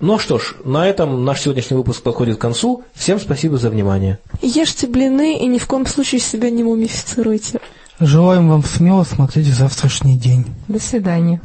Ну 0.00 0.18
что 0.18 0.38
ж, 0.38 0.54
на 0.64 0.86
этом 0.86 1.24
наш 1.24 1.40
сегодняшний 1.40 1.76
выпуск 1.78 2.02
подходит 2.02 2.36
к 2.36 2.40
концу. 2.40 2.84
Всем 2.92 3.18
спасибо 3.18 3.56
за 3.56 3.70
внимание. 3.70 4.18
Ешьте 4.42 4.86
блины 4.86 5.38
и 5.38 5.46
ни 5.46 5.58
в 5.58 5.66
коем 5.66 5.86
случае 5.86 6.20
себя 6.20 6.50
не 6.50 6.62
мумифицируйте. 6.62 7.58
Желаем 8.00 8.50
вам 8.50 8.62
смело 8.64 9.04
смотреть 9.04 9.46
в 9.46 9.54
завтрашний 9.54 10.18
день. 10.18 10.44
До 10.68 10.78
свидания. 10.78 11.40